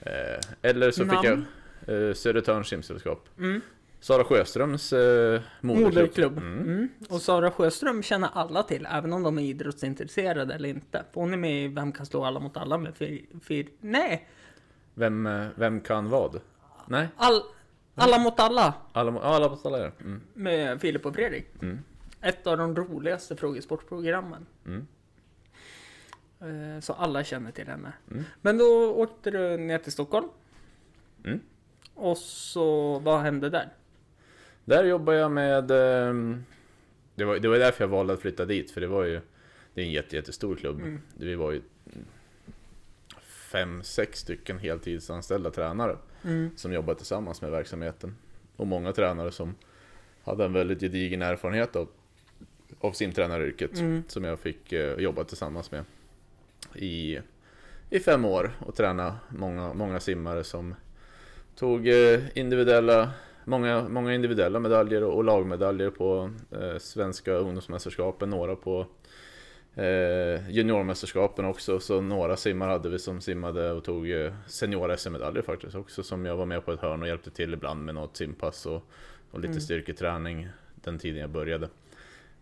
Eh, 0.00 0.40
eller 0.62 0.90
så 0.90 1.04
fick 1.04 1.24
jag 1.24 1.38
eh, 1.86 2.14
Södertörns 2.14 2.68
simsällskap. 2.68 3.28
Mm. 3.38 3.60
Sara 4.00 4.24
Sjöströms 4.24 4.92
eh, 4.92 5.40
moderklubb. 5.60 5.94
Moderklubb. 5.94 6.38
Mm. 6.38 6.58
Mm. 6.62 6.88
Och 7.08 7.22
Sara 7.22 7.50
Sjöström 7.50 8.02
känner 8.02 8.28
alla 8.32 8.62
till, 8.62 8.86
även 8.90 9.12
om 9.12 9.22
de 9.22 9.38
är 9.38 9.42
idrottsintresserade 9.42 10.54
eller 10.54 10.68
inte. 10.68 11.04
För 11.12 11.20
hon 11.20 11.32
är 11.32 11.36
med 11.36 11.64
i 11.64 11.68
Vem 11.68 11.92
kan 11.92 12.06
slå 12.06 12.24
alla 12.24 12.40
mot 12.40 12.56
alla 12.56 12.78
med 12.78 12.96
fyr... 12.96 13.24
fyr 13.42 13.68
nej! 13.80 14.28
Vem, 14.94 15.26
eh, 15.26 15.46
vem 15.54 15.80
kan 15.80 16.08
vad? 16.08 16.40
Nej, 16.86 17.08
All, 17.16 17.42
alla 17.94 18.18
mot 18.18 18.40
alla 18.40 18.74
alla, 18.92 19.12
ja, 19.12 19.20
alla 19.20 19.48
på 19.48 19.68
alla 19.68 19.78
är 19.78 19.82
det. 19.82 19.92
mm. 20.04 20.20
med 20.34 20.80
Filip 20.80 21.06
och 21.06 21.14
Fredrik. 21.14 21.46
Mm. 21.62 21.78
Ett 22.20 22.46
av 22.46 22.58
de 22.58 22.76
roligaste 22.76 23.36
frågesportprogrammen. 23.36 24.46
Mm. 24.66 24.86
Eh, 26.40 26.80
Så 26.80 26.92
alla 26.92 27.24
känner 27.24 27.50
till 27.50 27.66
henne. 27.66 27.92
Mm. 28.10 28.24
Men 28.42 28.58
då 28.58 28.94
åkte 28.94 29.30
du 29.30 29.56
ner 29.56 29.78
till 29.78 29.92
Stockholm. 29.92 30.28
Mm. 31.24 31.40
Och 31.94 32.18
så, 32.18 32.98
vad 32.98 33.20
hände 33.20 33.50
där? 33.50 33.68
Där 34.64 34.84
jobbar 34.84 35.12
jag 35.12 35.30
med... 35.30 35.70
ehm, 35.70 36.44
Det 37.14 37.24
var, 37.24 37.38
det 37.38 37.48
var 37.48 37.58
därför 37.58 37.84
jag 37.84 37.88
valde 37.88 38.12
att 38.12 38.20
flytta 38.20 38.44
dit, 38.44 38.70
för 38.70 38.80
det 38.80 38.86
var 38.86 39.04
ju... 39.04 39.20
Det 39.74 39.80
är 39.80 39.84
en 39.84 39.92
jätte, 39.92 40.16
jättestor 40.16 40.56
klubb. 40.56 40.80
Mm. 40.80 41.00
Vi 41.14 41.34
var 41.34 41.52
ju 41.52 41.62
fem, 43.22 43.82
sex 43.82 44.18
stycken 44.20 44.58
heltidsanställda 44.58 45.50
tränare 45.50 45.96
Mm. 46.24 46.50
som 46.56 46.72
jobbade 46.72 46.96
tillsammans 46.98 47.42
med 47.42 47.50
verksamheten. 47.50 48.16
Och 48.56 48.66
många 48.66 48.92
tränare 48.92 49.30
som 49.32 49.54
hade 50.24 50.44
en 50.44 50.52
väldigt 50.52 50.80
gedigen 50.80 51.22
erfarenhet 51.22 51.76
av, 51.76 51.88
av 52.80 52.92
simtränaryrket 52.92 53.78
Mm. 53.78 54.02
som 54.08 54.24
jag 54.24 54.38
fick 54.38 54.72
eh, 54.72 54.98
jobba 54.98 55.24
tillsammans 55.24 55.70
med 55.70 55.84
i, 56.74 57.18
i 57.90 58.00
fem 58.00 58.24
år 58.24 58.50
och 58.58 58.74
träna 58.74 59.18
många, 59.28 59.74
många 59.74 60.00
simmare 60.00 60.44
som 60.44 60.74
tog 61.56 61.88
eh, 61.88 62.20
individuella 62.34 63.10
Många, 63.44 63.88
många 63.88 64.14
individuella 64.14 64.60
medaljer 64.60 65.04
och 65.04 65.24
lagmedaljer 65.24 65.90
på 65.90 66.30
eh, 66.50 66.78
svenska 66.78 67.32
ungdomsmästerskapen, 67.32 68.30
några 68.30 68.56
på 68.56 68.86
eh, 69.74 70.50
juniormästerskapen 70.50 71.44
också. 71.44 71.80
Så 71.80 72.00
några 72.00 72.36
simmare 72.36 72.70
hade 72.70 72.88
vi 72.88 72.98
som 72.98 73.20
simmade 73.20 73.72
och 73.72 73.84
tog 73.84 74.10
eh, 74.10 74.32
senior-SM-medaljer 74.46 75.42
faktiskt 75.42 75.74
också. 75.74 76.02
Som 76.02 76.24
jag 76.24 76.36
var 76.36 76.46
med 76.46 76.64
på 76.64 76.72
ett 76.72 76.80
hörn 76.80 77.02
och 77.02 77.08
hjälpte 77.08 77.30
till 77.30 77.54
ibland 77.54 77.84
med 77.84 77.94
något 77.94 78.16
simpass 78.16 78.66
och, 78.66 78.82
och 79.30 79.40
lite 79.40 79.50
Mm. 79.50 79.60
styrketräning 79.60 80.48
den 80.74 80.98
tiden 80.98 81.20
jag 81.20 81.30
började. 81.30 81.68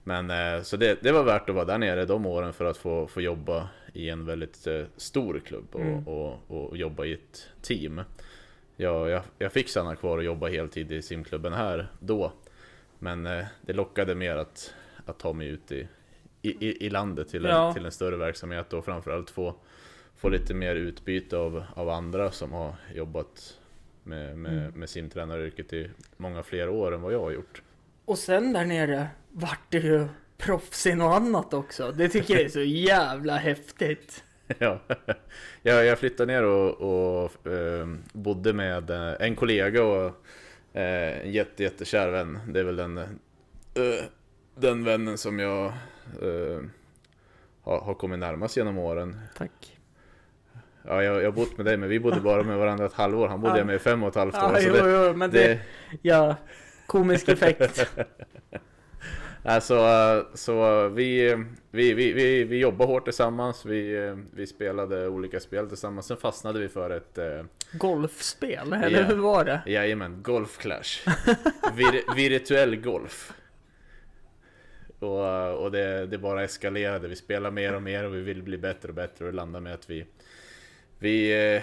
Men 0.09 0.31
eh, 0.31 0.62
så 0.62 0.77
det, 0.77 1.03
det 1.03 1.12
var 1.12 1.23
värt 1.25 1.49
att 1.49 1.55
vara 1.55 1.64
där 1.64 1.79
nere 1.79 2.05
de 2.05 2.27
åren 2.27 2.53
för 2.53 2.64
att 2.64 2.77
få, 2.77 3.07
få 3.07 3.21
jobba 3.21 3.68
i 3.92 4.09
en 4.11 4.27
väldigt 4.27 4.66
eh, 4.66 4.83
stor 4.97 5.40
klubb 5.47 5.66
och, 5.73 5.81
Mm. 5.81 6.09
och, 6.09 6.51
och 6.51 6.77
jobba 6.77 7.05
i 7.05 7.12
ett 7.12 7.49
team. 7.62 8.01
Jag, 8.77 9.09
jag, 9.11 9.23
jag 9.38 9.53
fick 9.53 9.68
stanna 9.68 9.97
kvar 9.97 10.18
och 10.18 10.25
jobba 10.25 10.49
heltid 10.49 10.92
i 10.92 11.03
simklubben 11.03 11.53
här 11.53 11.88
då. 12.01 12.33
Men 12.99 13.27
eh, 13.27 13.44
det 13.61 13.73
lockade 13.73 14.14
mer 14.14 14.37
att, 14.37 14.75
att 15.07 15.18
ta 15.18 15.33
mig 15.33 15.49
ut 15.49 15.73
i, 15.73 15.88
i, 16.42 16.66
i- 16.68 16.87
i 16.87 16.90
landet 16.90 17.29
till 17.29 17.44
en, 17.47 17.51
Ja. 17.51 17.73
till 17.73 17.85
en 17.85 17.92
större 17.92 18.16
verksamhet 18.16 18.73
och 18.73 18.85
framförallt 18.85 19.31
få, 19.31 19.55
få 20.16 20.29
lite 20.29 20.55
mer 20.55 20.75
utbyte 20.77 21.37
av, 21.37 21.64
av 21.75 21.88
andra 21.88 22.31
som 22.31 22.53
har 22.53 22.75
jobbat 22.94 23.59
med, 24.03 24.38
med, 24.38 24.53
Mm. 24.59 24.73
med 24.81 24.88
simtränaryrket 24.88 25.73
i 25.73 25.90
många 26.16 26.42
fler 26.42 26.68
år 26.68 26.94
än 26.94 27.03
vad 27.03 27.12
jag 27.12 27.21
har 27.21 27.31
gjort. 27.31 27.62
Och 28.09 28.18
sen 28.18 28.53
där 28.53 28.64
nere 28.64 29.09
vart 29.31 29.61
det 29.68 29.79
ju 29.79 30.09
proffs 30.38 30.87
i 30.87 30.94
något 30.94 31.16
annat 31.16 31.55
också. 31.55 31.92
Det 31.92 32.09
tycker 32.09 32.35
jag 32.35 32.42
är 32.42 32.49
så 32.49 32.61
jävla 32.61 33.37
häftigt. 33.37 34.25
ja. 34.59 34.81
jag, 35.62 35.85
jag 35.85 35.99
flyttade 35.99 36.33
ner 36.33 36.44
och, 36.44 36.71
och 36.71 37.47
eh, 37.47 37.87
bodde 38.12 38.53
med 38.53 38.90
eh, 38.90 39.14
en 39.21 39.37
kollega 39.37 39.85
och 39.85 40.07
eh, 40.73 41.18
en 41.21 41.33
jätte, 41.33 41.62
jättekär 41.62 42.09
vän. 42.09 42.38
Det 42.49 42.61
är 42.61 42.64
väl 42.64 42.77
den, 42.77 42.99
eh, 42.99 43.05
den 44.55 44.85
vännen 44.85 45.18
som 45.18 45.38
jag 45.38 45.66
eh, 46.23 46.61
har, 47.62 47.81
har 47.81 47.94
kommit 47.94 48.18
närmast 48.18 48.57
genom 48.57 48.79
åren. 48.79 49.21
Tack. 49.37 49.79
Ja, 50.83 51.03
jag, 51.03 51.25
har 51.25 51.33
bott 51.33 51.57
med 51.57 51.66
dig, 51.66 51.77
men 51.77 51.88
vi 51.88 52.01
bodde 52.01 52.21
bara 52.21 52.42
med 52.42 52.59
varandra 52.59 52.87
ett 52.87 52.92
halvår. 52.92 53.29
Han 53.29 53.40
bodde 53.40 53.55
Ja. 53.55 53.59
jag 53.59 53.66
med 53.66 53.77
i 53.77 53.79
fem 53.79 54.03
och 54.03 54.09
ett 54.09 54.14
halvt 54.14 54.35
år. 54.35 54.61
Så 54.61 54.68
jo, 54.68 54.73
det, 54.73 55.07
jo, 55.09 55.16
men 55.16 55.31
det, 55.31 55.49
det, 55.49 55.61
ja, 56.03 56.37
komisk 56.88 57.29
effekt. 57.29 57.87
alltså, 59.42 59.79
så 60.35 60.88
vi, 60.88 61.37
vi, 61.70 61.94
vi, 61.94 62.12
vi, 62.12 62.44
vi 62.44 62.59
jobbade 62.59 62.92
hårt 62.92 63.05
tillsammans. 63.05 63.64
Vi, 63.66 64.14
vi 64.35 64.46
spelade 64.46 65.09
olika 65.09 65.40
spel 65.40 65.69
tillsammans. 65.69 66.06
Sen 66.06 66.17
fastnade 66.17 66.60
vi 66.60 66.69
för 66.69 66.90
ett 66.90 67.19
eh, 67.19 67.42
Golfspel, 67.73 68.73
eller 68.73 69.00
Ja. 69.00 69.06
hur 69.06 69.17
var 69.17 69.44
det? 69.44 69.62
Jajamän, 69.67 70.23
Golf 70.23 70.58
Clash. 70.58 71.08
Vir, 71.75 72.15
virtuell 72.17 72.77
golf. 72.77 73.33
Och, 74.98 75.62
och 75.62 75.71
det, 75.71 76.06
det 76.06 76.19
bara 76.19 76.44
eskalerade. 76.44 77.08
Vi 77.08 77.17
spelar 77.17 77.50
mer 77.50 77.75
och 77.75 77.83
mer 77.83 78.04
och 78.04 78.15
vi 78.15 78.21
vill 78.21 78.42
bli 78.42 78.58
bättre 78.58 78.88
och 78.88 78.94
bättre 78.94 79.27
och 79.27 79.35
landade 79.35 79.62
med 79.62 79.75
att 79.75 79.90
vi, 79.90 80.06
vi 80.98 81.46
eh, 81.56 81.62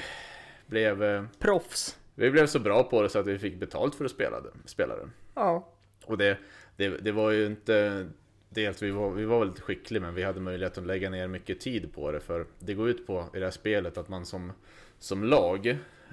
blev, 0.67 1.03
eh, 1.03 1.23
Proffs. 1.39 1.97
vi 2.15 2.31
blev 2.31 2.47
så 2.47 2.59
bra 2.59 2.83
på 2.83 3.01
det 3.01 3.09
så 3.09 3.19
att 3.19 3.27
vi 3.27 3.39
fick 3.39 3.55
betalt 3.59 3.95
för 3.95 4.05
att 4.05 4.11
spela 4.11 4.41
det. 4.41 4.49
Spela 4.65 4.95
det. 4.95 5.09
Ja. 5.35 5.67
Och 6.05 6.17
det, 6.17 6.37
det, 6.75 6.89
det 6.89 7.11
var 7.11 7.31
ju 7.31 7.45
inte 7.45 8.07
Dels 8.49 8.81
vi 8.81 8.91
var, 8.91 9.11
vi 9.11 9.25
var 9.25 9.39
väldigt 9.39 9.59
skickliga 9.59 10.01
men 10.01 10.15
vi 10.15 10.23
hade 10.23 10.39
möjlighet 10.39 10.77
att 10.77 10.85
lägga 10.85 11.09
ner 11.09 11.27
mycket 11.27 11.59
tid 11.59 11.93
på 11.93 12.11
det 12.11 12.19
för 12.19 12.45
det 12.59 12.73
går 12.73 12.89
ut 12.89 13.07
på 13.07 13.25
i 13.33 13.39
det 13.39 13.45
här 13.45 13.51
spelet 13.51 13.97
att 13.97 14.09
man 14.09 14.25
som, 14.25 14.51
som 14.99 15.23
lag 15.23 15.67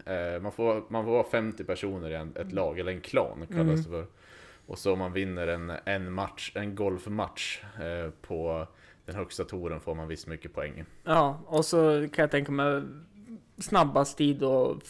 eh, 0.07 0.41
man, 0.43 0.53
får, 0.53 0.85
man 0.89 1.05
får 1.05 1.13
vara 1.13 1.25
50 1.25 1.65
personer 1.65 2.11
i 2.11 2.15
en, 2.15 2.37
ett 2.37 2.53
lag, 2.53 2.79
eller 2.79 2.93
en 2.93 3.01
klan 3.01 3.47
kallas 3.47 3.61
Mm. 3.61 3.77
det 3.77 3.83
för. 3.83 4.07
Och 4.67 4.79
så 4.79 4.93
om 4.93 4.99
man 4.99 5.13
vinner 5.13 5.47
en, 5.47 5.73
en 5.85 6.13
match, 6.13 6.53
en 6.55 6.75
golfmatch 6.75 7.63
eh, 7.81 8.11
på 8.11 8.67
den 9.05 9.15
högsta 9.15 9.45
touren 9.45 9.81
får 9.81 9.95
man 9.95 10.09
visst 10.09 10.27
mycket 10.27 10.55
poäng. 10.55 10.85
Ja, 11.05 11.41
och 11.47 11.65
så 11.65 12.09
kan 12.13 12.23
jag 12.23 12.31
tänka 12.31 12.53
mig 12.53 12.83
snabbast 13.59 14.19
tid 14.19 14.43
och 14.43 14.83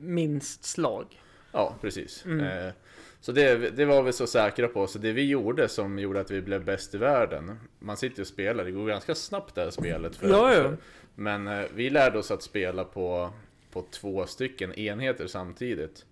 minst 0.00 0.64
slag. 0.64 1.20
Ja, 1.52 1.74
precis. 1.80 2.24
Mm. 2.24 2.40
Eh, 2.46 2.72
så 3.20 3.32
det, 3.32 3.70
det 3.76 3.84
var 3.84 4.02
vi 4.02 4.12
så 4.12 4.26
säkra 4.26 4.68
på. 4.68 4.86
Så 4.86 4.98
det 4.98 5.12
vi 5.12 5.28
gjorde 5.28 5.68
som 5.68 5.98
gjorde 5.98 6.20
att 6.20 6.30
vi 6.30 6.42
blev 6.42 6.64
bäst 6.64 6.94
i 6.94 6.98
världen. 6.98 7.58
Man 7.78 7.96
sitter 7.96 8.22
och 8.22 8.26
spelar, 8.26 8.64
det 8.64 8.70
går 8.70 8.86
ganska 8.86 9.14
snabbt 9.14 9.54
det 9.54 9.60
här 9.60 9.70
spelet. 9.70 10.16
För, 10.16 10.28
Ja, 10.28 10.54
ja. 10.54 10.72
men 11.14 11.48
eh, 11.48 11.64
vi 11.74 11.90
lärde 11.90 12.18
oss 12.18 12.30
att 12.30 12.42
spela 12.42 12.84
på, 12.84 13.30
på 13.72 13.84
två 13.90 14.26
stycken 14.26 14.74
enheter 14.74 15.26
samtidigt. 15.26 16.04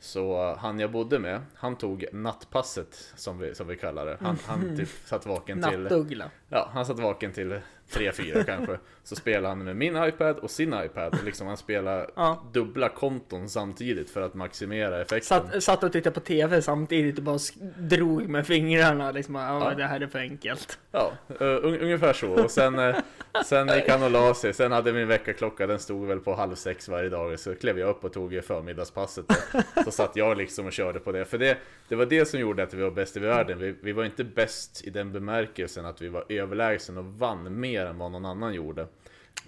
Så 0.00 0.54
han 0.58 0.80
jag 0.80 0.90
bodde 0.90 1.18
med, 1.18 1.40
han 1.54 1.76
tog 1.76 2.04
nattpasset 2.12 3.12
som 3.16 3.38
vi, 3.38 3.54
som 3.54 3.68
vi 3.68 3.76
kallar 3.76 4.06
det. 4.06 4.16
Han, 4.20 4.38
han 4.46 4.76
typ 4.78 4.88
satt 5.04 5.26
vaken 5.26 5.62
till... 5.62 5.80
Nattuggla. 5.80 6.30
Ja, 6.48 6.70
han 6.72 6.86
satt 6.86 6.98
vaken 6.98 7.32
till 7.32 7.60
3-4 7.92 8.44
kanske. 8.44 8.78
Så 9.04 9.16
spelade 9.16 9.48
han 9.48 9.64
med 9.64 9.76
min 9.76 10.04
iPad 10.04 10.36
och 10.38 10.50
sin 10.50 10.74
iPad. 10.84 11.18
Liksom 11.24 11.46
han 11.46 11.56
spelade 11.56 12.06
Ja. 12.16 12.44
dubbla 12.52 12.88
konton 12.88 13.48
samtidigt 13.48 14.10
för 14.10 14.22
att 14.22 14.34
maximera 14.34 15.00
effekten. 15.02 15.20
Satt, 15.50 15.62
satt 15.62 15.84
och 15.84 15.92
tittade 15.92 16.14
på 16.14 16.20
TV 16.20 16.62
samtidigt 16.62 17.18
och 17.18 17.24
bara 17.24 17.38
drog 17.78 18.28
med 18.28 18.46
fingrarna 18.46 19.10
liksom. 19.10 19.34
Ja, 19.34 19.74
det 19.76 19.84
här 19.84 20.00
är 20.00 20.06
för 20.06 20.18
enkelt. 20.18 20.78
Ja, 20.92 21.12
uh, 21.30 21.36
un- 21.46 21.78
ungefär 21.82 22.12
så. 22.12 22.28
Och 22.44 22.50
sen, 22.50 22.78
eh, 22.78 22.96
sen 23.44 23.68
gick 23.68 23.88
han 23.88 24.02
och 24.02 24.10
la 24.10 24.34
sig. 24.34 24.54
Sen 24.54 24.72
hade 24.72 24.92
min 24.92 25.08
väckarklocka, 25.08 25.66
den 25.66 25.78
stod 25.78 26.06
väl 26.08 26.20
på 26.20 26.34
halv 26.34 26.54
sex 26.54 26.88
varje 26.88 27.08
dag. 27.08 27.38
Så 27.38 27.54
klev 27.54 27.78
jag 27.78 27.88
upp 27.88 28.04
och 28.04 28.12
tog 28.12 28.34
eh, 28.34 28.42
förmiddagspasset. 28.42 29.24
Då. 29.28 29.82
Så 29.84 29.90
satt 29.90 30.16
jag 30.16 30.36
liksom 30.36 30.66
och 30.66 30.72
körde 30.72 30.98
på 31.00 31.12
det. 31.12 31.24
För 31.24 31.38
det, 31.38 31.58
det 31.90 31.96
var 31.96 32.06
det 32.06 32.24
som 32.24 32.40
gjorde 32.40 32.62
att 32.62 32.74
vi 32.74 32.82
var 32.82 32.90
bäst 32.90 33.16
i 33.16 33.20
världen. 33.20 33.58
Vi, 33.58 33.74
vi 33.82 33.92
var 33.92 34.04
inte 34.04 34.24
bäst 34.24 34.84
i 34.84 34.90
den 34.90 35.12
bemärkelsen 35.12 35.84
att 35.86 36.02
vi 36.02 36.08
var 36.08 36.24
överlägsen 36.28 36.96
och 36.98 37.04
vann 37.04 37.60
mer 37.60 37.86
än 37.86 37.98
vad 37.98 38.12
någon 38.12 38.24
annan 38.26 38.54
gjorde. 38.54 38.86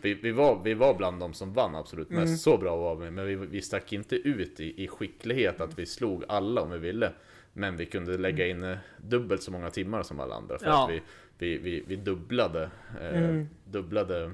Vi, 0.01 0.15
vi, 0.15 0.33
var, 0.33 0.61
vi 0.65 0.75
var 0.75 0.95
bland 0.95 1.21
de 1.21 1.35
som 1.35 1.53
vann 1.53 1.75
absolut 1.75 2.11
mest, 2.11 2.27
Mm. 2.27 2.37
så 2.37 2.57
bra 2.59 2.77
var 2.77 2.95
vi. 2.97 3.11
Men 3.11 3.27
vi, 3.27 3.35
vi 3.37 3.63
stack 3.63 3.93
inte 3.93 4.17
ut 4.17 4.61
i, 4.61 4.85
i 4.85 4.89
skicklighet 4.89 5.61
att 5.61 5.79
vi 5.79 5.87
slog 5.87 6.25
alla 6.29 6.61
om 6.63 6.71
vi 6.71 6.79
ville. 6.79 7.13
Men 7.53 7.77
vi 7.77 7.87
kunde 7.87 8.19
lägga 8.19 8.47
in 8.47 8.63
eh, 8.63 8.77
dubbelt 8.97 9.43
så 9.43 9.51
många 9.53 9.71
timmar 9.71 10.03
som 10.03 10.21
alla 10.21 10.35
andra. 10.35 10.59
För 10.59 10.67
Ja. 10.67 10.85
att 10.85 10.91
vi, 10.91 11.03
vi, 11.39 11.59
vi, 11.59 11.85
vi 11.87 11.97
dubblade, 11.97 12.71
eh, 13.01 13.19
Mm. 13.25 13.49
dubblade 13.65 14.33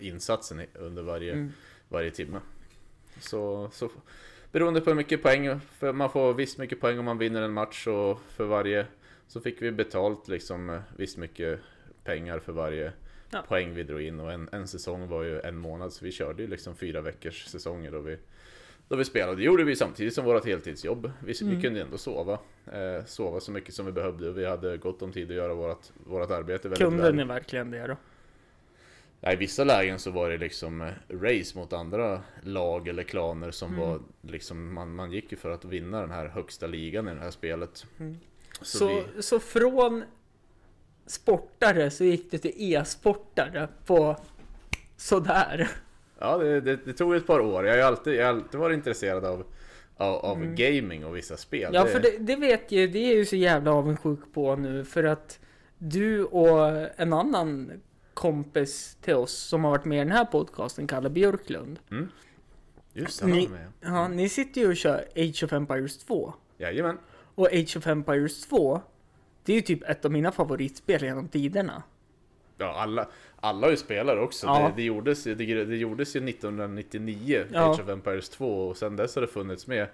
insatsen 0.00 0.62
under 0.74 1.02
varje, 1.02 1.32
Mm. 1.32 1.52
varje 1.88 2.10
timme. 2.10 2.40
Så, 3.20 3.70
så 3.72 3.90
beroende 4.52 4.80
på 4.80 4.90
hur 4.90 4.94
mycket 4.96 5.22
poäng, 5.22 5.60
för 5.60 5.92
man 5.92 6.10
får 6.10 6.34
visst 6.34 6.58
mycket 6.58 6.80
poäng 6.80 6.98
om 6.98 7.04
man 7.04 7.18
vinner 7.18 7.42
en 7.42 7.52
match 7.52 7.86
och 7.86 8.20
för 8.36 8.44
varje 8.44 8.86
så 9.26 9.40
fick 9.40 9.62
vi 9.62 9.70
betalt 9.72 10.28
liksom 10.28 10.70
eh, 10.70 10.80
visst 10.96 11.16
mycket 11.16 11.60
pengar 12.04 12.38
för 12.38 12.52
varje 12.52 12.92
Ja. 13.30 13.42
poäng 13.48 13.74
vi 13.74 13.82
drog 13.82 14.00
in 14.02 14.20
och 14.20 14.32
en, 14.32 14.48
en 14.52 14.68
säsong 14.68 15.08
var 15.08 15.22
ju 15.22 15.40
en 15.40 15.56
månad 15.56 15.92
så 15.92 16.04
vi 16.04 16.12
körde 16.12 16.42
ju 16.42 16.48
liksom 16.48 16.76
fyra 16.76 17.00
veckors 17.00 17.44
säsonger 17.46 17.90
då 17.90 17.98
vi 18.00 18.18
då 18.88 18.96
vi 18.96 19.04
spelade. 19.04 19.36
Det 19.36 19.42
gjorde 19.42 19.64
vi 19.64 19.76
samtidigt 19.76 20.14
som 20.14 20.24
vårt 20.24 20.44
heltidsjobb. 20.46 21.12
Vi, 21.24 21.34
Mm. 21.42 21.56
vi 21.56 21.62
kunde 21.62 21.80
ändå 21.82 21.98
sova. 21.98 22.38
Eh, 22.72 23.04
sova 23.06 23.40
så 23.40 23.50
mycket 23.52 23.74
som 23.74 23.86
vi 23.86 23.92
behövde 23.92 24.28
och 24.28 24.38
vi 24.38 24.46
hade 24.46 24.76
gott 24.76 25.02
om 25.02 25.12
tid 25.12 25.30
att 25.30 25.36
göra 25.36 25.54
vårt, 25.54 25.86
vårt 26.06 26.30
arbete 26.30 26.68
väldigt 26.68 26.78
Kunde 26.88 27.02
väl. 27.02 27.14
ni 27.14 27.24
verkligen 27.24 27.70
det 27.70 27.86
då? 27.86 27.96
Ja, 29.20 29.32
I 29.32 29.36
vissa 29.36 29.64
lägen 29.64 29.98
så 29.98 30.10
var 30.10 30.30
det 30.30 30.38
liksom 30.38 30.80
eh, 30.82 30.88
race 31.10 31.58
mot 31.58 31.72
andra 31.72 32.22
lag 32.42 32.88
eller 32.88 33.02
klaner 33.02 33.50
som 33.50 33.68
Mm. 33.74 33.80
var 33.88 34.00
liksom, 34.22 34.74
man, 34.74 34.94
man 34.94 35.12
gick 35.12 35.32
ju 35.32 35.38
för 35.38 35.50
att 35.50 35.64
vinna 35.64 36.00
den 36.00 36.10
här 36.10 36.26
högsta 36.28 36.66
ligan 36.66 37.08
i 37.08 37.14
det 37.14 37.20
här 37.20 37.30
spelet. 37.30 37.86
Mm. 38.00 38.16
Så, 38.60 38.78
Så, 38.78 39.02
vi, 39.16 39.22
så 39.22 39.40
från 39.40 40.04
sportare 41.06 41.90
så 41.90 42.04
gick 42.04 42.30
du 42.30 42.38
till 42.38 42.52
e-sportare 42.56 43.68
på 43.86 44.16
sådär. 44.96 45.68
ja, 46.18 46.38
det, 46.38 46.60
det, 46.60 46.76
det 46.84 46.92
tog 46.92 47.14
ett 47.14 47.26
par 47.26 47.40
år. 47.40 47.66
Jag 47.66 47.74
har 47.76 47.82
alltid, 47.82 48.14
jag 48.14 48.26
har 48.26 48.34
alltid 48.34 48.60
varit 48.60 48.74
intresserad 48.74 49.24
av, 49.24 49.44
av, 49.96 50.14
av 50.14 50.36
Mm. 50.36 50.54
gaming 50.54 51.04
och 51.04 51.16
vissa 51.16 51.36
spel. 51.36 51.70
Ja, 51.74 51.84
för 51.86 52.00
det, 52.00 52.18
det 52.18 52.36
vet 52.36 52.72
ju, 52.72 52.86
det 52.86 52.98
är 52.98 53.16
ju 53.16 53.24
så 53.24 53.36
jävla 53.36 53.72
avundsjuk 53.72 54.20
på 54.34 54.56
nu 54.56 54.84
för 54.84 55.04
att 55.04 55.38
du 55.78 56.24
och 56.24 56.68
en 57.00 57.12
annan 57.12 57.72
kompis 58.18 58.96
till 59.00 59.14
oss 59.14 59.32
som 59.32 59.64
har 59.64 59.70
varit 59.70 59.84
med 59.84 59.96
i 59.96 59.98
den 59.98 60.12
här 60.12 60.24
podcasten, 60.24 60.86
Kalle 60.86 61.10
Björklund. 61.10 61.78
Mm. 61.90 62.08
Just 62.92 63.20
det, 63.20 63.26
han 63.26 63.36
Ni- 63.36 63.48
med. 63.48 63.72
Ja, 63.80 64.08
ni 64.08 64.28
sitter 64.28 64.60
ju 64.60 64.68
och 64.68 64.76
kör 64.76 65.04
Age 65.16 65.44
of 65.44 65.52
Empires 65.52 65.98
2. 65.98 66.34
Jajamän. 66.58 66.98
Och 67.34 67.46
Age 67.46 67.76
of 67.76 67.86
Empires 67.86 68.46
2, 68.46 68.80
det 69.44 69.52
är 69.52 69.56
ju 69.56 69.62
typ 69.62 69.82
ett 69.82 70.04
av 70.04 70.10
mina 70.12 70.32
favoritspel 70.32 71.02
genom 71.02 71.28
tiderna. 71.28 71.82
Ja, 72.56 72.74
alla, 72.74 73.08
alla 73.40 73.66
har 73.66 73.70
ju 73.70 73.76
spelat 73.76 74.18
också. 74.18 74.46
Ja. 74.46 74.58
Det, 74.68 74.72
det, 74.76 74.82
gjordes, 74.82 75.24
det, 75.24 75.34
det 75.34 75.76
gjordes 75.76 76.16
ju 76.16 76.28
1999, 76.28 77.44
Ja. 77.52 77.72
Age 77.72 77.80
of 77.80 77.88
Empires 77.88 78.28
2, 78.28 78.68
och 78.68 78.76
sen 78.76 78.96
dess 78.96 79.14
har 79.14 79.22
det 79.22 79.28
funnits 79.28 79.66
med. 79.66 79.86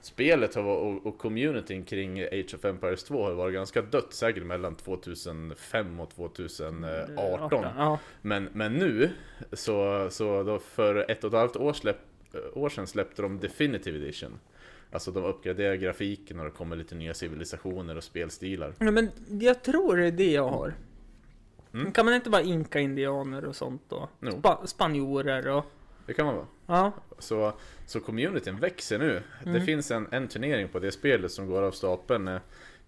Spelet 0.00 0.54
har, 0.54 0.62
och, 0.64 1.06
och 1.06 1.18
communityn 1.18 1.84
kring 1.84 2.22
Age 2.22 2.54
of 2.54 2.64
Empires 2.64 3.04
2 3.04 3.24
har 3.24 3.32
varit 3.32 3.54
ganska 3.54 3.82
dött, 3.82 4.12
säkert 4.12 4.46
mellan 4.46 4.74
2005 4.74 6.00
och 6.00 6.10
2018. 6.10 7.64
Ja. 7.76 7.98
Men, 8.22 8.48
men 8.52 8.74
nu, 8.74 9.10
så, 9.52 10.08
så 10.10 10.42
då 10.42 10.58
för 10.58 11.10
ett 11.10 11.24
och 11.24 11.28
ett 11.28 11.38
halvt 11.38 11.56
år, 11.56 11.72
släpp, 11.72 11.98
år 12.52 12.68
sedan 12.68 12.86
släppte 12.86 13.22
de 13.22 13.40
Definitive 13.40 13.98
Edition. 13.98 14.38
Alltså 14.92 15.10
de 15.10 15.24
uppgraderar 15.24 15.74
grafiken 15.74 16.38
och 16.38 16.44
det 16.44 16.50
kommer 16.50 16.76
lite 16.76 16.94
nya 16.94 17.14
civilisationer 17.14 17.96
och 17.96 18.04
spelstilar. 18.04 18.72
ja, 18.78 18.90
men 18.90 19.10
jag 19.40 19.62
tror 19.62 19.96
det 19.96 20.06
är 20.06 20.12
det 20.12 20.32
jag 20.32 20.48
har. 20.48 20.74
Mm. 21.74 21.92
Kan 21.92 22.04
man 22.04 22.14
inte 22.14 22.30
vara 22.30 22.42
inka-indianer 22.42 23.44
och 23.44 23.56
sånt 23.56 23.82
då? 23.88 24.08
Spa- 24.38 24.66
spanjorer 24.66 25.48
och... 25.48 25.64
Det 26.08 26.14
kan 26.14 26.26
man 26.26 26.34
vara. 26.36 26.46
Ja. 26.66 26.92
Så, 27.18 27.52
så 27.86 28.00
communityn 28.00 28.58
växer 28.60 28.98
nu. 28.98 29.22
Det 29.44 29.50
Mm. 29.50 29.66
finns 29.66 29.90
en, 29.90 30.08
en 30.10 30.28
turnering 30.28 30.68
på 30.68 30.78
det 30.78 30.92
spelet 30.92 31.32
som 31.32 31.46
går 31.46 31.62
av 31.62 31.70
stapeln 31.70 32.28
eh, 32.28 32.38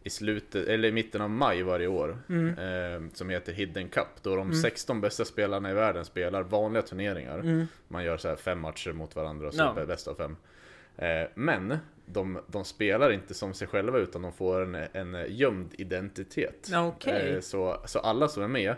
i 0.02 0.10
slutet, 0.10 0.68
eller 0.68 0.88
i 0.88 0.92
mitten 0.92 1.20
av 1.20 1.30
maj 1.30 1.62
varje 1.62 1.86
år. 1.86 2.18
Mm. 2.28 2.48
Eh, 2.58 3.10
som 3.14 3.28
heter 3.30 3.52
Hidden 3.52 3.88
Cup. 3.88 4.06
Då 4.22 4.36
de 4.36 4.40
Mm. 4.48 4.54
16 4.62 5.00
bästa 5.00 5.24
spelarna 5.24 5.70
i 5.70 5.74
världen 5.74 6.04
spelar 6.04 6.42
vanliga 6.42 6.82
turneringar. 6.82 7.38
Mm. 7.38 7.66
Man 7.88 8.04
gör 8.04 8.16
så 8.16 8.28
här 8.28 8.36
fem 8.36 8.60
matcher 8.60 8.92
mot 8.92 9.16
varandra 9.16 9.46
och 9.48 9.54
så 9.54 9.72
det 9.74 9.86
bäst 9.86 10.08
av 10.08 10.14
fem. 10.14 10.36
Eh, 10.96 11.28
men 11.34 11.76
de, 12.06 12.38
de 12.46 12.64
spelar 12.64 13.12
inte 13.12 13.34
som 13.34 13.54
sig 13.54 13.68
själva 13.68 13.98
utan 13.98 14.22
de 14.22 14.32
får 14.32 14.62
en, 14.62 14.74
en 14.92 15.26
gömd 15.28 15.74
identitet. 15.78 16.70
Okej. 16.74 17.34
Eh, 17.34 17.40
så, 17.40 17.80
så 17.86 17.98
alla 17.98 18.28
som 18.28 18.42
är 18.42 18.48
med, 18.48 18.74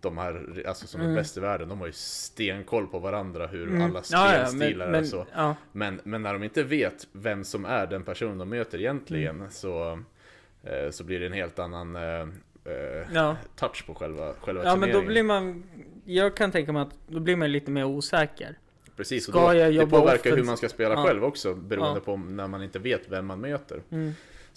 de 0.00 0.18
här, 0.18 0.62
alltså 0.66 0.86
som 0.86 1.00
är 1.00 1.04
Mm. 1.04 1.16
bäst 1.16 1.36
i 1.36 1.40
världen, 1.40 1.68
de 1.68 1.78
har 1.80 1.86
ju 1.86 1.92
stenkoll 1.92 2.86
på 2.86 2.98
varandra 2.98 3.46
hur 3.46 3.68
Mm. 3.68 3.82
alla 3.82 4.02
Ja, 4.10 4.34
ja, 4.34 4.46
spelstilar 4.46 4.86
men, 4.90 5.00
är. 5.00 5.04
Så. 5.04 5.26
Ja. 5.34 5.54
Men, 5.72 6.00
men 6.04 6.22
när 6.22 6.32
de 6.32 6.42
inte 6.44 6.62
vet 6.62 7.06
vem 7.12 7.44
som 7.44 7.64
är 7.64 7.86
den 7.86 8.02
person 8.02 8.38
de 8.38 8.48
möter 8.48 8.78
egentligen 8.78 9.36
Mm. 9.36 9.50
så, 9.50 10.00
eh, 10.64 10.90
så 10.90 11.04
blir 11.04 11.20
det 11.20 11.26
en 11.26 11.32
helt 11.32 11.58
annan 11.58 11.96
eh, 11.96 12.02
eh, 12.64 13.06
Ja. 13.14 13.36
touch 13.56 13.86
på 13.86 13.94
själva, 13.94 14.34
själva 14.40 14.64
ja, 14.64 14.76
men 14.76 14.92
då 14.92 15.02
blir 15.02 15.22
man... 15.22 15.64
Jag 16.04 16.36
kan 16.36 16.52
tänka 16.52 16.72
mig 16.72 16.82
att 16.82 16.94
då 17.06 17.20
blir 17.20 17.36
man 17.36 17.52
lite 17.52 17.70
mer 17.70 17.84
osäker. 17.84 18.58
Precis, 18.96 19.28
och 19.28 19.34
Ska 19.34 19.52
då, 19.52 19.54
jag 19.58 19.74
det 19.74 19.86
påverkar 19.86 20.30
hur 20.30 20.36
offens- 20.42 20.46
man 20.46 20.56
ska 20.56 20.68
spela 20.68 20.94
Ja. 20.94 21.04
själv 21.04 21.24
också 21.24 21.54
beroende 21.54 22.00
Ja. 22.00 22.04
på 22.04 22.16
när 22.16 22.48
man 22.48 22.62
inte 22.62 22.78
vet 22.78 23.02
vem 23.08 23.26
man 23.26 23.40
möter. 23.40 23.82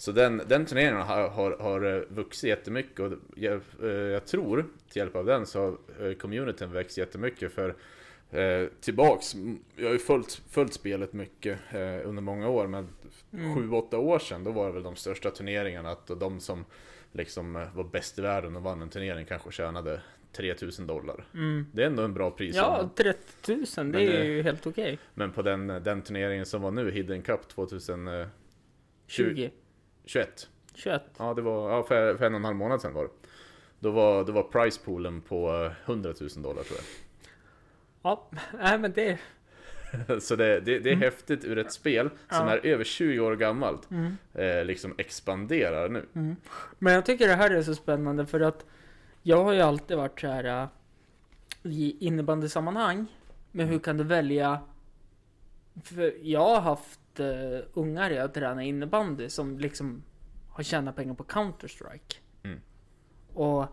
Så 0.02 0.12
den, 0.12 0.42
den 0.48 0.66
turneringen 0.66 1.02
har, 1.02 1.28
har, 1.28 1.56
har 1.60 1.96
eh, 1.96 2.02
vuxit 2.08 2.48
jättemycket 2.48 3.00
och 3.00 3.12
jag, 3.36 3.60
eh, 3.82 3.88
jag 3.88 4.26
tror 4.26 4.66
till 4.88 5.00
hjälp 5.00 5.16
av 5.16 5.24
den 5.24 5.46
så 5.46 5.60
har 5.60 6.08
eh, 6.08 6.14
communityn 6.14 6.72
växt 6.72 6.98
jättemycket 6.98 7.52
för 7.52 7.74
eh, 8.30 8.68
tillbaks, 8.80 9.34
jag 9.76 9.86
har 9.86 9.92
ju 9.92 9.98
följt, 9.98 10.42
följt 10.50 10.72
spelet 10.72 11.12
mycket 11.12 11.58
eh, 11.70 12.08
under 12.08 12.22
många 12.22 12.48
år 12.48 12.66
men 12.66 12.88
Mm. 13.32 13.54
sju, 13.54 13.70
åtta 13.70 13.98
år 13.98 14.18
sedan 14.18 14.44
då 14.44 14.50
var 14.50 14.66
det 14.66 14.72
väl 14.72 14.82
de 14.82 14.96
största 14.96 15.30
turneringarna 15.30 15.90
att 15.90 16.06
de 16.20 16.40
som 16.40 16.64
liksom 17.12 17.52
var 17.74 17.84
bäst 17.84 18.18
i 18.18 18.22
världen 18.22 18.56
och 18.56 18.62
vann 18.62 18.82
en 18.82 18.88
turnering 18.88 19.26
kanske 19.26 19.52
tjänade 19.52 20.00
3000 20.32 20.86
dollar. 20.86 21.24
Mm. 21.34 21.66
Det 21.72 21.82
är 21.82 21.86
ändå 21.86 22.02
en 22.02 22.14
bra 22.14 22.30
pris. 22.30 22.56
Ja, 22.56 22.90
30 22.94 23.18
000, 23.46 23.64
det 23.76 23.82
Men 23.84 23.94
är 23.94 24.24
ju 24.24 24.42
helt 24.42 24.66
okej. 24.66 24.98
Men 25.14 25.32
på 25.32 25.42
den, 25.42 25.66
den 25.66 26.02
turneringen 26.02 26.46
som 26.46 26.62
var 26.62 26.70
nu, 26.70 26.90
Hidden 26.90 27.22
Cup 27.22 27.48
2021 27.48 28.28
20, 29.06 29.50
21. 30.04 30.48
Ja, 31.18 31.34
det 31.34 31.42
var 31.42 31.70
ja, 31.70 31.82
för, 31.82 32.16
för 32.16 32.24
en 32.26 32.34
och 32.34 32.38
en 32.40 32.44
halv 32.44 32.56
månad 32.56 32.80
sedan 32.80 32.92
var 32.94 33.04
det. 33.04 33.10
Då 33.80 33.90
var, 33.90 34.24
då 34.24 34.32
var 34.32 34.42
pricepoolen 34.42 35.20
på 35.20 35.64
eh, 35.64 35.90
100 35.90 36.14
000 36.20 36.28
dollar 36.42 36.62
tror 36.62 36.78
Ja, 38.02 38.30
nej 38.60 38.78
men 38.78 38.92
det... 38.92 39.18
jag. 40.08 40.22
Så 40.22 40.36
det, 40.36 40.60
det, 40.60 40.78
det 40.78 40.90
är 40.90 40.96
häftigt 40.96 41.44
ur 41.44 41.58
ett 41.58 41.72
spel 41.72 42.10
som 42.30 42.48
Ja. 42.48 42.52
är 42.52 42.66
över 42.66 42.84
20 42.84 43.20
år 43.20 43.36
gammalt. 43.36 43.90
Mm. 43.90 44.16
Eh, 44.34 44.64
liksom 44.64 44.94
expanderar 44.98 45.88
nu. 45.88 46.06
Mm. 46.14 46.36
Men 46.78 46.92
jag 46.94 47.06
tycker 47.06 47.28
det 47.28 47.34
här 47.34 47.50
är 47.50 47.62
så 47.62 47.74
spännande 47.74 48.26
för 48.26 48.40
att 48.40 48.66
jag 49.22 49.44
har 49.44 49.52
ju 49.52 49.60
alltid 49.60 49.96
varit 49.96 50.20
så 50.20 50.26
här 50.26 50.44
äh, 50.62 50.68
i 51.62 51.96
innebandysammanhang. 52.06 53.06
Men 53.50 53.68
hur 53.68 53.78
kan 53.78 53.96
du 53.96 54.04
välja? 54.04 54.60
För 55.84 56.14
jag 56.22 56.40
har 56.40 56.60
haft 56.60 57.00
uh, 57.20 57.60
ungar 57.72 58.10
jag 58.10 58.34
tränar 58.34 58.62
innebandy 58.62 59.28
som 59.28 59.58
liksom 59.58 60.02
har 60.48 60.62
tjänat 60.62 60.96
pengar 60.96 61.14
på 61.14 61.24
Counter-Strike. 61.24 62.16
Mm. 62.42 62.60
Och 63.34 63.66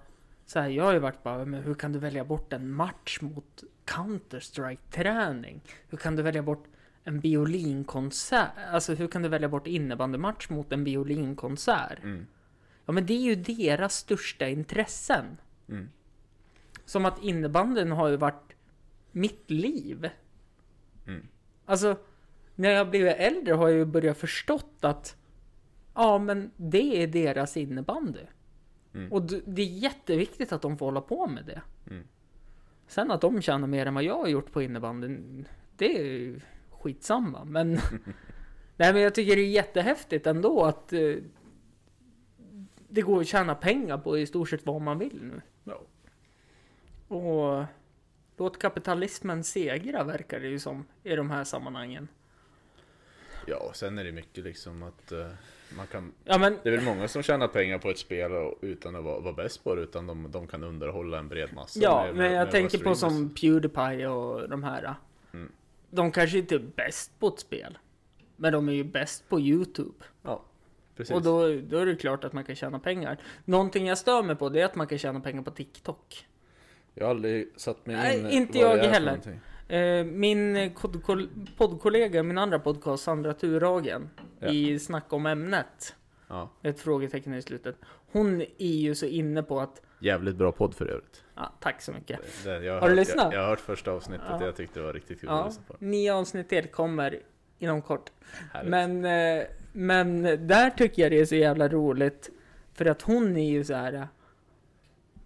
så 0.45 0.59
här, 0.59 0.69
jag 0.69 0.83
har 0.83 0.93
ju 0.93 0.99
varit 0.99 1.23
bara, 1.23 1.45
men 1.45 1.63
hur 1.63 1.73
kan 1.73 1.91
du 1.91 1.99
välja 1.99 2.25
bort 2.25 2.53
en 2.53 2.71
match 2.71 3.21
mot 3.21 3.63
Counter-Strike 3.85 4.91
träning? 4.91 5.61
Hur 5.89 5.97
kan 5.97 6.15
du 6.15 6.23
välja 6.23 6.43
bort 6.43 6.65
en 7.03 7.19
violinkonsert? 7.19 8.51
Alltså 8.71 8.93
hur 8.93 9.07
kan 9.07 9.21
du 9.21 9.29
välja 9.29 9.49
bort 9.49 9.67
innebandymatch 9.67 10.49
mot 10.49 10.71
en 10.71 10.83
violinkonsert? 10.83 12.03
Mm. 12.03 12.27
Ja 12.85 12.93
men 12.93 13.05
det 13.05 13.13
är 13.13 13.21
ju 13.21 13.35
deras 13.35 13.95
största 13.95 14.47
intressen. 14.47 15.37
Mm. 15.67 15.89
Som 16.85 17.05
att 17.05 17.23
innebandyn 17.23 17.91
har 17.91 18.07
ju 18.07 18.17
varit 18.17 18.55
mitt 19.11 19.51
liv. 19.51 20.09
Mm. 21.07 21.27
Alltså, 21.65 21.97
när 22.59 22.69
jag 22.69 22.89
blivit 22.89 23.15
äldre 23.17 23.53
har 23.53 23.67
jag 23.69 23.77
ju 23.77 23.85
börjat 23.85 24.17
förstått 24.17 24.77
att 24.81 25.17
ja, 25.93 26.17
men 26.17 26.51
det 26.57 27.03
är 27.03 27.07
deras 27.07 27.57
innebandy. 27.57 28.19
Mm. 28.93 29.11
Och 29.11 29.21
det 29.23 29.61
är 29.61 29.65
jätteviktigt 29.65 30.51
att 30.51 30.61
de 30.61 30.77
får 30.77 30.85
hålla 30.85 31.01
på 31.01 31.27
med 31.27 31.45
det. 31.45 31.61
Mm. 31.89 32.07
Sen 32.87 33.11
att 33.11 33.21
de 33.21 33.41
tjänar 33.41 33.67
mer 33.67 33.85
än 33.85 33.93
vad 33.93 34.03
jag 34.03 34.17
har 34.17 34.27
gjort 34.27 34.51
på 34.51 34.61
innebandyn, 34.61 35.45
det 35.75 35.99
är 35.99 36.03
ju 36.03 36.39
skitsamma. 36.69 37.43
Men, 37.45 37.71
nej, 38.77 38.93
men 38.93 39.01
jag 39.01 39.15
tycker 39.15 39.35
det 39.35 39.41
är 39.41 39.49
jättehäftigt 39.49 40.27
ändå 40.27 40.63
att 40.63 40.93
eh, 40.93 41.15
det 42.89 43.01
går 43.01 43.21
att 43.21 43.27
tjäna 43.27 43.55
pengar 43.55 43.97
på 43.97 44.17
i 44.17 44.27
stort 44.27 44.49
sett 44.49 44.65
vad 44.65 44.81
man 44.81 44.99
vill 44.99 45.19
nu. 45.21 45.41
Ja. 45.63 45.81
Och 47.15 47.65
låt 48.37 48.59
kapitalismen 48.59 49.43
segra 49.43 50.03
verkar 50.03 50.39
det 50.39 50.47
ju 50.47 50.59
som 50.59 50.85
i 51.03 51.15
de 51.15 51.29
här 51.29 51.43
sammanhangen. 51.43 52.07
Ja, 53.49 53.57
och 53.57 53.75
sen 53.75 53.97
är 53.97 54.03
det 54.03 54.11
mycket 54.11 54.43
liksom 54.43 54.83
att 54.83 55.11
eh, 55.11 55.27
man 55.77 55.87
kan 55.87 56.11
Ja 56.25 56.37
men, 56.37 56.57
Det 56.63 56.69
är 56.69 56.75
väl 56.75 56.85
många 56.85 57.07
som 57.07 57.23
tjänar 57.23 57.47
pengar 57.47 57.77
på 57.77 57.89
ett 57.89 57.97
spel 57.97 58.31
och, 58.31 58.57
utan 58.61 58.95
att 58.95 59.03
vara, 59.03 59.19
vara 59.19 59.33
bäst 59.33 59.63
på 59.63 59.75
det, 59.75 59.81
utan 59.81 60.07
de, 60.07 60.31
de 60.31 60.47
kan 60.47 60.63
underhålla 60.63 61.19
en 61.19 61.27
bred 61.27 61.53
massa. 61.53 61.79
ja, 61.79 62.03
med- 62.05 62.15
men 62.15 62.31
jag 62.31 62.43
med 62.45 62.51
tänker 62.51 62.77
på 62.77 62.95
som 62.95 63.29
Pewdiepie 63.35 64.07
och 64.07 64.49
de 64.49 64.63
här. 64.63 64.95
Mm. 65.33 65.51
De 65.89 66.11
kanske 66.11 66.37
inte 66.37 66.55
är 66.55 66.59
bäst 66.75 67.19
på 67.19 67.27
ett 67.27 67.39
spel. 67.39 67.77
Men 68.35 68.53
de 68.53 68.69
är 68.69 68.73
ju 68.73 68.83
bäst 68.83 69.29
på 69.29 69.39
YouTube. 69.39 70.05
Ja, 70.23 70.43
precis. 70.95 71.15
Och 71.15 71.21
då, 71.21 71.39
då 71.61 71.77
är 71.77 71.85
det 71.85 71.95
klart 71.95 72.23
att 72.23 72.33
man 72.33 72.43
kan 72.43 72.55
tjäna 72.55 72.79
pengar. 72.79 73.17
Någonting 73.45 73.87
jag 73.87 73.97
stör 73.97 74.23
mig 74.23 74.35
på 74.35 74.49
det 74.49 74.61
är 74.61 74.65
att 74.65 74.75
man 74.75 74.87
kan 74.87 74.97
tjäna 74.97 75.19
pengar 75.19 75.41
på 75.41 75.51
TikTok. 75.51 76.25
Jag 76.93 77.05
har 77.05 77.09
aldrig 77.11 77.49
satt 77.55 77.85
mig 77.85 77.95
Nej, 77.95 78.19
in 78.19 78.27
inte 78.29 78.63
vad 78.63 78.77
jag 78.77 78.83
heller. 78.83 79.19
Eh, 79.69 80.05
min 80.05 80.71
poddkollega, 81.57 82.23
min 82.23 82.37
andra 82.37 82.59
podcast, 82.59 83.03
Sandra 83.03 83.33
Turhagen, 83.33 84.09
Ja. 84.39 84.47
i 84.47 84.79
Snack 84.79 85.13
om 85.13 85.25
ämnet, 85.25 85.95
Ja, 86.27 86.49
ett 86.63 86.79
frågetecken 86.79 87.33
i 87.33 87.41
slutet. 87.41 87.75
Hon 88.11 88.41
är 88.41 88.75
ju 88.75 88.95
så 88.95 89.05
inne 89.05 89.43
på 89.43 89.59
att, 89.59 89.81
jävligt 89.99 90.35
bra 90.35 90.51
podd 90.51 90.75
för 90.75 90.85
övrigt. 90.85 91.23
ja, 91.35 91.53
tack 91.59 91.81
så 91.81 91.91
mycket. 91.91 92.19
Det, 92.43 92.49
jag 92.65 92.73
Har 92.73 92.81
du 92.81 92.87
hört, 92.87 92.95
lyssnat? 92.95 93.23
Jag, 93.25 93.33
jag 93.33 93.41
har 93.41 93.49
hört 93.49 93.59
första 93.59 93.91
avsnittet 93.91 94.25
Ja. 94.29 94.45
jag 94.45 94.55
tyckte 94.55 94.79
det 94.79 94.85
var 94.85 94.93
riktigt 94.93 95.19
kul 95.21 95.29
att 95.29 95.35
Ja, 95.37 95.45
lyssna 95.45 95.63
på. 95.67 95.75
nio 95.79 96.13
avsnitt 96.13 96.49
till 96.49 96.67
kommer 96.67 97.19
inom 97.59 97.81
kort. 97.81 98.11
Härligt. 98.53 98.69
Men, 98.71 99.05
eh, 99.05 99.45
men 99.73 100.23
där 100.47 100.69
tycker 100.69 101.01
jag 101.01 101.11
det 101.11 101.19
är 101.19 101.25
så 101.25 101.35
jävla 101.35 101.67
roligt. 101.67 102.29
För 102.73 102.85
att 102.85 103.01
hon 103.01 103.37
är 103.37 103.49
ju 103.49 103.63
så 103.63 103.73
här. 103.73 104.07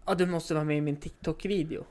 Ja, 0.05 0.13
du 0.15 0.25
måste 0.25 0.53
vara 0.53 0.63
med 0.63 0.77
i 0.77 0.81
min 0.81 0.95
TikTok-video. 0.97 1.83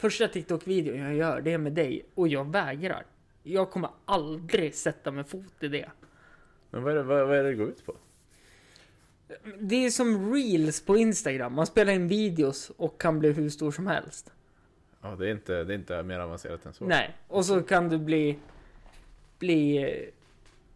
Första 0.00 0.28
TikTok-videon 0.28 0.98
jag 0.98 1.14
gör, 1.14 1.40
det 1.40 1.52
är 1.52 1.58
med 1.58 1.72
dig. 1.72 2.06
Och 2.14 2.28
jag 2.28 2.52
vägrar. 2.52 3.06
Jag 3.42 3.70
kommer 3.70 3.90
aldrig 4.04 4.74
sätta 4.74 5.10
mig 5.10 5.24
fot 5.24 5.62
i 5.62 5.68
det. 5.68 5.90
Men 6.70 6.82
vad 6.82 6.92
är, 6.92 6.96
det, 6.96 7.02
vad, 7.02 7.28
vad 7.28 7.38
är 7.38 7.42
det 7.42 7.48
det 7.50 7.54
går 7.54 7.68
ut 7.68 7.86
på? 7.86 7.96
Det 9.58 9.86
är 9.86 9.90
som 9.90 10.34
reels 10.34 10.80
på 10.84 10.96
Instagram. 10.96 11.54
Man 11.54 11.66
spelar 11.66 11.92
in 11.92 12.08
videos 12.08 12.70
och 12.76 13.00
kan 13.00 13.18
bli 13.18 13.32
hur 13.32 13.48
stor 13.50 13.70
som 13.70 13.86
helst. 13.86 14.32
Ja, 15.02 15.16
det 15.16 15.26
är 15.28 15.30
inte, 15.32 15.64
det 15.64 15.74
är 15.74 15.78
inte 15.78 16.02
mer 16.02 16.18
avancerat 16.18 16.66
än 16.66 16.72
så. 16.72 16.84
Nej, 16.84 17.16
och 17.28 17.44
så 17.44 17.62
kan 17.62 17.88
du 17.88 17.98
bli... 17.98 18.38
Bli... 19.38 20.10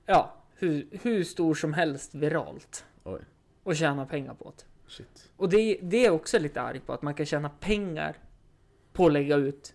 Ja, 0.07 0.35
hur, 0.57 0.87
hur 1.03 1.25
stor 1.25 1.55
som 1.55 1.72
helst 1.72 2.14
viralt. 2.14 2.85
Oj, 3.05 3.20
Och 3.62 3.77
tjäna 3.77 4.07
pengar 4.07 4.35
på 4.35 4.53
det. 4.57 4.91
shit. 4.91 5.31
Och 5.37 5.49
det, 5.49 5.79
det 5.83 6.07
är 6.07 6.11
också 6.11 6.39
lite 6.39 6.61
arg 6.61 6.81
på, 6.81 6.93
att 6.93 7.03
man 7.03 7.14
kan 7.14 7.27
tjäna 7.27 7.49
pengar 7.61 8.16
på 8.95 9.07
att 9.07 9.13
lägga 9.13 9.37
ut 9.37 9.75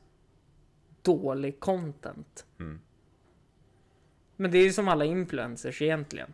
dålig 1.02 1.60
content. 1.60 2.46
Mm. 2.60 2.80
Men 4.36 4.52
det 4.52 4.58
är 4.58 4.64
ju 4.64 4.74
som 4.74 4.88
alla 4.88 5.06
influencers 5.06 5.82
egentligen. 5.82 6.34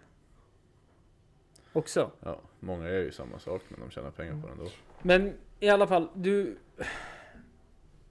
Också. 1.73 2.11
Ja, 2.19 2.41
många 2.59 2.89
gör 2.89 2.99
ju 2.99 3.11
samma 3.11 3.39
sak 3.39 3.61
men 3.69 3.79
de 3.79 3.91
tjänar 3.91 4.11
pengar 4.11 4.41
på 4.41 4.47
det 4.47 4.53
ändå. 4.53 4.67
Men 5.01 5.33
i 5.59 5.69
alla 5.69 5.87
fall, 5.87 6.09
du... 6.13 6.57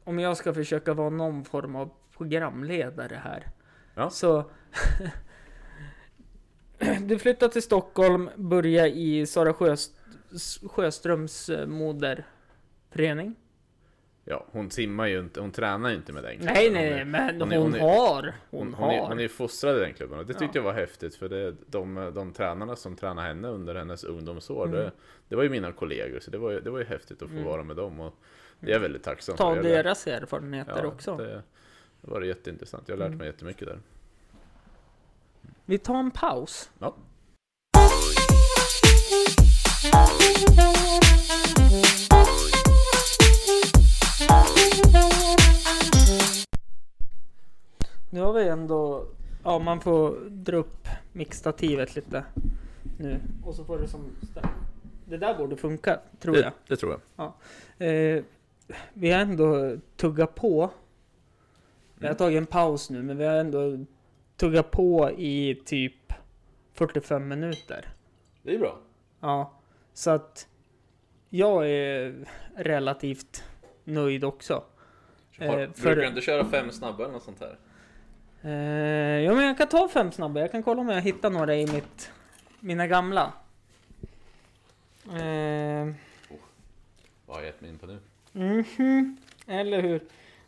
Om 0.05 0.18
jag 0.18 0.37
ska 0.37 0.55
försöka 0.55 0.95
vara 0.95 1.11
någon 1.11 1.45
form 1.45 1.77
av 1.77 1.91
programledare 2.16 3.20
här. 3.25 3.51
Ja. 3.95 4.11
Så... 4.11 4.51
du 7.01 7.18
flyttar 7.18 7.49
till 7.49 7.62
Stockholm, 7.62 8.31
börjar 8.37 8.87
i 8.87 9.27
Sara 9.27 9.55
Sjöst 9.55 9.93
Sjöströms 10.70 11.49
eh, 11.49 11.66
moderförening. 11.66 13.35
Ja, 14.27 14.47
hon 14.51 14.70
simmar 14.70 15.07
ju 15.07 15.20
inte, 15.20 15.41
hon 15.41 15.53
tränar 15.53 15.89
ju 15.91 15.97
inte 15.97 16.12
med 16.12 16.22
den 16.25 16.37
Hon 16.37 16.47
nej, 16.47 16.70
nej, 16.70 17.05
men 17.05 17.41
hon 17.41 17.41
hon, 17.41 17.53
är- 17.53 17.59
hon 17.59 17.75
är- 17.75 17.81
har. 17.81 18.22
Hon, 18.51 18.61
Hon, 18.61 18.75
har. 18.75 18.87
hon, 18.87 18.95
är, 18.95 19.09
hon 19.09 19.20
är 19.20 19.29
fostrad 19.29 19.77
i 19.77 19.81
den 19.81 19.95
klubben 19.95 20.18
och 20.18 20.27
det 20.27 20.33
tyckte 20.33 20.45
Ja. 20.47 20.51
jag 20.55 20.62
var 20.62 20.72
häftigt 20.72 21.16
för 21.16 21.29
det, 21.29 21.55
de, 21.66 22.12
de 22.14 22.33
tränarna 22.33 22.77
som 22.77 22.97
tränade 22.97 23.29
henne 23.29 23.49
under 23.49 23.75
hennes 23.75 24.05
ungdomsår, 24.05 24.64
Mm. 24.66 24.77
det, 24.77 24.91
det 25.29 25.37
var 25.37 25.43
ju 25.43 25.49
mina 25.49 25.72
kollegor 25.72 26.20
så 26.20 26.31
det 26.31 26.39
var 26.39 26.51
ju, 26.51 26.61
det 26.61 26.70
var 26.70 26.79
ju 26.79 26.85
häftigt 26.85 27.22
att 27.22 27.29
få 27.29 27.35
Mm. 27.35 27.45
vara 27.45 27.62
med 27.62 27.77
dem 27.77 28.01
och 28.01 28.14
det 28.61 28.70
är 28.70 28.72
jag 28.72 28.81
väldigt 28.81 29.03
tacksam 29.03 29.37
Ta 29.37 29.55
för. 29.55 29.62
Lär- 29.62 29.68
deras 29.68 30.07
erfarenheter 30.07 30.81
ja, 30.83 30.87
också. 30.87 31.16
Det, 31.16 31.43
det 32.01 32.11
var 32.11 32.22
jätteintressant, 32.22 32.85
jag 32.89 32.93
har 32.95 32.99
lärt 32.99 33.07
Mm. 33.07 33.18
mig 33.18 33.27
jättemycket 33.27 33.68
där. 33.68 33.79
Vi 35.64 35.79
tar 35.79 35.95
en 35.99 36.11
paus. 36.11 36.70
Ja. 36.79 36.95
Nu 48.11 48.20
har 48.20 48.33
vi 48.33 48.49
ändå... 48.49 49.07
Ja, 49.45 49.59
man 49.59 49.81
får 49.81 50.16
dra 50.31 50.57
upp 50.57 50.89
mixstativet 51.12 51.95
lite 51.97 52.25
nu. 52.99 53.20
Och 53.45 53.55
så 53.55 53.64
får 53.64 53.79
det 53.79 53.89
som... 53.89 54.01
Det 55.05 55.16
där 55.16 55.39
borde 55.39 55.57
funka, 55.57 56.01
tror 56.20 56.37
jag. 56.37 56.45
Det, 56.45 56.53
det 56.68 56.77
tror 56.77 57.01
jag. 57.16 57.33
Eh, 57.89 58.22
vi 58.95 59.11
har 59.11 59.20
ändå 59.20 59.77
tuggat 59.97 60.35
på. 60.35 60.70
Vi 61.95 62.07
har 62.07 62.11
Mm. 62.14 62.16
tagit 62.18 62.37
en 62.39 62.47
paus 62.47 62.91
nu, 62.91 63.03
men 63.03 63.16
vi 63.16 63.25
har 63.25 63.37
ändå 63.37 63.85
tuggat 64.37 64.70
på 64.70 65.11
i 65.11 65.62
typ 65.64 66.12
45 66.72 67.29
minuter. 67.29 67.89
Det 68.43 68.55
är 68.55 68.59
bra. 68.59 68.79
Ja, 69.20 69.53
så 69.93 70.11
att 70.11 70.49
jag 71.31 71.70
är 71.70 72.14
relativt 72.57 73.45
nöjd 73.85 74.24
också. 74.24 74.64
Eh, 75.39 75.47
Har, 75.51 75.57
för- 75.66 75.82
Brukar 75.82 75.97
du 76.03 76.07
inte 76.07 76.20
köra 76.20 76.45
fem 76.45 76.70
snabba 76.70 77.03
eller 77.05 77.12
något 77.12 77.22
sånt 77.22 77.41
här? 77.41 77.57
Eh, 78.43 79.20
ja, 79.24 79.35
men 79.35 79.47
jag 79.47 79.59
kan 79.59 79.68
ta 79.68 79.89
fem 79.89 80.12
snabba. 80.12 80.41
Jag 80.41 80.51
kan 80.53 80.62
kolla 80.62 80.80
om 80.80 80.89
jag 80.89 81.01
hittar 81.01 81.30
några 81.30 81.57
i 81.57 81.66
mitt, 81.66 82.11
mina 82.61 82.87
gamla. 82.87 83.32
Eh, 85.07 85.89
Vad 87.26 87.37
har 87.37 87.43
jag 87.43 87.45
gett 87.45 87.61
mig 87.61 87.70
in 87.70 87.78
på 87.78 87.87
nu? 87.87 87.99
mhm, 88.32 89.16
eller 89.47 89.82
hur? 89.82 90.01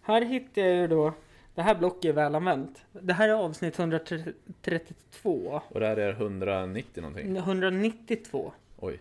Här 0.03 0.23
hittar 0.23 0.63
jag 0.63 0.77
ju 0.77 0.87
då, 0.87 1.13
det 1.55 1.63
här 1.63 1.75
blocket 1.75 2.05
är 2.05 2.13
väl 2.13 2.35
använt. 2.35 2.85
Det 2.93 3.13
här 3.13 3.29
är 3.29 3.33
avsnitt 3.33 3.79
132. 3.79 5.61
Och 5.69 5.81
det 5.81 5.87
här 5.87 5.97
är 5.97 6.13
190 6.13 7.01
någonting? 7.03 7.37
192. 7.37 8.53
Oj. 8.79 9.01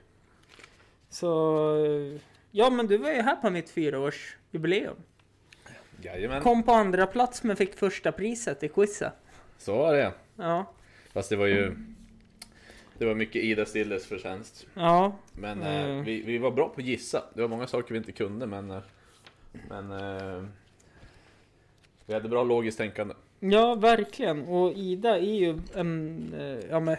Så, 1.10 1.68
eh, 1.86 2.20
ja 2.58 2.70
men 2.70 2.88
du 2.88 2.98
var 2.98 3.10
ju 3.12 3.22
här 3.22 3.36
på 3.36 3.50
mitt 3.50 3.70
fyraårsjubileum. 3.70 4.96
Jajamän. 6.02 6.42
Kom 6.42 6.64
på 6.64 6.72
andra 6.72 7.08
plats 7.08 7.44
men 7.44 7.56
fick 7.56 7.76
första 7.76 8.12
priset 8.12 8.64
i 8.64 8.68
quizet. 8.70 9.14
Så 9.58 9.78
var 9.78 9.94
det. 9.94 10.14
Ja, 10.36 10.74
Fast 11.14 11.30
det 11.30 11.36
var 11.36 11.46
ju... 11.48 11.76
Det 12.98 13.06
var 13.06 13.16
mycket 13.16 13.44
Ida 13.44 13.66
Stilles 13.66 14.06
förtjänst. 14.06 14.68
ja, 14.74 15.16
Men 15.34 15.62
Mm. 15.62 15.98
eh, 16.00 16.04
vi, 16.06 16.22
vi 16.22 16.38
var 16.38 16.52
bra 16.52 16.70
på 16.70 16.82
att 16.82 16.88
gissa. 16.88 17.24
Det 17.34 17.42
var 17.42 17.48
många 17.50 17.68
saker 17.68 17.92
vi 17.94 17.98
inte 17.98 18.12
kunde 18.12 18.46
men... 18.48 18.72
eh, 18.72 18.80
Men... 19.70 19.92
Eh, 19.92 20.44
vi 22.06 22.14
hade 22.14 22.30
bra 22.30 22.44
logiskt 22.44 22.78
tänkande. 22.78 23.14
Ja, 23.40 23.76
verkligen. 23.76 24.46
Och 24.48 24.74
Ida 24.74 25.18
är 25.18 25.36
ju 25.36 25.60
en, 25.76 26.20
eh, 26.40 26.70
ja 26.70 26.80
men, 26.80 26.98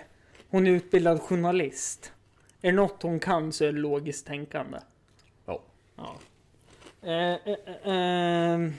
hon 0.50 0.66
är 0.66 0.70
utbildad 0.70 1.20
journalist. 1.20 2.12
Är 2.62 2.70
det 2.70 2.76
något 2.76 3.02
hon 3.02 3.20
kan 3.20 3.52
så 3.52 3.64
är 3.64 3.72
det 3.72 3.78
logiskt 3.78 4.26
tänkande. 4.26 4.78
Ja. 5.96 6.14
Eh, 7.02 7.12
eh, 7.12 7.38
eh, 7.44 7.92
ehm. 7.92 8.72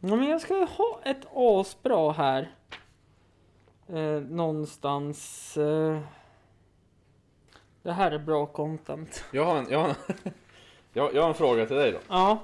ja, 0.00 0.16
men 0.16 0.28
jag 0.28 0.40
ska 0.40 0.54
ha 0.54 1.00
ett 1.04 1.26
asbra 1.34 2.12
här. 2.12 2.54
Eh, 3.88 4.20
någonstans. 4.20 5.56
Eh. 5.56 6.00
Det 7.82 7.92
här 7.92 8.10
är 8.10 8.18
bra 8.18 8.46
content. 8.46 9.24
Jag 9.32 9.44
har 9.44 9.58
en, 9.58 9.66
jag 9.70 9.78
har 9.78 9.88
en, 9.88 9.94
jag, 10.92 11.14
jag 11.14 11.22
har 11.22 11.28
en 11.28 11.34
fråga 11.34 11.66
till 11.66 11.76
dig 11.76 11.92
då. 11.92 11.98
Ja, 12.08 12.38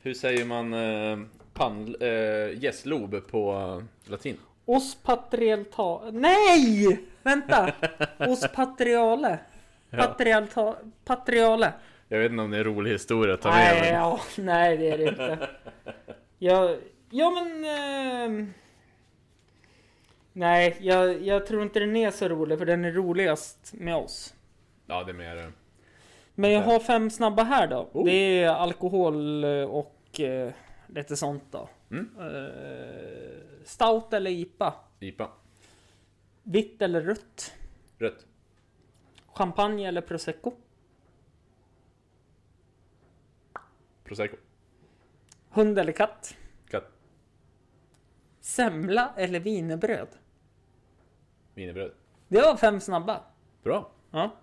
Hur 0.00 0.14
säger 0.14 0.44
man 0.44 0.74
eh, 0.74 1.18
pan, 1.54 1.94
eh, 2.00 2.62
gästlob 2.62 3.28
på 3.30 3.82
latin? 4.04 4.38
Os 4.64 4.94
patrialta... 4.94 6.10
Nej! 6.10 7.04
Vänta! 7.22 7.72
Os 8.18 8.48
patriale. 8.54 9.38
Patriale. 11.04 11.72
Jag 12.08 12.18
vet 12.18 12.30
inte 12.30 12.42
om 12.42 12.50
det 12.50 12.56
är 12.56 12.64
en 12.64 12.74
rolig 12.74 12.90
historia 12.90 13.34
att 13.34 13.40
ta 13.40 13.48
med 13.48 13.80
Nej, 13.82 13.92
ja, 13.92 14.20
nej, 14.38 14.76
det 14.76 14.90
är 14.90 14.98
det 14.98 15.04
inte. 15.04 15.48
Jag, 16.38 16.76
Ja 17.14 17.30
men... 17.30 17.64
ehm, 17.64 18.52
nej, 20.32 20.76
jag, 20.80 21.22
jag 21.22 21.46
tror 21.46 21.62
inte 21.62 21.80
den 21.80 21.96
är 21.96 22.10
så 22.10 22.28
rolig 22.28 22.58
för 22.58 22.66
den 22.66 22.84
är 22.84 22.92
roligast 22.92 23.72
med 23.74 23.96
oss. 23.96 24.34
Ja, 24.86 25.04
det 25.04 25.12
är 25.12 25.14
mer... 25.14 25.36
eh, 25.36 25.48
Men 26.34 26.50
jag 26.52 26.62
har 26.62 26.80
fem 26.80 27.10
snabba 27.10 27.42
här 27.42 27.66
då. 27.66 27.90
Oh. 27.92 28.04
Det 28.04 28.42
är 28.42 28.48
alkohol 28.48 29.44
eh, 29.44 29.64
och 29.64 30.20
eh, 30.20 30.52
lite 30.86 31.16
sånt 31.16 31.44
då. 31.50 31.68
Mm. 31.90 32.10
Eh, 32.20 33.64
stout 33.64 34.12
eller 34.12 34.30
IPA? 34.30 34.74
IPA. 35.00 35.28
Vitt 36.42 36.82
eller 36.82 37.00
rött? 37.00 37.52
Rött. 37.98 38.26
Champagne 39.34 39.88
eller 39.88 40.00
prosecco? 40.00 40.52
Prosecco. 44.04 44.36
Hund 45.50 45.78
eller 45.78 45.92
katt? 45.92 46.36
Katt. 46.70 46.92
Semla 48.40 49.14
eller 49.16 49.40
wienerbröd? 49.40 50.08
Wienerbröd. 51.54 51.92
Det 52.28 52.40
var 52.40 52.56
fem 52.56 52.80
snabba. 52.80 53.22
Bra. 53.62 53.90
Ja. 54.10 54.36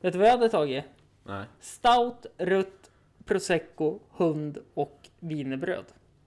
Vet 0.00 0.12
du 0.12 0.18
vad 0.18 0.28
jag 0.28 0.32
hade 0.32 0.48
tagit? 0.48 0.84
Nej. 1.24 1.44
Stout, 1.60 2.26
rött, 2.36 2.90
prosecco, 3.24 4.00
hund 4.10 4.58
och 4.74 5.08
wienerbröd. 5.20 5.84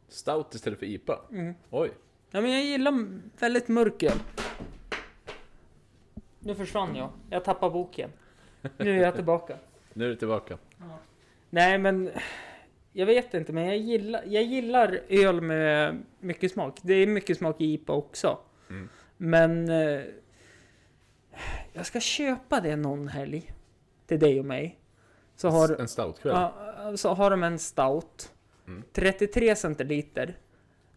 Stout 0.08 0.54
istället 0.54 0.80
för 0.80 0.86
IPA. 0.86 1.20
Mm. 1.32 1.54
Oj. 1.70 1.92
Ja 2.32 2.42
men 2.42 2.52
jag 2.52 2.64
gillar 2.64 3.22
väldigt 3.40 3.68
mörk 3.68 4.04
öl. 4.04 4.20
Nu 6.40 6.56
försvann 6.56 6.96
jag. 6.96 7.10
Jag 7.30 7.44
tappade 7.44 7.72
boken. 7.74 8.10
Nu 8.78 8.98
är 8.98 9.02
jag 9.04 9.16
tillbaka. 9.16 9.58
Nu 9.94 10.06
är 10.06 10.10
du 10.10 10.16
tillbaka. 10.16 10.58
Nej 11.50 11.78
men 11.78 12.12
jag 12.92 13.06
vet 13.06 13.34
inte 13.34 13.54
men 13.54 13.66
jag 13.66 13.78
gillar, 13.78 14.24
jag 14.26 14.44
gillar 14.44 15.02
öl 15.10 15.42
med 15.42 16.04
mycket 16.20 16.52
smak. 16.52 16.80
Det 16.82 16.94
är 16.94 17.08
mycket 17.08 17.38
smak 17.38 17.62
i 17.62 17.74
IPA 17.74 17.94
också. 17.94 18.40
Mm. 18.70 18.90
Men 19.18 19.70
eh, 19.70 20.02
jag 21.74 21.86
ska 21.86 22.00
köpa 22.00 22.62
det 22.62 22.76
någon 22.76 23.08
helg. 23.08 23.54
Till 24.06 24.20
dig 24.20 24.40
och 24.40 24.46
mig. 24.46 24.80
Så 25.36 25.50
har, 25.50 25.82
En 25.82 25.88
stoutkväll. 25.88 26.34
ja, 26.36 26.98
så 26.98 27.14
har 27.14 27.30
de 27.30 27.44
en 27.44 27.60
stout. 27.60 28.34
Mm. 28.68 28.84
33 28.94 29.56
centiliter. 29.56 30.38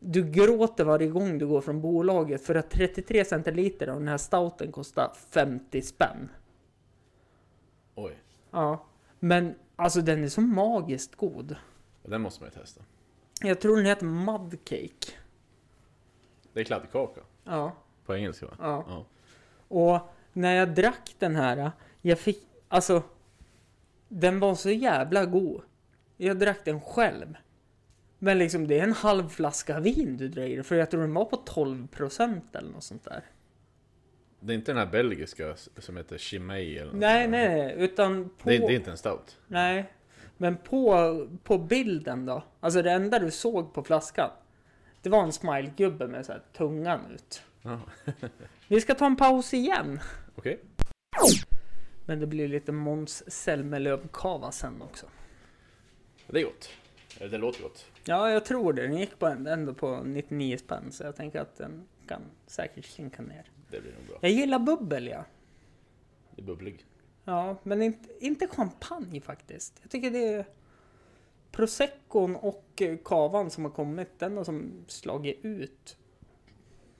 Du 0.00 0.30
gråter 0.30 0.84
varje 0.84 1.08
gång 1.08 1.38
du 1.38 1.46
går 1.46 1.60
från 1.60 1.80
bolaget 1.80 2.42
för 2.42 2.54
att 2.54 2.70
33 2.70 3.24
centiliter 3.24 3.88
av 3.88 3.98
den 3.98 4.08
här 4.08 4.18
stouten 4.18 4.72
kostar 4.72 5.12
50 5.30 5.82
spänn. 5.82 6.28
Oj. 7.94 8.18
Ja. 8.50 8.86
Men 9.18 9.54
alltså 9.76 10.00
den 10.00 10.24
är 10.24 10.28
så 10.28 10.40
magiskt 10.40 11.14
god. 11.14 11.56
Den 12.02 12.20
måste 12.20 12.42
man 12.42 12.50
ju 12.54 12.60
testa. 12.60 12.82
Jag 13.42 13.60
tror 13.60 13.76
den 13.76 13.86
heter 13.86 14.06
Mudcake. 14.06 15.12
Det 16.52 16.60
är 16.60 16.64
kladdkaka. 16.64 17.20
Ja. 17.44 17.72
På 18.06 18.16
engelska 18.16 18.46
va? 18.46 18.52
ja. 18.58 18.84
Ja. 18.88 19.06
Och 19.68 20.00
när 20.32 20.54
jag 20.54 20.74
drack 20.74 21.14
den 21.18 21.36
här, 21.36 21.72
jag 22.02 22.18
fick, 22.18 22.42
alltså, 22.68 23.02
den 24.08 24.40
var 24.40 24.54
så 24.54 24.70
jävla 24.70 25.24
god. 25.24 25.62
Jag 26.16 26.38
drack 26.38 26.64
den 26.64 26.80
själv. 26.80 27.36
Men 28.22 28.38
liksom 28.38 28.66
det 28.66 28.78
är 28.78 28.82
en 28.82 28.92
halv 28.92 29.28
flaska 29.28 29.80
vin 29.80 30.16
du 30.16 30.28
drar 30.28 30.42
i 30.42 30.54
dig, 30.54 30.64
för 30.64 30.76
jag 30.76 30.90
tror 30.90 31.00
den 31.00 31.14
var 31.14 31.24
på 31.24 31.36
12% 31.36 32.40
eller 32.52 32.70
något 32.70 32.84
sånt 32.84 33.04
där. 33.04 33.22
Det 34.40 34.52
är 34.52 34.54
inte 34.54 34.72
den 34.72 34.78
här 34.78 34.86
belgiska 34.92 35.54
som 35.78 35.96
heter 35.96 36.18
Chimay 36.18 36.76
eller 36.76 36.92
något 36.92 37.00
Nej, 37.00 37.22
där. 37.22 37.30
nej, 37.30 37.74
utan 37.78 38.24
på... 38.28 38.48
Det, 38.48 38.56
är- 38.56 38.60
det 38.60 38.66
är 38.66 38.76
inte 38.76 38.90
en 38.90 38.96
stout. 38.98 39.38
Nej. 39.46 39.92
Men 40.36 40.56
på, 40.56 41.28
på 41.44 41.58
bilden 41.58 42.26
då, 42.26 42.42
alltså 42.60 42.82
det 42.82 42.90
enda 42.92 43.18
du 43.18 43.30
såg 43.30 43.74
på 43.74 43.82
flaskan, 43.82 44.30
det 45.02 45.08
var 45.10 45.22
en 45.22 45.32
smilegubbe 45.32 46.06
med 46.08 46.26
så 46.26 46.32
här 46.32 46.42
tungan 46.56 47.00
ut. 47.14 47.42
Ja. 47.62 47.80
Vi 48.68 48.80
ska 48.80 48.94
ta 48.94 49.06
en 49.06 49.16
paus 49.16 49.54
igen. 49.54 50.00
Okej. 50.36 50.60
Men 52.06 52.20
det 52.20 52.26
blir 52.26 52.48
lite 52.48 52.72
Måns 52.72 53.22
Zelmerlöw-kava 53.26 54.50
sen 54.52 54.82
också. 54.82 55.06
Det 56.26 56.40
är 56.40 56.44
gott. 56.44 56.68
Det 57.18 57.38
låter 57.38 57.62
gott. 57.62 57.86
Ja, 58.04 58.30
jag 58.30 58.44
tror 58.44 58.72
det. 58.72 58.82
Den 58.82 58.96
gick 58.96 59.18
på 59.18 59.26
ändå 59.26 59.74
på 59.74 60.02
99 60.04 60.56
spänn, 60.58 60.92
så 60.92 61.04
jag 61.04 61.16
tänker 61.16 61.40
att 61.40 61.56
den 61.56 61.86
kan 62.08 62.22
säkert 62.46 62.84
slinka 62.84 63.22
ner. 63.22 63.50
Det 63.70 63.80
blir 63.80 63.92
nog 63.92 64.06
bra. 64.08 64.18
Jag 64.20 64.30
gillar 64.30 64.58
bubbel, 64.58 65.06
ja. 65.06 65.24
Det 66.30 66.42
är 66.42 66.46
bubblig. 66.46 66.84
Ja, 67.24 67.56
men 67.62 67.82
inte, 67.82 68.08
inte 68.20 68.46
champagne 68.46 69.20
faktiskt. 69.20 69.78
Jag 69.82 69.90
tycker 69.90 70.10
det 70.10 70.28
är 70.28 70.44
proseccon 71.50 72.36
och 72.36 72.82
eh, 72.82 72.98
kavan 73.04 73.50
som 73.50 73.64
har 73.64 73.70
kommit, 73.70 74.18
den 74.18 74.36
har 74.36 74.44
som 74.44 74.84
slagit 74.86 75.44
ut 75.44 75.96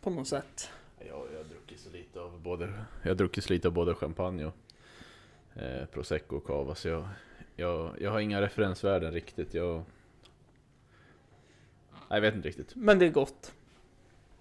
på 0.01 0.11
något 0.11 0.29
sätt. 0.29 0.71
Ja, 0.99 1.05
jag 1.33 1.39
har 1.39 1.45
druckit 1.45 1.81
så 1.81 1.91
lite 1.91 2.21
av 2.21 2.41
både, 2.41 2.73
jag 3.03 3.17
druckit 3.17 3.45
så 3.45 3.53
lite 3.53 3.69
av 3.69 3.75
både 3.75 3.95
champagne 3.95 4.45
och 4.45 4.55
eh, 5.63 5.87
prosecco 5.87 6.37
och 6.37 6.45
cava 6.45 6.75
så 6.75 6.89
jag, 6.89 7.09
jag, 7.57 8.01
jag 8.01 8.11
har 8.11 8.21
inga 8.21 8.41
referensvärden 8.41 9.13
riktigt. 9.13 9.55
Jag, 9.55 9.85
jag 12.17 12.21
vet 12.21 12.35
inte 12.35 12.49
riktigt. 12.49 12.73
Men 12.77 12.99
det 12.99 13.07
är 13.07 13.11
gott. 13.11 13.53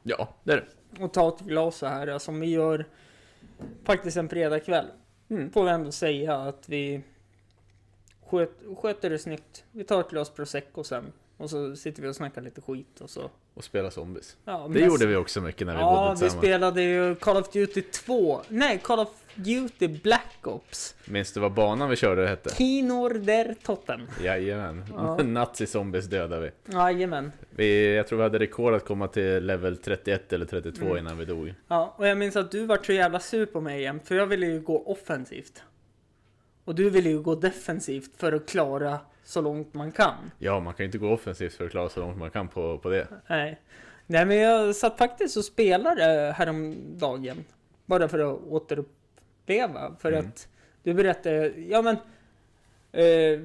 Ja, 0.03 0.30
det 0.43 0.53
är 0.53 0.57
det. 0.57 1.03
Och 1.03 1.13
ta 1.13 1.30
ett 1.30 1.39
glas 1.39 1.76
så 1.76 1.86
här 1.86 2.17
som 2.17 2.39
vi 2.39 2.47
gör 2.47 2.86
faktiskt 3.84 4.17
en 4.17 4.30
fredagkväll. 4.30 4.86
Mm. 5.30 5.51
Får 5.51 5.63
vi 5.63 5.70
ändå 5.70 5.91
säga 5.91 6.36
att 6.36 6.70
vi 6.70 7.01
sköt, 8.26 8.51
sköter 8.78 9.09
det 9.09 9.20
snyggt. 9.20 9.63
Vi 9.72 9.84
tar 9.84 9.99
ett 9.99 10.09
glas 10.09 10.30
prosecco 10.30 10.84
sen. 10.84 11.11
Och 11.39 11.49
så 11.49 11.75
sitter 11.75 12.01
vi 12.01 12.07
och 12.07 12.15
snackar 12.15 12.41
lite 12.41 12.61
skit 12.61 13.01
och 13.01 13.09
så. 13.09 13.29
Och 13.53 13.63
spela 13.63 13.91
zombies. 13.91 14.37
Ja, 14.45 14.69
Det 14.73 14.79
gjorde 14.79 15.05
vi 15.05 15.15
också 15.15 15.41
mycket 15.41 15.67
när 15.67 15.73
vi 15.75 15.79
Ja, 15.79 15.89
bodde 15.95 16.09
vi 16.13 16.19
tillsammans. 16.19 16.45
spelade 16.45 16.81
ju 16.83 17.15
Call 17.15 17.37
of 17.37 17.51
Duty 17.51 17.81
2. 17.81 18.41
Nej, 18.47 18.79
Call 18.83 18.99
of 18.99 19.09
Duty 19.35 19.87
Black 19.87 20.37
Ops. 20.47 20.95
Minns 21.05 21.31
du 21.33 21.39
vad 21.39 21.53
banan 21.53 21.89
vi 21.89 21.95
körde 21.95 22.27
hette? 22.27 22.55
Kinor 22.55 23.09
der 23.13 23.55
Totten. 23.63 24.07
Jajamän. 24.23 24.83
Ja. 24.95 25.17
Nazi-zombies 25.23 26.05
dödade 26.07 26.41
vi. 26.65 26.73
Jajamän. 26.75 27.31
vi. 27.49 27.95
Jag 27.95 28.07
tror 28.07 28.17
vi 28.17 28.23
hade 28.23 28.39
rekord 28.39 28.73
att 28.73 28.85
komma 28.85 29.07
till 29.07 29.45
level 29.45 29.77
31 29.77 30.33
eller 30.33 30.45
32 30.45 30.85
Mm. 30.85 30.97
innan 30.97 31.17
vi 31.17 31.25
dog. 31.25 31.53
Ja, 31.67 31.93
och 31.97 32.07
jag 32.07 32.17
minns 32.17 32.35
att 32.35 32.51
du 32.51 32.65
var 32.65 32.79
så 32.83 32.93
jävla 32.93 33.19
sur 33.19 33.45
på 33.45 33.61
mig 33.61 33.79
igen, 33.79 33.99
för 34.05 34.15
jag 34.15 34.25
ville 34.27 34.45
ju 34.45 34.59
gå 34.61 34.83
offensivt. 34.85 35.63
Och 36.65 36.75
du 36.75 36.89
ville 36.89 37.09
ju 37.09 37.21
gå 37.21 37.35
defensivt 37.35 38.11
för 38.17 38.31
att 38.33 38.45
klara 38.49 38.99
så 39.30 39.41
långt 39.41 39.73
man 39.73 39.91
kan. 39.91 40.32
Ja, 40.39 40.59
man 40.59 40.73
kan 40.73 40.84
ju 40.84 40.86
inte 40.86 40.97
gå 40.97 41.11
offensivt 41.13 41.53
för 41.53 41.65
att 41.65 41.71
klara 41.71 41.89
så 41.89 41.99
långt 41.99 42.17
man 42.17 42.30
kan 42.32 42.47
på, 42.47 42.77
på 42.77 42.89
det. 42.89 43.07
Nej. 43.27 43.59
Nej, 44.05 44.25
men 44.25 44.38
jag 44.38 44.75
satt 44.75 44.97
faktiskt 44.97 45.38
och 45.38 45.45
spelade 45.45 46.34
häromdagen. 46.38 47.45
Bara 47.86 48.07
för 48.07 48.19
att 48.19 48.39
återuppleva. 48.41 49.95
För 49.99 50.11
Mm. 50.11 50.27
att 50.27 50.47
du 50.84 50.93
berättade, 50.93 51.47
ja 51.57 51.82
men. 51.82 51.95
Eh, 52.91 53.39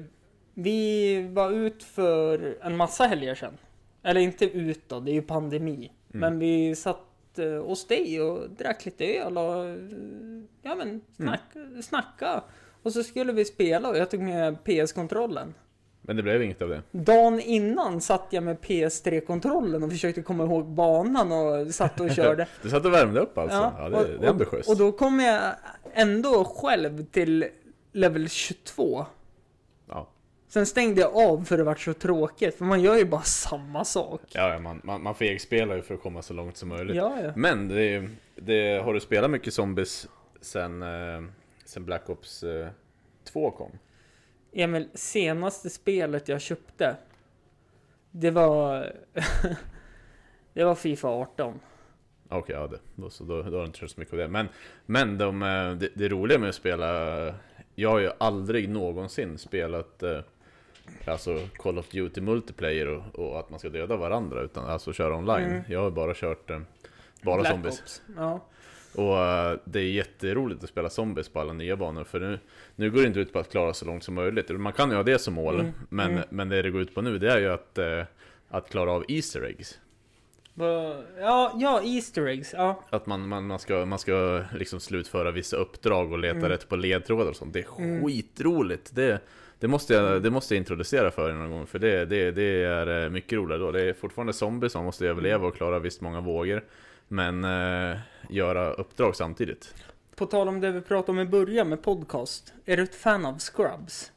vi 0.53 1.21
var 1.33 1.51
ut 1.51 1.83
för 1.83 2.57
en 2.61 2.77
massa 2.77 3.03
helger 3.03 3.35
sedan. 3.35 3.57
Eller 4.03 4.21
inte 4.21 4.45
ut 4.45 4.89
då, 4.89 4.99
det 4.99 5.11
är 5.11 5.13
ju 5.15 5.21
pandemi. 5.21 5.91
Men 6.07 6.39
vi 6.39 6.75
satt 6.75 7.39
eh, 7.39 7.65
hos 7.65 7.87
dig 7.87 8.21
och 8.21 8.49
drack 8.49 8.85
lite 8.85 9.05
öl 9.05 9.37
och 9.37 9.77
ja 10.61 10.75
men 10.75 11.01
snack, 11.15 11.41
snacka. 11.83 12.43
Och 12.83 12.93
så 12.93 13.03
skulle 13.03 13.33
vi 13.33 13.45
spela 13.45 13.89
och 13.89 13.97
jag 13.97 14.11
tog 14.11 14.21
med 14.21 14.63
PS-kontrollen. 14.63 15.53
Men 16.07 16.15
det 16.15 16.23
blev 16.23 16.43
inget 16.43 16.61
av 16.61 16.69
det. 16.69 16.81
Dagen 16.91 17.39
innan 17.39 18.01
satt 18.01 18.27
jag 18.29 18.43
med 18.43 18.57
PS3-kontrollen 18.59 19.83
och 19.83 19.91
försökte 19.91 20.21
komma 20.21 20.43
ihåg 20.43 20.65
banan 20.65 21.31
och 21.31 21.73
satt 21.73 21.99
och 21.99 22.11
körde. 22.11 22.47
Du 22.61 22.69
satt 22.69 22.85
och 22.85 22.93
värmde 22.93 23.19
upp 23.19 23.37
alltså? 23.37 23.73
Ja, 23.77 23.89
det, 23.89 23.97
och, 23.97 24.07
det 24.19 24.25
är 24.25 24.29
ambitiöst. 24.29 24.69
Och, 24.69 24.77
då 24.77 24.91
kom 24.91 25.19
jag 25.19 25.53
ändå 25.93 26.43
själv 26.43 27.05
till 27.05 27.45
level 27.91 28.29
22. 28.29 29.05
Ja, 29.89 30.07
Sen 30.47 30.65
stängde 30.65 31.01
jag 31.01 31.15
av 31.15 31.43
för 31.43 31.57
det 31.57 31.63
var 31.63 31.75
så 31.75 31.93
tråkigt, 31.93 32.55
för 32.55 32.65
man 32.65 32.81
gör 32.81 32.95
ju 32.95 33.05
bara 33.05 33.21
samma 33.21 33.85
sak. 33.85 34.21
ja 34.31 34.53
ja, 34.53 34.59
man, 34.59 34.81
man, 34.83 35.03
man 35.03 35.15
fegspelar 35.15 35.75
ju 35.75 35.81
för 35.81 35.93
att 35.93 36.01
komma 36.01 36.21
så 36.21 36.33
långt 36.33 36.57
som 36.57 36.69
möjligt. 36.69 36.95
Ja, 36.95 37.17
ja. 37.23 37.31
Men 37.35 37.67
det, 37.67 38.09
det, 38.35 38.83
har 38.83 38.93
du 38.93 38.99
spelat 38.99 39.31
mycket 39.31 39.53
zombies 39.53 40.07
sen, 40.41 40.81
eh, 40.81 41.23
sen 41.65 41.85
Black 41.85 42.09
Ops 42.09 42.43
eh, 42.43 42.67
2 43.23 43.51
kom? 43.51 43.71
Emil, 44.57 44.89
senaste 44.93 45.69
spelet 45.69 46.27
jag 46.27 46.41
köpte, 46.41 46.95
det 48.11 48.31
var... 48.31 48.91
det 50.53 50.63
var 50.63 50.75
Fifa 50.75 51.07
18. 51.07 51.59
Okej, 52.29 52.55
ja 52.55 52.67
det, 52.67 52.79
då, 52.95 53.09
så 53.09 53.23
då, 53.23 53.41
då 53.41 53.51
har 53.51 53.59
du 53.59 53.65
inte 53.65 53.87
så 53.87 53.99
mycket 53.99 54.13
av 54.13 54.19
det. 54.19 54.27
Men, 54.27 54.47
men 54.85 55.17
de, 55.17 55.41
eh, 55.41 55.71
det, 55.71 55.89
det 55.93 56.09
roliga 56.09 56.39
med 56.39 56.49
att 56.49 56.55
spela, 56.55 56.87
jag 57.75 57.89
har 57.89 57.99
ju 57.99 58.11
aldrig 58.17 58.69
någonsin 58.69 59.37
spelat 59.37 60.03
eh, 60.03 60.19
Alltså 61.07 61.47
Call 61.57 61.77
of 61.77 61.89
Duty 61.89 62.21
multiplayer 62.21 62.87
och, 62.87 63.19
och 63.19 63.39
att 63.39 63.49
man 63.49 63.59
ska 63.59 63.69
döda 63.69 63.95
varandra 63.95 64.41
utan 64.41 64.65
alltså 64.65 64.93
köra 64.93 65.15
online. 65.15 65.49
Mm. 65.49 65.63
Jag 65.67 65.81
har 65.81 65.91
bara 65.91 66.13
kört 66.13 66.49
eh, 66.49 66.59
bara 67.21 67.41
Black 67.41 67.51
zombies. 67.51 67.81
Ops. 67.81 68.01
Ja. 68.15 68.41
Och 68.97 69.17
eh, 69.17 69.57
det 69.65 69.79
är 69.79 69.83
jätteroligt 69.91 70.63
att 70.63 70.69
spela 70.69 70.89
zombies 70.89 71.29
på 71.29 71.39
alla 71.39 71.53
nya 71.53 71.75
banor 71.75 72.03
för 72.03 72.19
nu, 72.19 72.39
nu 72.75 72.91
går 72.91 73.01
det 73.01 73.07
inte 73.07 73.19
ut 73.19 73.33
på 73.33 73.39
att 73.39 73.51
klara 73.51 73.73
så 73.73 73.85
långt 73.85 74.03
som 74.03 74.13
möjligt. 74.13 74.49
Man 74.49 74.73
kan 74.73 74.89
ju 74.89 74.95
ha 74.95 75.03
det 75.03 75.19
som 75.19 75.33
mål, 75.33 75.59
Mm, 75.59 75.71
men, 75.89 76.11
mm. 76.11 76.23
men 76.29 76.49
det 76.49 76.61
det 76.61 76.69
går 76.69 76.81
ut 76.81 76.95
på 76.95 77.01
nu 77.01 77.17
det 77.19 77.31
är 77.31 77.39
ju 77.39 77.51
att, 77.51 77.77
eh, 77.77 78.03
att 78.49 78.69
klara 78.69 78.91
av 78.91 79.05
Easter 79.07 79.41
eggs. 79.43 79.79
Ja, 81.19 81.51
ja, 81.59 81.81
Easter 81.83 82.25
eggs. 82.27 82.53
Ja. 82.53 82.83
Att 82.89 83.05
man, 83.05 83.27
man, 83.27 83.47
man, 83.47 83.59
ska, 83.59 83.85
man 83.85 83.99
ska 83.99 84.41
liksom 84.57 84.79
slutföra 84.79 85.31
vissa 85.31 85.57
uppdrag 85.57 86.11
och 86.11 86.19
leta 86.19 86.37
Mm. 86.37 86.49
rätt 86.49 86.69
på 86.69 86.75
ledtrådar 86.75 87.29
och 87.29 87.35
sånt. 87.35 87.53
Det 87.53 87.59
är 87.59 87.81
Mm. 87.81 88.05
skitroligt! 88.05 88.95
Det, 88.95 89.19
det, 89.59 89.67
måste 89.67 89.93
jag, 89.93 90.21
det 90.23 90.29
måste 90.29 90.53
jag 90.55 90.59
introducera 90.59 91.11
för 91.11 91.29
er 91.29 91.33
någon 91.33 91.51
gång, 91.51 91.67
för 91.67 91.79
det, 91.79 92.05
det, 92.05 92.31
det 92.31 92.63
är 92.63 93.03
eh, 93.03 93.09
mycket 93.09 93.33
roligare 93.33 93.61
då. 93.61 93.71
Det 93.71 93.81
är 93.81 93.93
fortfarande 93.93 94.33
zombies, 94.33 94.75
man 94.75 94.85
måste 94.85 95.07
överleva 95.07 95.47
och 95.47 95.55
klara 95.55 95.79
visst 95.79 96.01
många 96.01 96.21
vågor. 96.21 96.63
Men 97.07 97.43
eh, 97.43 97.97
göra 98.29 98.73
uppdrag 98.73 99.15
samtidigt. 99.15 99.75
På 100.15 100.25
tal 100.25 100.47
om 100.47 100.61
det 100.61 100.71
vi 100.71 100.81
pratade 100.81 101.11
om 101.11 101.19
i 101.19 101.25
början 101.25 101.69
med 101.69 101.83
podcast. 101.83 102.53
Är 102.65 102.77
du 102.77 102.83
ett 102.83 102.95
fan 102.95 103.25
av 103.25 103.37
Scrubs? 103.39 104.11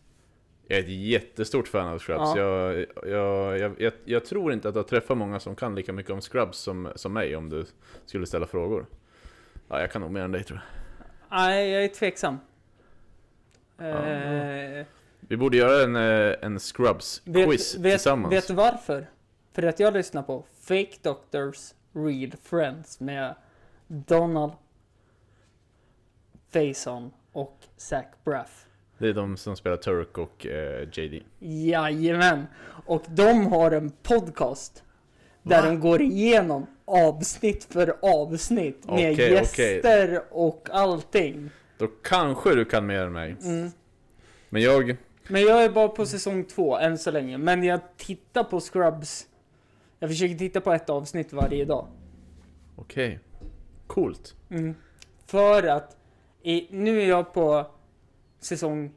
Jag 0.66 0.78
är 0.78 0.82
ett 0.82 0.88
jättestort 0.88 1.68
fan 1.68 1.88
av 1.88 1.98
Scrubs. 1.98 2.20
Ja. 2.36 2.38
Jag, 2.38 2.86
jag, 3.06 3.58
jag, 3.58 3.80
jag, 3.80 3.92
jag 4.04 4.24
tror 4.24 4.52
inte 4.52 4.68
att 4.68 4.74
jag 4.76 4.88
träffar 4.88 5.14
många 5.14 5.40
som 5.40 5.56
kan 5.56 5.74
lika 5.74 5.92
mycket 5.92 6.12
om 6.12 6.20
Scrubs 6.20 6.58
som, 6.58 6.92
som 6.94 7.12
mig 7.12 7.36
om 7.36 7.48
du 7.50 7.66
skulle 8.06 8.26
ställa 8.26 8.46
frågor. 8.46 8.86
Ja, 9.68 9.80
jag 9.80 9.92
kan 9.92 10.02
nog 10.02 10.10
mer 10.10 10.20
än 10.22 10.32
dig 10.32 10.44
tror 10.44 10.58
jag. 10.58 11.38
Nej, 11.38 11.70
jag 11.70 11.84
är 11.84 11.88
tveksam. 11.88 12.38
Eh, 13.78 14.86
Vi 15.20 15.36
borde 15.36 15.56
göra 15.56 15.82
en, 15.84 15.96
eh, 15.96 16.34
en 16.42 16.58
Scrubs-quiz 16.58 17.82
tillsammans. 17.82 18.32
vet 18.32 18.48
du 18.48 18.54
varför? 18.54 19.06
För 19.52 19.62
att 19.62 19.80
jag 19.80 19.94
lyssnar 19.94 20.22
på 20.22 20.44
Fake 20.62 20.92
Doctors 21.02 21.72
Real 21.92 22.32
Friends 22.42 23.00
med 23.00 23.34
Donald 23.86 24.52
Faison 26.50 27.10
och 27.32 27.58
Zach 27.76 28.06
Braff. 28.24 28.66
Det 28.98 29.08
är 29.08 29.12
de 29.12 29.36
som 29.36 29.56
spelar 29.56 29.76
Turk 29.76 30.18
och 30.18 30.46
eh, 30.46 30.88
JD. 30.92 31.22
Jajamän! 31.38 32.46
Och 32.86 33.02
de 33.08 33.46
har 33.46 33.70
en 33.70 33.90
podcast 33.90 34.82
där 35.42 35.62
Va? 35.62 35.68
de 35.68 35.80
går 35.80 36.02
igenom 36.02 36.66
avsnitt 36.84 37.64
för 37.64 37.96
avsnitt 38.02 38.86
med 38.86 39.18
gäster 39.18 40.22
och 40.30 40.68
allting. 40.72 41.50
Då 41.78 41.86
kanske 41.86 42.54
du 42.54 42.64
kan 42.64 42.86
mer 42.86 43.00
än 43.00 43.12
mig. 43.12 43.36
Mm. 43.42 43.70
Men 44.48 44.62
jag... 44.62 44.96
Men 45.28 45.42
jag 45.42 45.64
är 45.64 45.70
bara 45.70 45.88
på 45.88 46.06
säsong 46.06 46.44
två 46.44 46.78
än 46.78 46.98
så 46.98 47.10
länge. 47.10 47.38
Men 47.38 47.64
jag 47.64 47.80
tittar 47.96 48.44
på 48.44 48.60
Scrubs. 48.60 49.26
Jag 49.98 50.10
försöker 50.10 50.34
titta 50.34 50.60
på 50.60 50.72
ett 50.72 50.90
avsnitt 50.90 51.32
varje 51.32 51.64
dag. 51.64 51.86
Okej. 52.76 53.20
Coolt. 53.86 54.34
Mm. 54.50 54.74
För 55.26 55.62
att 55.62 55.96
i, 56.42 56.66
nu 56.70 57.02
är 57.02 57.08
jag 57.08 57.32
på 57.34 57.66
säsong 58.38 58.92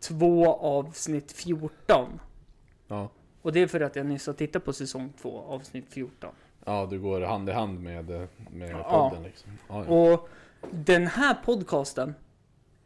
två 0.00 0.54
avsnitt 0.54 1.32
14. 1.32 2.20
Ja. 2.88 3.08
Och 3.42 3.52
det 3.52 3.60
är 3.60 3.66
för 3.66 3.80
att 3.80 3.96
jag 3.96 4.06
nyss 4.06 4.26
har 4.26 4.34
tittat 4.34 4.64
på 4.64 4.72
säsong 4.72 5.12
två 5.22 5.40
avsnitt 5.40 5.86
14. 5.88 6.30
Ja, 6.64 6.86
du 6.90 7.00
går 7.00 7.20
hand 7.20 7.48
i 7.48 7.52
hand 7.52 7.80
med, 7.80 8.28
med 8.50 8.70
Ja. 8.70 9.10
podden 9.10 9.22
liksom. 9.22 9.50
Ja, 9.68 9.84
ja. 9.88 10.12
Och 10.12 10.28
den 10.70 11.06
här 11.06 11.34
podcasten 11.44 12.14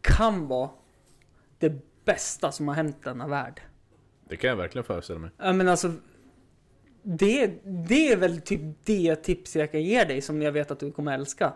kan 0.01 0.47
vara 0.49 0.71
det 1.59 1.73
bästa 2.05 2.53
som 2.53 2.69
har 2.69 2.75
hänt 2.75 2.97
denna 3.05 3.27
värld. 3.29 3.63
Det 4.29 4.37
kan 4.37 4.51
jag 4.51 4.57
verkligen 4.57 4.85
föreställa 4.85 5.19
mig. 5.19 5.31
Ja 5.39 5.53
men 5.53 5.69
alltså 5.69 5.93
det, 7.05 7.47
det 7.65 8.13
är 8.13 8.17
väl 8.17 8.41
typ 8.41 8.61
det 8.85 9.17
tips 9.17 9.57
jag 9.57 9.73
kan 9.73 9.83
ge 9.83 10.05
dig 10.05 10.21
som 10.21 10.43
jag 10.43 10.53
vet 10.53 10.71
att 10.71 10.81
du 10.81 10.93
kommer 10.93 11.15
älska. 11.15 11.53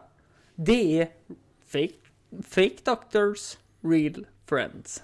Det 0.54 1.00
är 1.00 1.08
Fake, 1.68 1.94
fake 2.42 2.76
Doctors 2.84 3.56
Real 3.80 4.26
Friends. 4.46 5.02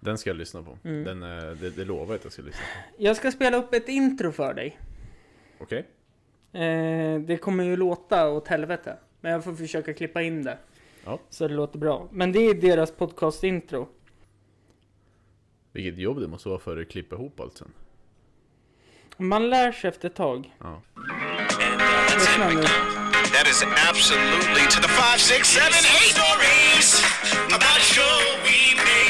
Den 0.00 0.18
ska 0.18 0.30
jag 0.30 0.36
lyssna 0.36 0.62
på. 0.62 0.78
Mm. 0.84 1.04
Den, 1.04 1.22
eh, 1.22 1.52
det, 1.52 1.70
det 1.70 1.84
lovar 1.84 2.06
jag 2.06 2.14
att 2.14 2.24
jag 2.24 2.32
ska 2.32 2.42
lyssna 2.42 2.60
på. 2.60 3.02
Jag 3.02 3.16
ska 3.16 3.32
spela 3.32 3.56
upp 3.56 3.74
ett 3.74 3.88
intro 3.88 4.32
för 4.32 4.54
dig. 4.54 4.78
Okej? 5.58 5.86
Eh, 6.52 7.20
det 7.20 7.36
kommer 7.40 7.64
ju 7.64 7.76
låta 7.76 8.28
åt 8.30 8.48
helvete. 8.48 8.96
Men 9.20 9.32
jag 9.32 9.44
får 9.44 9.54
försöka 9.54 9.94
klippa 9.94 10.22
in 10.22 10.42
det. 10.42 10.58
Ja. 11.04 11.18
Så 11.30 11.48
det 11.48 11.54
låter 11.54 11.78
bra. 11.78 12.08
Men 12.12 12.32
det 12.32 12.38
är 12.38 12.54
deras 12.54 12.92
podcast-intro. 12.96 13.88
Vilket 15.72 15.98
jobb 15.98 16.20
det 16.20 16.28
måste 16.28 16.48
vara 16.48 16.58
för 16.58 16.80
att 16.80 16.88
klippa 16.88 17.16
ihop 17.16 17.40
allt 17.40 17.56
sen. 17.56 17.72
Man 19.18 19.50
lär 19.50 19.72
sig 19.72 19.88
efter 19.90 20.08
ett 20.08 20.14
tag. 20.14 20.50
Ja. 20.60 20.82
Lyssna 22.14 22.48
nu. 22.48 22.62
That 23.32 23.46
is 23.46 23.64
absolutely 23.88 24.64
to 24.74 24.80
the 24.82 24.88
five, 24.88 25.18
six, 25.20 25.48
seven, 25.48 25.82
eight 25.96 26.12
stories 26.16 27.02
about 27.46 27.76
a 27.78 27.86
show 27.94 28.14
we 28.44 28.74
made 28.76 29.01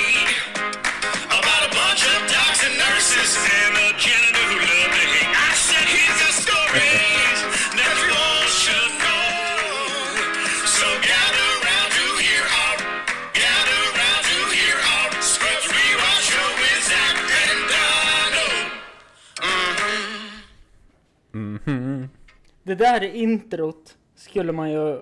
Det 22.63 22.75
där 22.75 23.03
introt 23.03 23.97
skulle 24.15 24.53
man 24.53 24.71
ju 24.71 25.01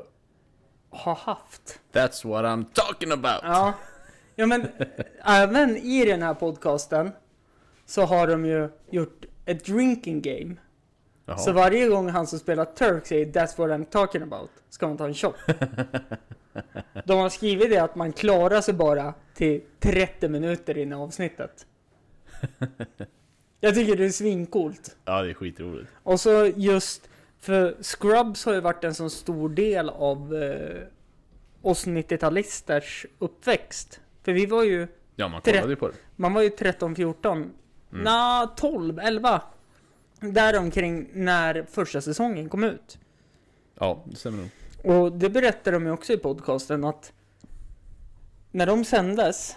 ha 0.90 1.14
haft. 1.14 1.80
That's 1.92 2.28
what 2.28 2.44
I'm 2.44 2.64
talking 2.74 3.12
about! 3.12 3.40
Ja. 3.42 3.74
Ja 4.34 4.46
men 4.46 4.66
även 5.24 5.76
i 5.76 6.04
den 6.04 6.22
här 6.22 6.34
podcasten 6.34 7.11
så 7.86 8.02
har 8.02 8.26
de 8.26 8.44
ju 8.44 8.68
gjort 8.90 9.24
ett 9.46 9.64
drinking 9.64 10.22
game. 10.22 10.56
Jaha. 11.26 11.38
Så 11.38 11.52
varje 11.52 11.88
gång 11.88 12.08
han 12.08 12.26
som 12.26 12.38
spelar 12.38 12.64
Turk 12.64 13.06
säger 13.06 13.26
That's 13.26 13.58
what 13.58 13.70
I'm 13.70 13.84
talking 13.84 14.22
about 14.22 14.50
ska 14.68 14.88
man 14.88 14.96
ta 14.96 15.06
en 15.06 15.14
shot. 15.14 15.36
De 17.04 17.18
har 17.18 17.28
skrivit 17.28 17.70
det 17.70 17.78
att 17.78 17.94
man 17.94 18.12
klarar 18.12 18.61
sig 18.61 18.74
bara 18.74 19.14
till 19.34 19.62
30 19.80 20.28
minuter 20.28 20.78
in 20.78 20.92
i 20.92 20.94
avsnittet. 20.94 21.66
Jag 23.61 23.74
tycker 23.74 23.96
det 23.96 24.04
är 24.04 24.11
svincoolt. 24.11 24.96
Ja, 25.04 25.22
det 25.22 25.30
är 25.30 25.34
skitroligt. 25.34 25.90
Och 26.02 26.20
så 26.20 26.46
just, 26.56 27.08
för 27.41 27.76
Scrubs 27.82 28.45
har 28.45 28.53
ju 28.53 28.61
varit 28.61 28.84
en 28.84 28.95
så 28.95 29.11
stor 29.11 29.49
del 29.49 29.88
av 29.88 30.34
eh, 30.34 30.82
oss 31.62 31.86
90-talisters 31.86 33.07
uppväxt. 33.18 34.01
För 34.22 34.32
vi 34.32 34.47
var 34.47 34.64
ju, 34.64 34.88
Ja, 35.16 35.28
man 35.28 35.41
kollade 35.41 35.68
ju 35.68 35.76
på 35.76 35.88
det. 35.88 35.95
man 36.16 36.34
var 36.34 36.43
ju 36.43 36.51
13, 36.51 36.95
14, 36.95 37.53
Mm. 37.93 38.05
na 38.05 38.47
12, 38.57 38.99
11. 38.99 39.43
Däromkring 40.20 41.09
när 41.12 41.66
första 41.70 42.01
säsongen 42.01 42.49
kom 42.49 42.64
ut. 42.64 42.99
Ja, 43.74 44.03
det 44.05 44.16
stämmer 44.16 44.38
nog. 44.38 44.49
Och 44.97 45.12
det 45.12 45.30
berättar 45.30 45.72
de 45.72 45.86
ju 45.86 45.93
också 45.93 46.12
i 46.12 46.16
podcasten 46.16 46.84
att 46.84 47.12
när 48.51 48.66
de 48.66 48.84
sändes 48.84 49.57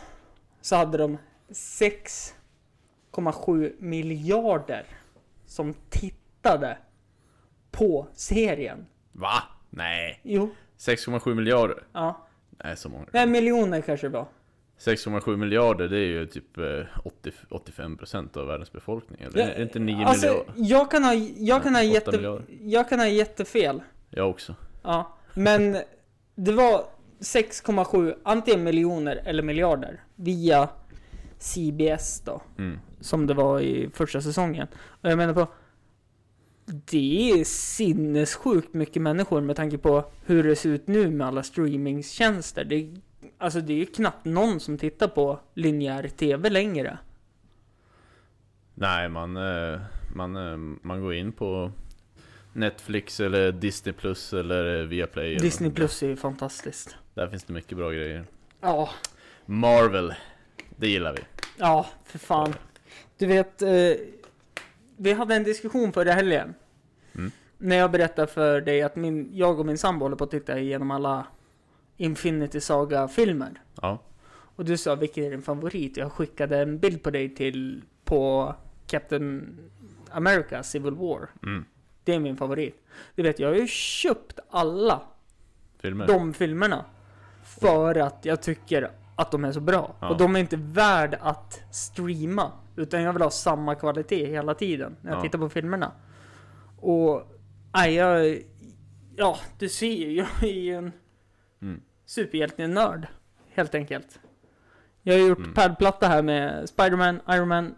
så 0.62 0.76
hade 0.76 0.98
de 0.98 1.18
6,7 1.50 3.74
miljarder 3.80 4.86
som 5.46 5.74
tittade 5.90 6.78
på 7.74 8.07
serien. 8.13 8.86
Va? 9.11 9.43
Nej. 9.69 10.19
Jo, 10.24 10.49
6,7 10.78 11.36
miljarder? 11.36 11.84
ja. 11.93 12.28
Nej, 12.63 12.78
så 12.78 12.89
många. 12.89 13.05
Nej, 13.11 13.28
miljoner 13.28 13.82
kanske 13.82 14.07
det 14.07 14.13
var. 14.13 14.28
6,7 14.80 15.38
miljarder, 15.38 15.88
det 15.88 15.97
är 15.97 16.05
ju 16.05 16.26
typ 16.26 16.57
eh, 16.57 16.63
80, 17.03 17.32
85% 17.49 18.38
av 18.38 18.47
världens 18.47 18.71
befolkning. 18.71 19.21
Eller 19.21 19.47
är 19.47 19.55
det 19.55 19.63
inte 19.63 19.80
9 19.80 20.05
alltså, 20.05 20.26
miljarder? 20.28 20.53
jag 20.55 20.91
kan 20.91 21.03
ha, 21.03 21.13
jag 21.38 21.63
kan 21.63 21.76
ha, 21.76 21.84
jätte, 21.84 22.11
miljarder. 22.11 22.45
jag 22.61 22.89
kan 22.89 22.99
ha 22.99 23.07
jättefel. 23.07 23.82
Jag 24.09 24.30
också. 24.30 24.55
Ja, 24.84 25.17
men 25.34 25.78
det 26.36 26.51
var 26.51 26.86
6,7 27.19 28.15
antingen 28.24 28.63
miljoner 28.63 29.21
eller 29.26 29.43
miljarder 29.43 30.03
via 30.15 30.69
CBS 31.39 32.21
då. 32.26 32.41
Mm. 32.57 32.80
Som 32.99 33.28
det 33.28 33.34
var 33.34 33.59
i 33.59 33.89
första 33.93 34.21
säsongen. 34.21 34.67
Och 34.74 35.09
jag 35.09 35.17
menar 35.17 35.34
på 35.34 35.47
det 36.66 37.32
är 37.32 37.43
sinnessjukt 37.43 38.74
mycket 38.74 39.01
människor 39.01 39.41
med 39.41 39.55
tanke 39.55 39.78
på 39.78 40.11
hur 40.26 40.43
det 40.43 40.55
ser 40.55 40.70
ut 40.70 40.88
nu 40.88 41.11
med 41.11 41.28
alla 41.28 41.43
streamingtjänster. 41.43 42.64
Det, 42.64 42.89
alltså 43.38 43.61
det 43.61 43.74
är 43.74 43.78
ju 43.78 43.86
knappt 43.86 44.26
någon 44.26 44.59
som 44.59 44.78
tittar 44.78 45.07
på 45.07 45.39
linjär 45.53 46.07
TV 46.07 46.49
längre. 46.49 46.97
Nej, 48.76 49.09
man, 49.09 49.38
eh, 49.38 49.80
man, 50.16 50.36
eh, 50.36 50.57
man 50.82 51.01
går 51.01 51.14
in 51.14 51.32
på 51.32 51.72
Netflix 52.53 53.20
eller 53.20 53.51
Disney 53.51 53.93
Plus 53.93 54.34
eller 54.34 54.84
Viaplay. 54.84 55.38
Disney. 55.38 55.72
Plus 55.72 56.03
är 56.03 56.07
ju 56.07 56.16
fantastiskt. 56.16 56.95
Där 57.14 57.28
finns 57.28 57.43
det 57.43 57.53
mycket 57.53 57.78
bra 57.78 57.91
grejer. 57.91 58.26
Ja, 58.61 58.89
Marvel, 59.45 60.14
det 60.78 60.88
gillar 60.88 61.14
vi. 61.14 61.20
ja, 61.57 61.86
för 62.05 62.20
fan. 62.20 62.53
Du 63.18 63.26
vet, 63.26 63.61
eh, 63.61 63.70
vi 65.04 65.14
hade 65.14 65.36
en 65.36 65.43
diskussion 65.43 65.93
förra 65.93 66.12
helgen. 66.12 66.54
Mm. 67.16 67.32
När 67.58 67.76
jag 67.76 67.91
berättade 67.91 68.28
för 68.28 68.62
dig 68.62 68.82
att 68.82 68.95
min, 68.95 69.30
jag 69.34 69.60
och 69.60 69.66
min 69.66 69.78
sambo 69.78 70.06
håller 70.06 70.16
på 70.16 70.24
att 70.24 70.32
titta 70.32 70.60
igenom 70.60 70.91
alla 70.91 71.28
Infinity 71.97 72.62
Saga-filmer. 72.62 73.62
Ja, 73.82 74.01
Och 74.56 74.66
du 74.66 74.78
sa 74.78 74.95
vilken 74.95 75.24
är 75.24 75.30
din 75.30 75.41
favorit? 75.41 75.97
Jag 75.97 76.12
skickade 76.12 76.58
en 76.60 76.80
bild 76.80 77.04
på 77.04 77.12
dig 77.12 77.36
till 77.36 77.84
på 78.06 78.56
Captain 78.88 79.58
America 80.12 80.64
Civil 80.64 80.93
War. 80.93 81.30
mm. 81.43 81.66
Det 82.04 82.14
är 82.14 82.20
min 82.20 82.38
favorit. 82.38 82.84
Du 83.16 83.24
vet, 83.24 83.39
jag 83.39 83.47
har 83.47 83.56
ju 83.56 83.68
köpt 83.68 84.39
alla 84.49 85.01
Filmer? 85.80 86.08
de 86.08 86.34
filmerna. 86.34 86.86
För 87.43 87.95
att 87.95 88.26
jag 88.26 88.41
tycker 88.41 88.91
att 89.16 89.32
de 89.32 89.45
är 89.45 89.51
så 89.51 89.60
bra. 89.60 89.95
Ja. 89.99 90.10
Och 90.10 90.18
de 90.18 90.36
är 90.36 90.39
inte 90.39 90.58
värd 90.58 91.18
att 91.22 91.62
streama. 91.72 92.51
Utan 92.76 93.01
jag 93.01 93.13
vill 93.13 93.21
ha 93.21 93.30
samma 93.30 93.76
kvalitet 93.76 94.26
hela 94.26 94.53
tiden 94.53 94.95
när 95.01 95.11
jag 95.11 95.17
Ja. 95.19 95.21
tittar 95.24 95.39
på 95.39 95.49
filmerna. 95.49 95.91
Och, 96.80 97.24
nej 97.74 97.93
jag, 97.93 98.38
ja 99.15 99.38
du 99.59 99.69
ser 99.69 99.88
ju, 99.93 100.13
jag 100.17 100.43
är 100.43 100.47
ju 100.61 100.76
en 100.76 100.91
Mm. 101.61 101.82
superhjältenörd. 102.05 103.07
Helt 103.49 103.76
enkelt. 103.76 104.19
Jag 105.01 105.13
har 105.13 105.28
gjort 105.28 105.38
Mm. 105.38 105.53
pärlplatta 105.53 106.07
här 106.07 106.21
med 106.21 106.69
Spiderman, 106.69 107.19
Iron 107.30 107.47
Man, 107.47 107.76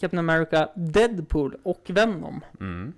Captain 0.00 0.18
America, 0.18 0.68
Deadpool 0.76 1.56
och 1.62 1.82
Venom. 1.88 2.40
Mm. 2.60 2.92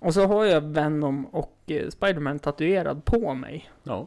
Och 0.00 0.14
så 0.14 0.26
har 0.26 0.44
jag 0.44 0.60
Venom 0.60 1.26
och 1.26 1.58
eh, 1.66 1.88
Spiderman 1.88 2.38
tatuerad 2.38 3.04
på 3.04 3.34
mig. 3.34 3.70
Ja. 3.82 4.06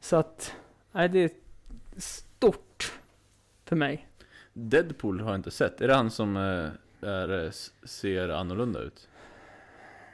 Så 0.00 0.16
att, 0.16 0.54
nej 0.92 1.08
det 1.08 1.18
är 1.18 1.30
stort 1.96 2.92
för 3.64 3.76
mig. 3.76 4.07
Deadpool 4.58 5.20
har 5.20 5.30
jag 5.30 5.38
inte 5.38 5.50
sett. 5.50 5.80
Är 5.80 5.88
det 5.88 5.94
han 5.94 6.10
som 6.10 6.36
eh, 6.36 7.08
är, 7.08 7.44
eh, 7.44 7.50
ser 7.84 8.28
annorlunda 8.28 8.80
ut? 8.80 9.08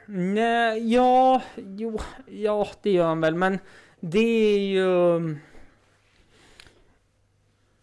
Nej, 0.05 0.93
ja, 0.93 1.41
jo, 1.55 1.99
ja 2.25 2.67
det 2.81 2.91
gör 2.91 3.07
han 3.07 3.21
väl, 3.21 3.35
men 3.35 3.59
det 3.99 4.19
är 4.19 4.59
ju... 4.59 5.37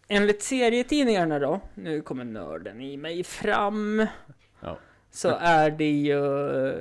Enligt 0.07 0.43
serietidningarna 0.43 1.39
då, 1.39 1.61
nu 1.73 2.01
kommer 2.01 2.23
nörden 2.23 2.81
i 2.81 2.97
mig 2.97 3.23
fram. 3.23 4.07
Ja. 4.59 4.77
Så 5.11 5.29
är 5.39 5.71
det 5.71 5.91
ju, 5.91 6.21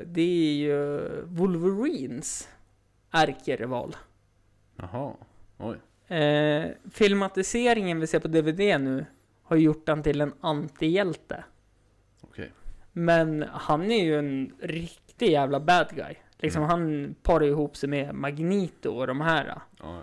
det 0.05 0.21
är 0.21 0.55
ju 0.55 1.01
Wolverines 1.25 2.49
ärkerival. 3.11 3.97
Jaha. 4.77 5.13
Oj. 5.59 5.77
Eh, 6.17 6.71
filmatiseringen 6.91 8.01
vi 8.01 8.07
ser 8.07 8.21
på 8.21 8.29
DVD 8.29 8.81
nu 8.81 9.07
har 9.53 9.59
gjort 9.59 9.89
han 9.89 10.03
till 10.03 10.21
en 10.21 10.33
antihjälte. 10.41 11.45
Okej. 12.21 12.53
Men 12.93 13.43
han 13.53 13.91
är 13.91 14.05
ju 14.05 14.19
en 14.19 14.53
riktig 14.61 15.31
jävla 15.31 15.61
bad 15.61 15.89
guy. 15.97 16.15
Liksom 16.39 16.63
Mm. 16.63 16.71
han 16.71 17.15
parar 17.23 17.45
ihop 17.47 17.77
sig 17.77 17.89
med 17.89 18.15
Magneto 18.15 18.91
och 18.91 19.07
de 19.07 19.21
här. 19.21 19.45
Ja, 19.47 19.61
ja. 19.79 20.01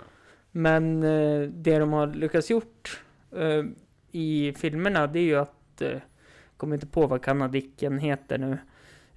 Men 0.51 1.03
eh, 1.03 1.41
det 1.41 1.79
de 1.79 1.93
har 1.93 2.07
lyckats 2.07 2.49
gjort 2.49 3.03
eh, 3.35 3.63
i 4.11 4.53
filmerna 4.57 5.07
det 5.07 5.19
är 5.19 5.23
ju 5.23 5.35
att, 5.35 5.81
eh, 5.81 5.97
kommer 6.57 6.75
inte 6.75 6.87
på 6.87 7.07
vad 7.07 7.23
kanadicken 7.23 7.99
heter 7.99 8.37
nu, 8.37 8.57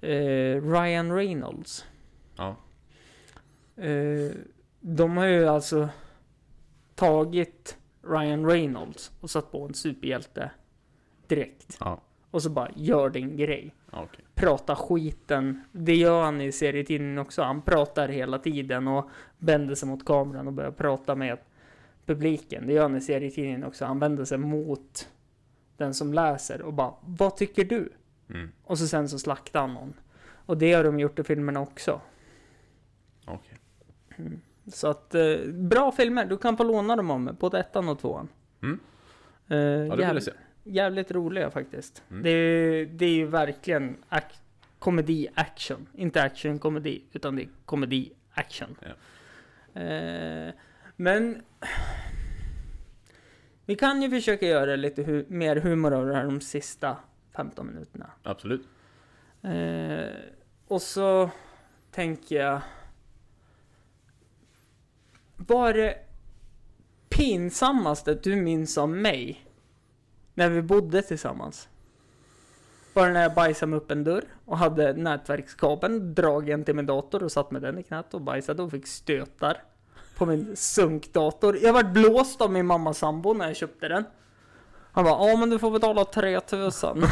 eh, 0.09 0.61
Ryan 0.71 1.15
Reynolds. 1.15 1.85
ja. 2.37 2.55
Eh, 3.75 4.31
de 4.79 5.17
har 5.17 5.25
ju 5.25 5.47
alltså 5.47 5.89
tagit 6.95 7.77
Ryan 8.03 8.45
Reynolds 8.45 9.11
och 9.19 9.29
satt 9.29 9.51
på 9.51 9.65
en 9.65 9.73
superhjälte 9.73 10.51
direkt. 11.27 11.77
Ja. 11.79 12.01
Och 12.31 12.43
så 12.43 12.49
bara 12.49 12.69
gör 12.75 13.09
din 13.09 13.37
grej. 13.37 13.75
okej. 13.91 14.25
Prata 14.35 14.75
skiten. 14.75 15.61
Det 15.71 15.95
gör 15.95 16.23
han 16.23 16.41
i 16.41 16.51
serietidningen 16.51 17.17
också. 17.17 17.41
Han 17.41 17.61
pratar 17.61 18.07
hela 18.07 18.39
tiden 18.39 18.87
och 18.87 19.09
vänder 19.37 19.75
sig 19.75 19.89
mot 19.89 20.05
kameran 20.05 20.47
och 20.47 20.53
börjar 20.53 20.71
prata 20.71 21.15
med 21.15 21.37
publiken. 22.05 22.67
Det 22.67 22.73
gör 22.73 22.81
han 22.81 22.95
i 22.95 23.01
serietidningen 23.01 23.63
också. 23.63 23.85
Han 23.85 23.99
vänder 23.99 24.25
sig 24.25 24.37
mot 24.37 25.09
den 25.77 25.93
som 25.93 26.13
läser 26.13 26.61
och 26.61 26.73
bara 26.73 26.93
Vad 27.01 27.35
tycker 27.35 27.65
du? 27.65 27.89
Mm. 28.29 28.51
Och 28.63 28.79
så 28.79 28.87
sen 28.87 29.09
så 29.09 29.19
slaktar 29.19 29.61
han 29.61 29.73
någon. 29.73 29.93
Och 30.45 30.57
det 30.57 30.73
har 30.73 30.83
de 30.83 30.99
gjort 30.99 31.19
i 31.19 31.23
filmerna 31.23 31.61
också. 31.61 32.01
Okej. 33.25 33.57
Så 34.67 34.87
att, 34.87 35.15
eh, 35.15 35.37
bra 35.53 35.91
filmer. 35.91 36.25
Du 36.25 36.37
kan 36.37 36.57
få 36.57 36.63
låna 36.63 36.95
dem 36.95 37.11
om 37.11 37.35
både 37.39 37.59
ettan 37.59 37.89
och 37.89 37.99
tvåan. 37.99 38.27
Mm. 38.63 38.79
Eh, 39.47 39.57
Ja, 39.57 39.63
det 39.63 39.95
vill 39.95 39.99
jäv- 40.05 40.13
jag 40.13 40.23
se. 40.23 40.31
Jävligt 40.63 41.11
roliga 41.11 41.49
faktiskt. 41.51 42.03
Mm. 42.11 42.23
Det, 42.23 42.29
är, 42.29 42.85
det 42.85 43.05
är 43.05 43.09
ju 43.15 43.25
verkligen 43.25 43.97
ac- 44.09 44.39
komedi-action. 44.79 45.85
Inte 45.93 46.23
action-komedi, 46.23 47.03
utan 47.13 47.35
det 47.35 47.41
är 47.43 47.49
komedi-action. 47.65 48.75
Eh, 49.73 50.53
men... 50.95 51.41
Vi 53.65 53.75
kan 53.75 54.01
ju 54.01 54.09
försöka 54.09 54.45
göra 54.45 54.75
lite 54.75 55.03
hu- 55.03 55.25
mer 55.29 55.55
humor 55.55 55.93
av 55.93 56.05
det 56.05 56.15
här 56.15 56.23
de 56.25 56.41
sista 56.41 56.97
15 57.35 57.67
minuterna. 57.67 58.09
Absolut. 58.23 58.67
Eh, 59.41 60.09
och 60.67 60.81
så 60.81 61.29
tänker 61.91 62.35
jag... 62.35 62.61
Vad 65.35 65.69
är 65.69 65.73
det 65.73 65.97
pinsammaste 67.09 68.13
du 68.13 68.35
minns 68.35 68.77
om 68.77 69.01
mig? 69.01 69.45
När 70.33 70.49
vi 70.49 70.61
bodde 70.61 71.01
tillsammans? 71.01 71.69
Var 72.93 73.07
det 73.07 73.13
när 73.13 73.21
jag 73.21 73.33
bajsade 73.33 73.69
med 73.69 73.77
upp 73.77 73.91
en 73.91 74.03
dörr 74.03 74.23
och 74.45 74.57
hade 74.57 74.93
nätverkskabeln 74.93 76.13
dragen 76.13 76.63
till 76.63 76.75
min 76.75 76.85
dator 76.85 77.23
och 77.23 77.31
satt 77.31 77.51
med 77.51 77.61
den 77.61 77.77
i 77.77 77.83
knät 77.83 78.13
och 78.13 78.21
bajsade 78.21 78.63
och 78.63 78.71
fick 78.71 78.87
stötar 78.87 79.63
på 80.17 80.25
min 80.25 80.55
sunkdator. 80.55 81.57
Jag 81.61 81.73
vart 81.73 81.93
blåst 81.93 82.41
av 82.41 82.51
min 82.51 82.65
mammas 82.65 82.97
sambo 82.97 83.33
när 83.33 83.47
jag 83.47 83.55
köpte 83.55 83.87
den. 83.87 84.03
Han 84.91 85.03
bara, 85.03 85.31
ja 85.31 85.37
men 85.37 85.49
du 85.49 85.59
får 85.59 85.71
betala 85.71 86.05
3000. 86.05 87.03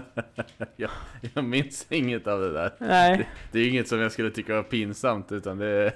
jag, 0.76 0.90
jag 1.34 1.44
minns 1.44 1.86
inget 1.88 2.26
av 2.26 2.40
det 2.40 2.52
där. 2.52 2.74
Nej. 2.78 3.28
Det 3.52 3.58
är 3.58 3.68
inget 3.68 3.88
som 3.88 4.00
jag 4.00 4.12
skulle 4.12 4.30
tycka 4.30 4.54
var 4.54 4.62
pinsamt 4.62 5.32
utan 5.32 5.58
det 5.58 5.92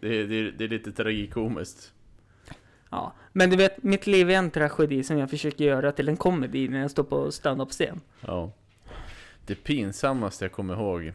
det 0.00 0.08
är, 0.08 0.24
det 0.24 0.34
är, 0.34 0.52
det 0.52 0.64
är 0.64 0.68
lite 0.68 0.92
tragikomiskt. 0.92 1.92
Ja, 2.90 3.12
men 3.32 3.50
du 3.50 3.56
vet, 3.56 3.82
mitt 3.82 4.06
liv 4.06 4.30
är 4.30 4.34
en 4.34 4.50
tragedi 4.50 5.02
som 5.02 5.18
jag 5.18 5.30
försöker 5.30 5.64
göra 5.64 5.92
till 5.92 6.08
en 6.08 6.16
komedi 6.16 6.68
när 6.68 6.80
jag 6.80 6.90
står 6.90 7.04
på 7.04 7.32
stand-up-scen. 7.32 8.00
Ja. 8.20 8.52
Det 9.46 9.54
pinsammaste 9.54 10.44
jag 10.44 10.52
kommer 10.52 10.74
ihåg 10.74 11.12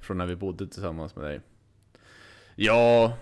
från 0.00 0.18
när 0.18 0.26
vi 0.26 0.36
bodde 0.36 0.66
tillsammans 0.66 1.16
med 1.16 1.24
dig. 1.24 1.40
Ja, 2.54 3.16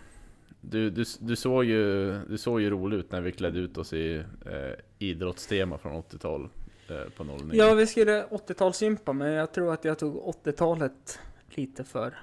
du, 0.61 0.91
du, 0.91 1.05
du, 1.21 1.37
såg, 1.37 1.65
ju, 1.65 2.13
du 2.29 2.39
såg 2.39 2.61
ju 2.61 2.71
rolig 2.71 2.97
ut 2.97 3.13
när 3.13 3.21
vi 3.21 3.33
klädde 3.33 3.59
ut 3.59 3.79
oss 3.79 3.93
i 3.93 4.17
eh, 4.47 4.73
idrottstema 4.99 5.79
från 5.79 6.03
80-tal 6.03 6.49
eh, 6.89 7.11
på 7.17 7.25
09. 7.25 7.51
Ja, 7.53 7.75
vi 7.75 7.87
skulle 7.87 8.25
80-talsgympa, 8.25 9.13
men 9.13 9.33
jag 9.33 9.53
tror 9.53 9.73
att 9.73 9.85
jag 9.85 9.99
tog 9.99 10.35
80-talet 10.45 11.19
lite 11.55 11.85
för 11.85 12.19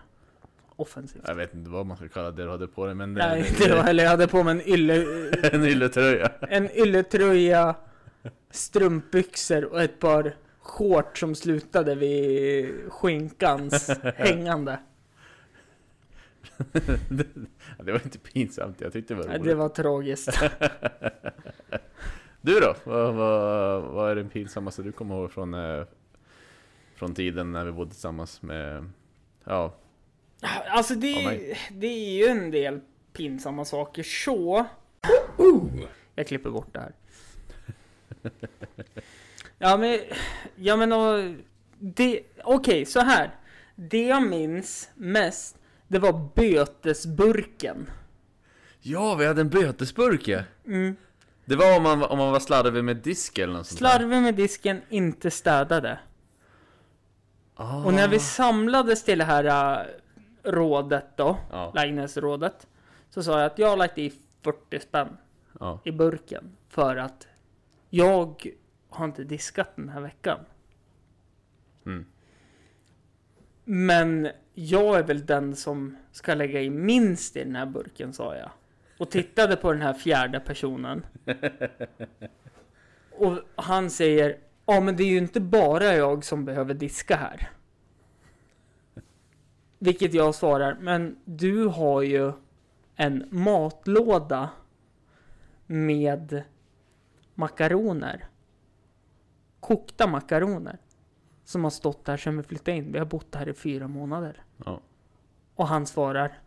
offensivt. 0.75 1.23
Jag 1.27 1.35
vet 1.35 1.53
inte 1.53 1.69
vad 1.69 1.85
man 1.85 1.97
ska 1.97 2.07
kalla 2.07 2.31
det 2.31 2.43
du 2.43 2.49
hade 2.49 2.67
på 2.67 2.85
dig 2.85 2.95
men 2.95 3.13
Nej, 3.13 3.51
det 3.59 3.75
var 3.75 3.83
heller. 3.83 4.03
Jag 4.03 4.11
hade 4.11 4.27
på 4.27 4.43
mig 4.43 4.51
en, 4.51 4.69
ylle, 4.73 5.05
en 5.51 5.65
ylletröja. 5.65 6.31
en 6.49 6.71
ylletröja, 6.71 7.75
strumpbyxor 8.51 9.65
och 9.65 9.81
ett 9.81 9.99
par 9.99 10.35
shorts 10.61 11.19
som 11.19 11.35
slutade 11.35 11.95
vid 11.95 12.75
skinkans 12.91 13.89
hängande. 14.15 14.79
Det 17.79 17.91
var 17.91 18.01
inte 18.03 18.17
pinsamt, 18.19 18.81
jag 18.81 18.93
tyckte 18.93 19.13
det 19.13 19.17
var 19.17 19.27
Nej, 19.27 19.37
roligt. 19.37 19.49
det 19.49 19.55
var 19.55 19.69
tragiskt. 19.69 20.39
Du 22.41 22.59
då? 22.59 22.75
Vad, 22.83 23.13
vad, 23.13 23.81
vad 23.83 24.11
är 24.11 24.15
det 24.15 24.23
pinsammaste 24.23 24.83
du 24.83 24.91
kommer 24.91 25.15
ihåg 25.15 25.31
från, 25.31 25.53
eh, 25.53 25.83
från 26.95 27.13
tiden 27.15 27.51
när 27.51 27.65
vi 27.65 27.71
bodde 27.71 27.91
tillsammans 27.91 28.41
med... 28.41 28.89
Ja, 29.43 29.73
Alltså 30.41 30.95
det, 30.95 31.25
mig. 31.25 31.57
det 31.71 31.87
är 31.87 32.17
ju 32.17 32.25
en 32.25 32.51
del 32.51 32.79
pinsamma 33.13 33.65
saker 33.65 34.03
så. 34.03 34.65
Jag 36.15 36.27
klipper 36.27 36.49
bort 36.49 36.73
det 36.73 36.79
här. 36.79 36.93
Ja 39.57 39.77
men, 39.77 39.99
ja 40.55 40.75
men 40.75 40.91
och, 40.91 41.35
det, 41.79 42.21
okej 42.43 42.85
så 42.85 42.99
här. 42.99 43.35
Det 43.75 44.05
jag 44.05 44.23
minns 44.23 44.89
mest, 44.95 45.57
det 45.87 45.99
var 45.99 46.29
bötesburken. 46.35 47.89
ja 48.81 49.15
vi 49.15 49.25
hade 49.25 49.41
en 49.41 49.49
bötesburk 49.49 50.27
ja. 50.27 50.41
Mm. 50.65 50.95
Det 51.45 51.55
var 51.55 51.77
om 51.77 51.83
man, 51.83 52.03
om 52.03 52.17
man 52.17 52.31
var 52.31 52.39
slarvig 52.39 52.83
med 52.83 52.97
disk 52.97 53.37
eller 53.37 53.53
något. 53.53 53.67
Slarvig 53.67 54.21
med 54.21 54.35
disken, 54.35 54.81
inte 54.89 55.31
städade. 55.31 55.99
Ah. 57.55 57.83
Och 57.83 57.93
när 57.93 58.07
vi 58.07 58.19
samlades 58.19 59.03
till 59.03 59.17
det 59.17 59.25
här 59.25 59.43
äh, 59.43 59.85
rådet 60.45 61.05
då, 61.17 61.37
Ja. 61.51 61.71
lägenhetsrådet, 61.75 62.67
så 63.09 63.23
sa 63.23 63.39
jag 63.39 63.45
att 63.45 63.59
jag 63.59 63.67
har 63.69 63.77
lagt 63.77 63.97
i 63.97 64.13
40 64.41 64.79
spänn 64.79 65.17
Ja. 65.59 65.79
i 65.83 65.91
burken 65.91 66.57
för 66.69 66.95
att 66.95 67.27
jag 67.89 68.47
har 68.89 69.05
inte 69.05 69.23
diskat 69.23 69.75
den 69.75 69.89
här 69.89 70.01
veckan. 70.01 70.39
Mm. 71.85 72.05
Men 73.63 74.29
jag 74.53 74.99
är 74.99 75.03
väl 75.03 75.25
den 75.25 75.55
som 75.55 75.97
ska 76.11 76.33
lägga 76.33 76.61
i 76.61 76.69
minst 76.69 77.35
i 77.35 77.43
den 77.43 77.55
här 77.55 77.65
burken, 77.65 78.13
sa 78.13 78.35
jag. 78.35 78.49
Och 78.97 79.11
tittade 79.11 79.55
på 79.55 79.71
den 79.71 79.81
här 79.81 79.93
fjärde 79.93 80.39
personen. 80.39 81.05
Och 83.11 83.39
han 83.55 83.89
säger, 83.89 84.37
ja 84.65 84.79
men 84.79 84.95
det 84.95 85.03
är 85.03 85.07
ju 85.07 85.17
inte 85.17 85.39
bara 85.41 85.95
jag 85.95 86.23
som 86.23 86.45
behöver 86.45 86.73
diska 86.73 87.15
här. 87.15 87.49
Vilket 89.85 90.13
jag 90.13 90.35
svarar, 90.35 90.77
men 90.79 91.17
du 91.25 91.65
har 91.65 92.01
ju 92.01 92.31
en 92.95 93.27
matlåda 93.31 94.49
med 95.65 96.43
makaroner. 97.35 98.25
Kokta 99.59 100.07
makaroner. 100.07 100.77
Som 101.43 101.63
har 101.63 101.71
stått 101.71 102.05
där 102.05 102.17
sedan 102.17 102.37
vi 102.37 102.43
flyttade 102.43 102.77
in. 102.77 102.91
Vi 102.91 102.99
har 102.99 103.05
bott 103.05 103.35
här 103.35 103.49
i 103.49 103.53
fyra 103.53 103.87
månader. 103.87 104.43
Ja. 104.65 104.79
Och 105.55 105.67
han 105.67 105.85
svarar, 105.85 106.39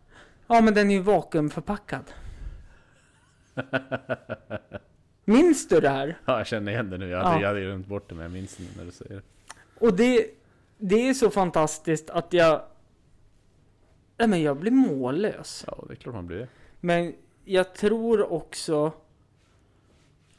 ja 0.47 0.61
men 0.61 0.73
den 0.73 0.89
är 0.89 0.93
ju 0.95 1.01
vakuumförpackad. 1.01 2.03
Minns 5.25 5.67
du 5.67 5.79
det 5.79 5.89
här? 5.89 6.17
Ja, 6.25 6.37
jag 6.37 6.47
känner 6.47 6.71
igen 6.71 6.89
det 6.89 6.97
nu. 6.97 7.09
Jag 7.09 7.23
hade, 7.23 7.35
Ja. 7.35 7.41
jag 7.41 7.47
hade 7.47 7.61
glömt 7.61 7.87
bort 7.87 8.09
det, 8.09 8.15
men 8.15 8.23
jag 8.23 8.31
minns 8.31 8.55
det 8.57 8.77
när 8.77 8.85
du 8.85 8.91
säger 8.91 9.15
det. 9.15 9.21
Och 9.85 9.93
det, 9.93 10.27
det 10.77 11.09
är 11.09 11.13
så 11.13 11.29
fantastiskt 11.29 12.09
att 12.09 12.33
jag... 12.33 12.61
Nej 14.19 14.27
men 14.27 14.41
jag 14.41 14.57
blir 14.57 14.71
mållös. 14.71 15.63
Ja, 15.67 15.83
det 15.87 15.93
är 15.93 15.95
klart 15.95 16.15
man 16.15 16.27
blir. 16.27 16.47
Men 16.79 17.15
jag 17.45 17.73
tror 17.73 18.31
också 18.31 18.93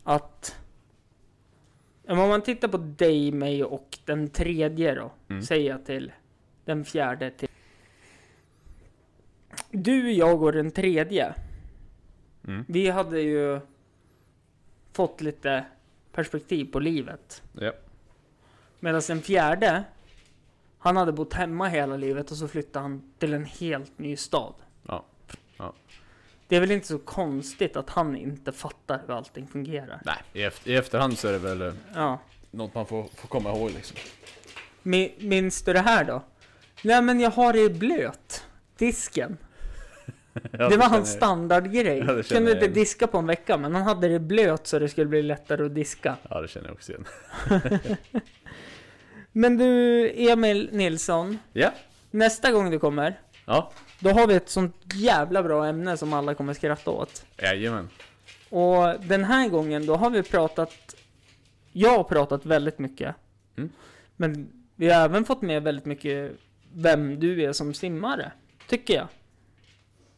att... 0.04 0.56
Om 2.08 2.16
man 2.16 2.42
tittar 2.42 2.68
på 2.68 2.76
dig, 2.76 3.32
mig 3.32 3.64
och 3.64 3.98
den 4.04 4.28
tredje 4.28 4.94
då. 4.94 5.12
Mm. 5.28 5.42
Säger 5.42 5.70
jag 5.70 5.86
till 5.86 6.12
den 6.64 6.84
fjärde 6.84 7.30
till... 7.30 7.48
Du, 9.70 10.12
jag 10.12 10.42
och 10.42 10.52
den 10.52 10.70
tredje. 10.70 11.34
Mm. 12.46 12.64
Vi 12.68 12.90
hade 12.90 13.20
ju 13.20 13.60
fått 14.92 15.20
lite 15.20 15.64
perspektiv 16.12 16.72
på 16.72 16.80
livet. 16.80 17.42
Ja. 17.52 17.72
Medan 18.80 19.02
den 19.08 19.22
fjärde, 19.22 19.84
han 20.82 20.96
hade 20.96 21.12
bott 21.12 21.32
hemma 21.32 21.68
hela 21.68 21.96
livet 21.96 22.30
och 22.30 22.36
så 22.36 22.48
flyttade 22.48 22.82
han 22.82 23.02
till 23.18 23.34
en 23.34 23.44
helt 23.44 23.98
ny 23.98 24.16
stad. 24.16 24.54
Ja. 24.88 25.04
Ja. 25.58 25.72
Det 26.48 26.56
är 26.56 26.60
väl 26.60 26.70
inte 26.70 26.86
så 26.86 26.98
konstigt 26.98 27.76
att 27.76 27.90
han 27.90 28.16
inte 28.16 28.52
fattar 28.52 29.02
hur 29.06 29.14
allting 29.14 29.46
fungerar. 29.46 30.00
Nej, 30.04 30.16
i, 30.32 30.42
efter, 30.42 30.70
i 30.70 30.76
efterhand 30.76 31.18
så 31.18 31.28
är 31.28 31.32
det 31.32 31.38
väl 31.38 31.62
eh, 31.62 31.72
Ja. 31.94 32.18
något 32.50 32.74
man 32.74 32.86
får, 32.86 33.02
får 33.14 33.28
komma 33.28 33.50
ihåg 33.50 33.70
liksom. 33.70 33.96
Mi- 34.82 35.14
Minns 35.18 35.62
du 35.62 35.72
det 35.72 35.80
här 35.80 36.04
då? 36.04 36.22
Nej 36.84 37.02
men 37.02 37.20
jag 37.20 37.30
har 37.30 37.52
det 37.52 37.60
i 37.60 37.70
blöt. 37.70 38.44
Disken. 38.76 39.36
Ja, 40.52 40.68
det 40.68 40.76
var 40.76 40.86
hans 40.88 41.12
standardgrej. 41.12 41.98
Ja, 41.98 42.22
Kunde 42.22 42.50
jag 42.50 42.62
inte 42.62 42.68
diska 42.80 43.06
på 43.06 43.18
en 43.18 43.26
vecka 43.26 43.56
men 43.56 43.74
han 43.74 43.82
hade 43.84 44.08
det 44.08 44.18
blöt 44.20 44.66
så 44.66 44.78
det 44.78 44.88
skulle 44.88 45.06
bli 45.06 45.22
lättare 45.22 45.66
att 45.66 45.74
diska. 45.74 46.16
Ja, 46.30 46.40
det 46.40 46.48
känner 46.48 46.66
jag 46.68 46.74
också 46.74 46.92
igen. 46.92 47.04
Men 49.32 49.56
du 49.56 50.10
Emil 50.30 50.68
Nilsson. 50.72 51.38
Ja. 51.52 51.70
Nästa 52.10 52.52
gång 52.52 52.70
du 52.70 52.78
kommer. 52.78 53.20
Ja. 53.46 53.72
Då 54.00 54.10
har 54.10 54.26
vi 54.26 54.34
ett 54.34 54.48
sånt 54.48 54.76
jävla 54.94 55.42
bra 55.42 55.66
ämne 55.66 55.96
som 55.96 56.12
alla 56.12 56.34
kommer 56.34 56.54
skratta 56.54 56.90
åt. 56.90 57.26
Jajamän. 57.42 57.88
Och 58.50 59.00
den 59.00 59.24
här 59.24 59.48
gången 59.48 59.86
då 59.86 59.96
har 59.96 60.10
vi 60.10 60.22
pratat 60.22 60.96
Jag 61.72 61.96
har 61.96 62.04
pratat 62.04 62.46
väldigt 62.46 62.78
mycket 62.78 63.14
Mm. 63.56 63.70
Men 64.16 64.52
vi 64.76 64.90
har 64.90 65.04
även 65.04 65.24
fått 65.24 65.42
med 65.42 65.62
väldigt 65.62 65.84
mycket 65.84 66.32
Vem 66.74 67.20
du 67.20 67.42
är 67.42 67.52
som 67.52 67.74
simmare 67.74 68.32
Tycker 68.66 68.94
jag 68.94 69.06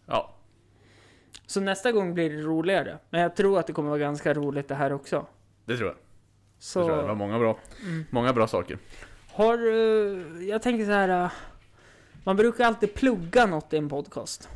Ja. 0.06 0.34
Så 1.46 1.60
nästa 1.60 1.92
gång 1.92 2.14
blir 2.14 2.30
det 2.30 2.42
roligare 2.42 2.98
Men 3.10 3.20
jag 3.20 3.36
tror 3.36 3.58
att 3.58 3.66
det 3.66 3.72
kommer 3.72 3.88
vara 3.88 3.98
ganska 3.98 4.34
roligt 4.34 4.68
det 4.68 4.74
här 4.74 4.92
också 4.92 5.26
Det 5.64 5.76
tror 5.76 5.88
jag. 5.88 5.96
Så 6.64 6.78
Det 6.78 6.84
tror 6.84 6.96
jag. 6.96 7.04
Det 7.04 7.08
var 7.08 7.14
många 7.14 7.38
bra, 7.38 7.58
Mm. 7.82 8.04
många 8.10 8.32
bra 8.32 8.46
saker. 8.46 8.78
har 9.32 9.54
eh, 9.58 10.44
Jag 10.48 10.62
tänker 10.62 10.84
så 10.84 10.90
här. 10.92 11.24
eh, 11.24 11.30
Man 12.24 12.36
brukar 12.36 12.64
alltid 12.64 12.94
plugga 12.94 13.46
något 13.46 13.72
i 13.72 13.76
en 13.76 13.88
podcast 13.88 14.48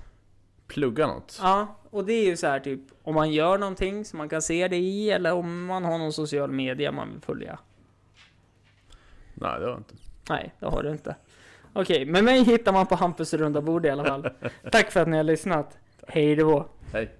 Plugga 0.67 1.07
något. 1.07 1.39
Ja, 1.43 1.77
och 1.91 2.05
det 2.05 2.13
är 2.13 2.25
ju 2.25 2.37
så 2.37 2.47
här 2.47 2.61
typ 2.61 2.81
Om 3.03 3.15
man 3.15 3.33
gör 3.33 3.59
någonting 3.59 4.05
som 4.05 4.19
man 4.19 4.29
kan 4.29 4.43
se 4.43 4.69
det 4.69 4.77
i 4.77 5.11
Eller 5.11 5.33
om 5.33 5.65
man 5.67 5.85
har 5.85 5.99
någon 5.99 6.13
social 6.13 6.51
media 6.53 6.93
man 6.93 7.13
vill 7.13 7.21
följa 7.23 7.59
Nej, 9.35 9.61
det 9.61 9.67
var 9.67 9.77
inte. 9.77 9.95
Nej, 10.29 10.55
det 10.61 10.67
har 10.67 10.83
du 10.83 10.91
inte. 10.91 11.17
Okej, 11.73 12.05
men 12.07 12.25
mig 12.25 12.45
hittar 12.45 12.73
man 12.73 12.87
på 12.87 12.95
Hampus 12.95 13.35
runda 13.35 13.61
bord 13.61 13.87
i 13.87 13.91
alla 13.91 14.05
fall. 14.05 14.29
Tack 14.73 14.91
för 14.93 15.01
att 15.01 15.09
ni 15.09 15.17
har 15.17 15.25
lyssnat. 15.25 15.79
Hej 16.09 16.37
då. 16.37 16.69
Hej. 16.93 17.15